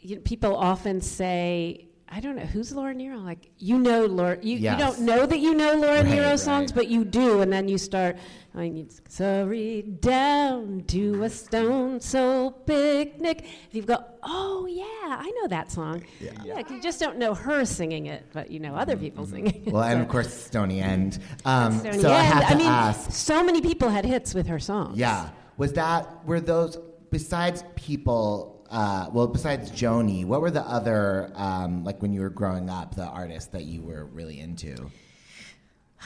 you 0.00 0.20
people 0.20 0.56
often 0.56 1.00
say. 1.00 1.88
I 2.16 2.20
don't 2.20 2.36
know 2.36 2.42
who's 2.42 2.70
Laura 2.72 2.94
Nyro. 2.94 3.18
Like 3.18 3.50
you 3.58 3.76
know, 3.76 4.06
Laura. 4.06 4.38
You, 4.40 4.56
Yes. 4.56 4.78
you 4.78 4.84
don't 4.84 5.00
know 5.00 5.26
that 5.26 5.40
you 5.40 5.52
know 5.52 5.74
Laura 5.74 5.96
Right, 6.02 6.06
Nero 6.06 6.28
right. 6.30 6.38
songs, 6.38 6.70
but 6.70 6.86
you 6.86 7.04
do, 7.04 7.40
and 7.40 7.52
then 7.52 7.66
you 7.66 7.76
start. 7.76 8.16
I 8.54 8.58
mean, 8.58 8.88
sorry, 9.08 9.82
down 9.82 10.84
to 10.86 11.24
a 11.24 11.28
stone 11.28 12.00
soul 12.00 12.52
picnic. 12.52 13.46
You've 13.72 13.86
got, 13.86 14.14
oh 14.22 14.66
yeah, 14.70 15.16
I 15.18 15.28
know 15.40 15.48
that 15.48 15.72
song. 15.72 16.04
Yeah, 16.20 16.62
'cause 16.62 16.70
you 16.70 16.80
just 16.80 17.00
don't 17.00 17.18
know 17.18 17.34
her 17.34 17.64
singing 17.64 18.06
it, 18.06 18.24
but 18.32 18.48
you 18.48 18.60
know 18.60 18.76
other 18.76 18.96
people 18.96 19.26
singing 19.26 19.64
it. 19.66 19.72
Well, 19.72 19.82
and 19.82 20.00
of 20.00 20.06
course, 20.06 20.32
Stony 20.32 20.80
End. 20.80 21.18
Um, 21.44 21.80
Stony 21.80 21.98
so 21.98 22.12
I 22.12 22.20
have 22.22 22.48
to 22.52 22.56
mean, 22.56 22.68
ask. 22.68 23.10
so 23.10 23.42
many 23.42 23.60
people 23.60 23.88
had 23.88 24.04
hits 24.04 24.34
with 24.34 24.46
her 24.46 24.60
songs. 24.60 24.96
Yeah. 24.96 25.30
Was 25.56 25.72
that 25.72 26.24
were 26.24 26.40
those 26.40 26.78
besides 27.10 27.64
people? 27.74 28.53
Uh, 28.70 29.08
well, 29.12 29.26
besides 29.26 29.70
Joni, 29.70 30.24
what 30.24 30.40
were 30.40 30.50
the 30.50 30.62
other 30.62 31.30
um, 31.34 31.84
like 31.84 32.00
when 32.02 32.12
you 32.12 32.20
were 32.20 32.30
growing 32.30 32.68
up, 32.70 32.94
the 32.94 33.04
artists 33.04 33.50
that 33.52 33.64
you 33.64 33.82
were 33.82 34.06
really 34.06 34.40
into? 34.40 34.90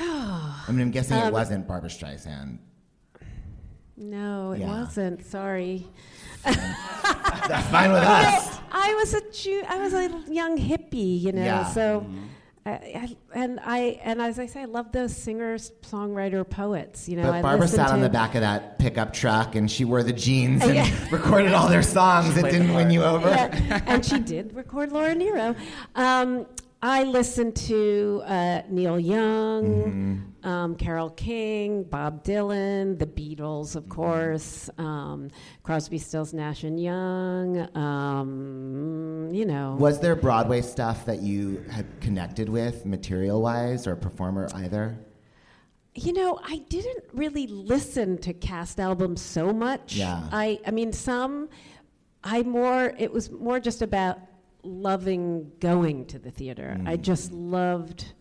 I 0.01 0.65
mean, 0.69 0.81
I'm 0.81 0.91
guessing 0.91 1.17
it 1.17 1.25
Um, 1.27 1.33
wasn't 1.33 1.67
Barbra 1.67 1.89
Streisand. 1.91 2.59
No, 3.97 4.53
it 4.53 4.61
Yeah. 4.61 4.69
wasn't. 4.69 5.25
Sorry. 5.27 5.87
That's 6.45 7.67
fine 7.69 7.91
with 7.93 8.03
us. 8.05 8.59
I 8.71 8.95
was 8.95 9.15
a 9.15 9.31
Jew, 9.33 9.63
I 9.69 9.79
was 9.79 9.95
a 9.95 10.09
young 10.33 10.57
hippie, 10.59 11.21
you 11.21 11.33
know. 11.33 11.43
Yeah. 11.45 11.65
So, 11.73 12.07
I, 12.67 12.71
I, 12.71 13.17
and 13.35 13.61
I 13.65 13.79
and 14.03 14.21
as 14.21 14.39
I 14.39 14.47
say, 14.47 14.63
I 14.63 14.65
love 14.67 14.93
those 14.93 15.17
singers, 15.17 15.73
songwriter, 15.83 16.49
poets. 16.49 17.09
You 17.09 17.17
know, 17.17 17.23
But 17.31 17.43
Barbra 17.43 17.61
listen 17.67 17.77
sat 17.79 17.91
on 17.91 17.97
to- 17.99 18.03
the 18.05 18.11
back 18.11 18.35
of 18.35 18.43
that 18.43 18.79
pickup 18.79 19.13
truck 19.13 19.55
and 19.55 19.71
she 19.71 19.85
wore 19.85 20.03
the 20.03 20.13
jeans 20.13 20.63
and 20.63 20.75
Yeah. 20.75 20.91
recorded 21.11 21.53
all 21.53 21.69
their 21.69 21.83
songs. 21.83 22.37
It 22.37 22.43
didn't 22.45 22.75
win 22.75 22.91
you 22.91 23.03
over. 23.05 23.29
Yeah, 23.29 23.83
and 23.87 24.05
she 24.05 24.19
did 24.35 24.55
record 24.55 24.93
Laura 24.93 25.15
Nyro. 25.15 25.55
Um, 25.95 26.47
I 26.81 27.03
listened 27.03 27.57
to 27.57 28.23
uh, 28.25 28.63
Neil 28.69 29.01
Young, 29.01 30.33
um, 30.45 30.77
Carole 30.77 31.11
King, 31.11 31.83
Bob 31.83 32.23
Dylan, 32.23 32.97
the 32.97 33.07
Beatles, 33.07 33.75
of 33.75 33.89
course, 33.89 34.71
um, 34.79 35.29
Crosby, 35.65 35.99
Stills, 35.99 36.33
Nash 36.33 36.63
and 36.63 36.81
Young. 36.81 37.77
Um, 37.77 39.29
you 39.33 39.45
know, 39.45 39.75
Was 39.77 39.99
there 39.99 40.15
Broadway 40.15 40.63
stuff 40.63 41.05
that 41.07 41.21
you 41.21 41.65
had 41.69 41.87
connected 42.01 42.49
with, 42.49 42.87
material 42.87 43.43
wise 43.43 43.89
or 43.89 43.97
performer 43.97 44.49
either? 44.55 44.97
You 45.97 46.13
know, 46.13 46.39
I 46.45 46.59
didn't 46.69 47.05
really 47.13 47.49
listen 47.49 48.19
to 48.19 48.33
cast 48.33 48.79
albums 48.79 49.21
so 49.21 49.53
much. 49.53 49.97
Yeah. 49.97 50.29
I, 50.31 50.61
I 50.65 50.71
mean, 50.71 50.93
some, 50.93 51.49
I 52.23 52.45
more, 52.45 52.95
it 52.97 53.13
was 53.13 53.33
more 53.33 53.59
just 53.59 53.83
about 53.83 54.21
loving 54.69 55.51
going 55.61 56.07
to 56.07 56.19
the 56.19 56.31
theater. 56.31 56.77
I 56.87 56.97
Mm. 56.97 57.03
just 57.03 57.33
loved, 57.33 58.13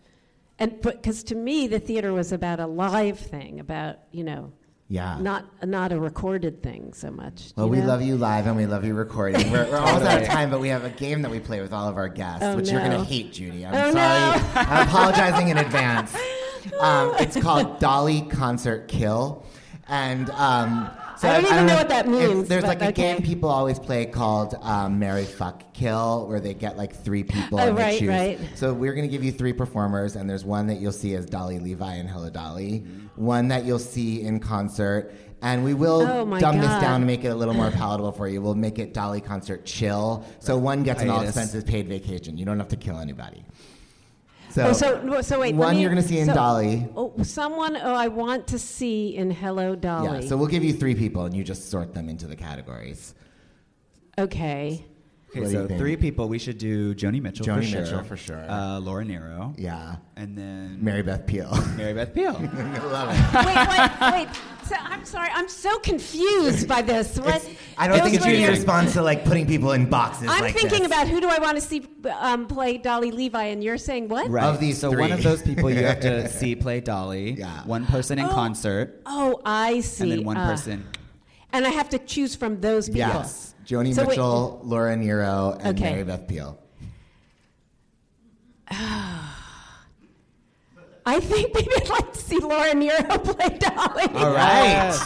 and 0.58 0.80
because 0.80 1.22
to 1.24 1.34
me, 1.34 1.66
the 1.68 1.78
theater 1.78 2.12
was 2.12 2.32
about 2.32 2.58
a 2.60 2.66
live 2.66 3.18
thing, 3.18 3.60
about, 3.60 3.96
you 4.10 4.24
know, 4.24 4.52
Yeah. 4.88 5.18
not, 5.20 5.44
not 5.66 5.92
a 5.92 6.00
recorded 6.00 6.62
thing 6.62 6.92
so 6.94 7.10
much. 7.10 7.52
Well, 7.56 7.68
we 7.68 7.78
know? 7.80 7.86
love 7.86 8.02
you 8.02 8.16
live 8.16 8.46
and 8.46 8.56
we 8.56 8.66
love 8.66 8.84
you 8.84 8.94
recording. 8.94 9.50
We're, 9.52 9.70
we're 9.70 9.76
almost 9.78 10.06
out 10.06 10.22
of 10.22 10.28
time, 10.28 10.50
but 10.50 10.60
we 10.60 10.68
have 10.68 10.84
a 10.84 10.90
game 10.90 11.22
that 11.22 11.30
we 11.30 11.40
play 11.40 11.60
with 11.60 11.72
all 11.72 11.88
of 11.88 11.96
our 11.98 12.08
guests, 12.08 12.42
Oh, 12.44 12.56
which 12.56 12.70
you're 12.70 12.80
going 12.80 12.92
to 12.98 13.04
hate, 13.04 13.32
Judy. 13.32 13.66
I'm 13.66 13.74
Oh, 13.74 13.92
sorry. 13.92 13.94
no. 13.94 14.42
I'm 14.54 14.88
apologizing 14.88 15.48
in 15.48 15.58
advance. 15.58 16.16
Um, 16.80 17.14
it's 17.18 17.36
called 17.40 17.78
Dolly 17.80 18.22
Concert 18.22 18.88
Kill. 18.88 19.44
And 19.88 20.28
um, 20.30 20.90
so 21.18 21.28
I 21.28 21.40
don't 21.40 21.52
even 21.52 21.66
know 21.66 21.72
if- 21.74 21.78
what 21.80 21.88
that 21.88 22.08
means, 22.08 22.48
There's 22.48 22.62
but 22.62 22.80
like 22.80 22.82
a 22.82 22.92
game 22.92 23.22
people 23.22 23.48
always 23.48 23.78
play 23.78 24.06
called 24.06 24.54
um, 24.62 24.98
Marry, 24.98 25.24
Fuck, 25.24 25.72
Kill, 25.74 26.26
where 26.28 26.40
they 26.40 26.54
get 26.54 26.76
like 26.76 26.94
three 26.94 27.24
people 27.24 27.58
Oh, 27.60 27.68
and 27.68 27.76
they 27.76 27.82
right, 27.82 27.98
choose. 27.98 28.08
right. 28.08 28.38
So 28.54 28.72
we're 28.72 28.94
going 28.94 29.06
to 29.06 29.10
give 29.10 29.24
you 29.24 29.32
three 29.32 29.52
performers, 29.52 30.16
and 30.16 30.28
there's 30.28 30.44
one 30.44 30.66
that 30.68 30.76
you'll 30.80 30.92
see 30.92 31.14
as 31.14 31.26
Dolly 31.26 31.58
Levi 31.58 31.94
and 31.94 32.08
Hello 32.08 32.30
Dolly, 32.30 32.84
one 33.16 33.48
that 33.48 33.64
you'll 33.64 33.78
see 33.78 34.22
in 34.22 34.40
concert, 34.40 35.12
and 35.42 35.62
we 35.64 35.72
will 35.74 36.02
Oh, 36.02 36.24
my 36.24 36.40
dumb 36.40 36.58
this 36.58 36.66
down 36.80 37.00
to 37.00 37.06
make 37.06 37.24
it 37.24 37.28
a 37.28 37.34
little 37.34 37.54
more 37.54 37.70
palatable 37.70 38.12
for 38.12 38.26
you. 38.28 38.40
We'll 38.42 38.54
make 38.56 38.78
it 38.78 38.92
Dolly 38.94 39.20
Concert 39.20 39.64
Chill, 39.64 40.24
so 40.40 40.56
one 40.58 40.82
gets 40.82 41.00
an 41.02 41.10
all 41.10 41.20
expenses 41.22 41.62
paid 41.64 41.86
vacation. 41.88 42.36
You 42.36 42.44
don't 42.44 42.58
have 42.58 42.68
to 42.68 42.76
kill 42.76 42.98
anybody. 42.98 43.44
So, 44.58 44.68
Oh, 44.68 44.72
so, 44.72 45.20
so 45.22 45.40
wait. 45.40 45.54
one 45.54 45.76
me- 45.76 45.82
you're 45.82 45.90
going 45.90 46.02
to 46.02 46.08
see 46.08 46.18
in 46.18 46.26
so- 46.26 46.34
Dolly. 46.34 46.86
Oh, 46.96 47.12
someone 47.22 47.76
oh, 47.76 47.94
I 47.94 48.08
want 48.08 48.46
to 48.48 48.58
see 48.58 49.16
in 49.16 49.30
Hello 49.30 49.74
Dolly. 49.76 50.22
Yeah, 50.22 50.28
so 50.28 50.36
we'll 50.36 50.48
give 50.48 50.64
you 50.64 50.72
three 50.72 50.94
people, 50.94 51.24
and 51.24 51.36
you 51.36 51.44
just 51.44 51.70
sort 51.70 51.94
them 51.94 52.08
into 52.08 52.26
the 52.26 52.36
categories. 52.36 53.14
okay. 54.18 54.84
Okay, 55.30 55.40
What 55.40 55.50
so 55.50 55.68
three 55.76 55.96
people. 55.96 56.26
We 56.28 56.38
should 56.38 56.56
do 56.56 56.94
Joni 56.94 57.20
Mitchell 57.20 57.44
for 57.44 57.52
Joni 57.52 57.64
sure. 57.64 57.80
Mitchell 57.82 58.02
for 58.04 58.16
sure. 58.16 58.46
Uh, 58.48 58.80
Laura 58.80 59.04
Nyro. 59.04 59.54
Yeah, 59.58 59.96
And 60.16 60.36
then 60.38 60.78
Mary 60.82 61.02
Beth 61.02 61.26
Peil. 61.26 61.50
Mary 61.76 61.92
Beth 61.92 62.14
Peil. 62.14 62.32
Love 62.32 63.10
it. 63.12 63.46
wait, 63.46 63.68
wait, 63.68 64.12
wait. 64.26 64.28
So, 64.64 64.74
I'm 64.80 65.04
sorry. 65.04 65.28
I'm 65.34 65.48
so 65.48 65.78
confused 65.80 66.66
by 66.66 66.80
this. 66.80 67.18
What? 67.18 67.46
I 67.76 67.88
don't 67.88 68.00
think 68.00 68.16
it's 68.16 68.24
were 68.24 68.32
your- 68.32 68.50
response 68.50 68.94
to 68.94 69.02
like 69.02 69.24
putting 69.26 69.46
people 69.46 69.72
in 69.72 69.84
boxes. 69.90 70.28
I'm 70.30 70.40
like 70.40 70.54
thinking 70.54 70.78
this. 70.84 70.86
about 70.86 71.08
who 71.08 71.20
do 71.20 71.28
I 71.28 71.38
want 71.38 71.56
to 71.56 71.62
see 71.62 71.86
um, 72.18 72.46
play 72.46 72.78
Dolly 72.78 73.10
Levi, 73.10 73.44
and 73.44 73.62
you're 73.62 73.76
saying 73.78 74.08
what? 74.08 74.30
Right. 74.30 74.44
Of 74.44 74.60
these 74.60 74.78
so 74.78 74.90
three. 74.90 75.00
one 75.02 75.12
of 75.12 75.22
those 75.22 75.42
people 75.42 75.70
you 75.70 75.84
have 75.84 76.00
to 76.00 76.26
see 76.38 76.54
play 76.54 76.80
Dolly. 76.80 77.32
Yeah. 77.32 77.64
One 77.64 77.84
person 77.86 78.18
in 78.18 78.24
Oh. 78.26 78.30
concert, 78.30 79.02
Oh, 79.06 79.40
I 79.44 79.80
see. 79.80 80.04
and 80.04 80.12
then 80.12 80.24
one 80.24 80.36
Uh, 80.38 80.48
person. 80.50 80.86
And 81.52 81.66
I 81.66 81.70
have 81.70 81.88
to 81.90 81.98
choose 81.98 82.34
from 82.36 82.60
those 82.60 82.86
people. 82.88 82.98
Yes. 83.00 83.54
Joni 83.66 83.94
So 83.94 84.02
wait- 84.02 84.10
Mitchell, 84.10 84.60
Laura 84.64 84.96
Nyro, 84.96 85.56
and 85.60 85.76
Okay. 85.78 85.90
Mary 85.90 86.04
Beth 86.04 86.26
Peil. 86.28 86.58
I 88.70 89.34
think 91.20 91.54
maybe 91.54 91.70
I'd 91.76 91.88
like 91.88 92.12
to 92.12 92.18
see 92.18 92.38
Laura 92.38 92.74
Nyro 92.74 93.18
play 93.18 93.56
Dolly. 93.58 94.04
All 94.14 94.32
right. 94.34 94.98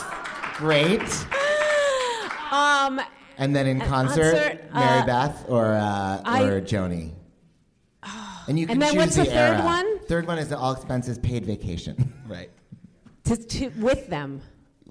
Great. 0.56 1.02
Um, 2.52 3.00
And 3.38 3.56
then 3.56 3.66
in 3.66 3.80
At 3.80 3.88
concert, 3.88 4.34
concert, 4.34 4.74
Mary 4.74 4.98
uh, 5.00 5.06
Beth 5.06 5.46
or 5.48 5.72
uh, 5.72 6.20
I- 6.22 6.42
or 6.42 6.60
Joni. 6.60 7.12
And 8.46 8.58
you 8.58 8.66
can 8.66 8.74
And 8.74 8.82
then 8.82 8.90
choose 8.92 8.96
what's 8.98 9.16
the 9.16 9.24
third 9.24 9.56
era. 9.56 9.62
one? 9.64 10.00
Third 10.00 10.26
one 10.26 10.36
is 10.38 10.50
the 10.50 10.58
all 10.58 10.72
expenses 10.72 11.16
paid 11.16 11.46
vacation. 11.46 12.12
Right. 12.28 12.50
to, 13.24 13.36
to, 13.36 13.68
with 13.78 14.06
them. 14.08 14.42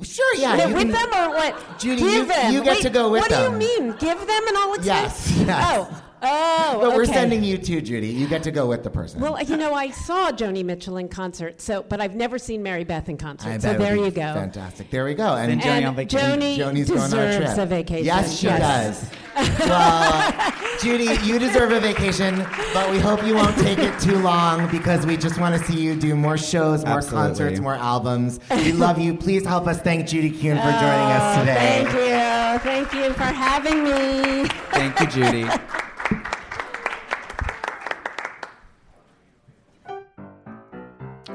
Sure, 0.03 0.35
yeah. 0.35 0.55
No, 0.55 0.67
you 0.67 0.73
with 0.75 0.83
can- 0.83 0.91
them 0.91 1.13
or 1.13 1.29
what? 1.35 1.79
Judy, 1.79 2.01
Give 2.01 2.11
you- 2.13 2.25
them. 2.25 2.53
you 2.53 2.63
get 2.63 2.73
Wait, 2.77 2.81
to 2.83 2.89
go 2.89 3.09
with 3.09 3.21
what 3.21 3.29
them. 3.29 3.51
What 3.53 3.59
do 3.59 3.65
you 3.67 3.79
mean? 3.81 3.95
Give 3.99 4.17
them 4.27 4.47
an 4.47 4.55
all 4.57 4.77
Yes, 4.81 5.27
expense? 5.27 5.47
yes. 5.47 5.65
Oh, 5.71 6.03
oh. 6.23 6.77
But 6.81 6.95
we're 6.95 7.05
sending 7.05 7.43
you 7.43 7.57
too, 7.57 7.81
Judy. 7.81 8.07
You 8.07 8.27
get 8.27 8.43
to 8.43 8.51
go 8.51 8.67
with 8.67 8.83
the 8.83 8.89
person. 8.89 9.19
Well, 9.21 9.41
you 9.41 9.57
know, 9.57 9.73
I 9.73 9.89
saw 9.89 10.31
Joni 10.31 10.63
Mitchell 10.63 10.97
in 10.97 11.07
concert, 11.09 11.59
so 11.61 11.83
but 11.83 11.99
I've 12.01 12.15
never 12.15 12.37
seen 12.37 12.61
Mary 12.63 12.83
Beth 12.83 13.09
in 13.09 13.17
concert. 13.17 13.49
I 13.49 13.57
so 13.57 13.69
bet 13.69 13.75
it 13.75 13.79
would 13.79 13.87
there 13.87 13.95
be 13.95 14.01
you 14.03 14.11
go. 14.11 14.33
Fantastic. 14.33 14.89
There 14.91 15.03
we 15.05 15.13
go. 15.13 15.35
And, 15.35 15.61
Send 15.61 15.83
Joni 15.83 15.87
on 15.87 15.95
vacation. 15.95 16.39
Joni 16.39 16.57
Joni's 16.57 16.87
going 16.89 16.99
on 17.01 17.05
a 17.07 17.09
deserves 17.09 17.45
trip. 17.53 17.57
a 17.57 17.65
vacation. 17.65 18.05
Yes, 18.05 18.37
she 18.37 18.47
Yes. 18.47 19.09
does. 19.09 19.59
well, 19.59 20.50
Judy, 20.81 21.15
you 21.23 21.37
deserve 21.37 21.71
a 21.71 21.79
vacation, 21.79 22.39
but 22.73 22.89
we 22.89 22.97
hope 22.97 23.23
you 23.23 23.35
won't 23.35 23.55
take 23.57 23.77
it 23.77 23.99
too 23.99 24.17
long 24.17 24.67
because 24.71 25.05
we 25.05 25.15
just 25.15 25.39
want 25.39 25.55
to 25.59 25.71
see 25.71 25.79
you 25.79 25.95
do 25.95 26.15
more 26.15 26.37
shows, 26.37 26.83
more 26.83 26.97
Absolutely. 26.97 27.27
concerts, 27.29 27.59
more 27.59 27.75
albums. 27.75 28.39
We 28.49 28.71
love 28.71 28.97
you. 28.97 29.13
Please 29.15 29.45
help 29.45 29.67
us 29.67 29.79
thank 29.81 30.07
Judy 30.07 30.31
Kuhn 30.31 30.57
for 30.57 30.63
joining 30.63 31.11
us 31.11 31.37
Oh, 31.37 31.39
today. 31.41 31.85
Thank 31.85 31.93
you. 31.93 32.71
Thank 32.71 32.93
you 32.93 33.13
for 33.13 33.23
having 33.23 33.83
me. 33.83 34.47
Thank 34.71 34.99
you, 34.99 35.07
Judy. 35.07 35.47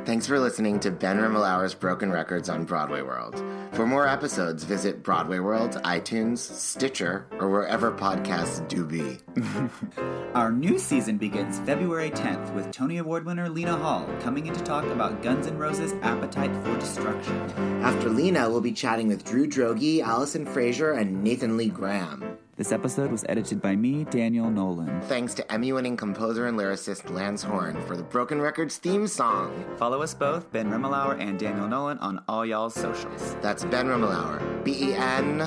Thanks 0.07 0.29
for 0.29 0.39
listening 0.39 0.79
to 0.81 0.93
Ben 0.93 1.19
Rimalower's 1.19 1.75
Broken 1.75 2.13
Records 2.13 2.49
on 2.49 2.65
Broadway 2.65 3.03
World. 3.03 3.43
For 3.73 3.89
more 3.89 4.07
episodes, 4.07 4.63
visit 4.63 5.03
Broadway 5.03 5.41
World, 5.41 5.81
iTunes, 5.83 6.39
Stitcher, 6.39 7.27
or 7.41 7.51
wherever 7.51 7.91
podcasts 7.91 8.67
do 8.69 8.87
be. 8.87 9.19
Our 10.35 10.53
new 10.53 10.79
season 10.79 11.19
begins 11.19 11.59
February 11.59 12.13
10th 12.13 12.55
with 12.55 12.71
Tony 12.71 12.99
Award 12.99 13.27
winner 13.27 13.49
Lena 13.49 13.77
Hall 13.77 14.09
coming 14.21 14.47
in 14.47 14.55
to 14.55 14.63
talk 14.63 14.85
about 14.85 15.25
Guns 15.25 15.49
N' 15.49 15.59
Roses' 15.59 15.95
Appetite 16.03 16.55
for 16.63 16.79
Destruction. 16.79 17.37
After 17.83 18.09
Lena, 18.09 18.49
we'll 18.49 18.61
be 18.61 18.71
chatting 18.71 19.09
with 19.09 19.25
Drew 19.25 19.49
Droege, 19.49 20.03
Alison 20.03 20.47
Fraser, 20.47 20.93
and 20.93 21.25
Nathan 21.25 21.57
Lee 21.57 21.69
Graham. 21.69 22.39
This 22.57 22.73
episode 22.73 23.11
was 23.11 23.23
edited 23.29 23.61
by 23.61 23.77
me, 23.77 24.05
Daniel 24.05 24.49
Nolen. 24.51 25.03
Thanks 25.03 25.35
to 25.35 25.53
Emmy 25.53 25.75
winning 25.75 25.95
composer 25.95 26.47
and 26.47 26.59
lyricist 26.59 27.11
Lance 27.11 27.43
Horne 27.43 27.79
for 27.83 27.99
the 27.99 28.03
Broken 28.03 28.41
Records 28.41 28.79
theme 28.79 29.07
song. 29.07 29.63
Follow 29.77 30.01
us 30.01 30.15
both, 30.15 30.51
Ben 30.53 30.71
Rimalower 30.71 31.21
and 31.21 31.39
Daniel 31.39 31.69
Nolen, 31.69 31.99
on 31.99 32.25
all 32.29 32.47
y'all's 32.47 32.73
socials. 32.73 33.37
That's 33.43 33.67
Ben 33.67 33.89
Rimalower. 33.89 34.65
B 34.65 34.73
E 34.73 34.95
N 34.95 35.43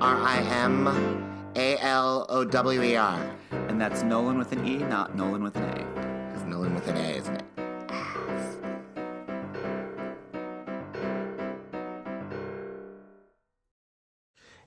R 0.00 0.16
I 0.16 0.40
M 0.64 0.88
A 1.54 1.78
L 1.78 2.26
O 2.28 2.44
W 2.44 2.82
E 2.82 2.96
R. 2.96 3.30
And 3.68 3.80
that's 3.80 4.02
Nolen 4.02 4.36
with 4.36 4.50
an 4.50 4.66
E, 4.66 4.78
not 4.78 5.14
Nolan 5.14 5.44
with 5.44 5.54
an 5.54 5.62
A. 5.62 6.30
Because 6.32 6.48
Nolan 6.48 6.74
with 6.74 6.88
an 6.88 6.96
A, 6.96 7.10
isn't 7.10 7.36
it? 7.36 7.49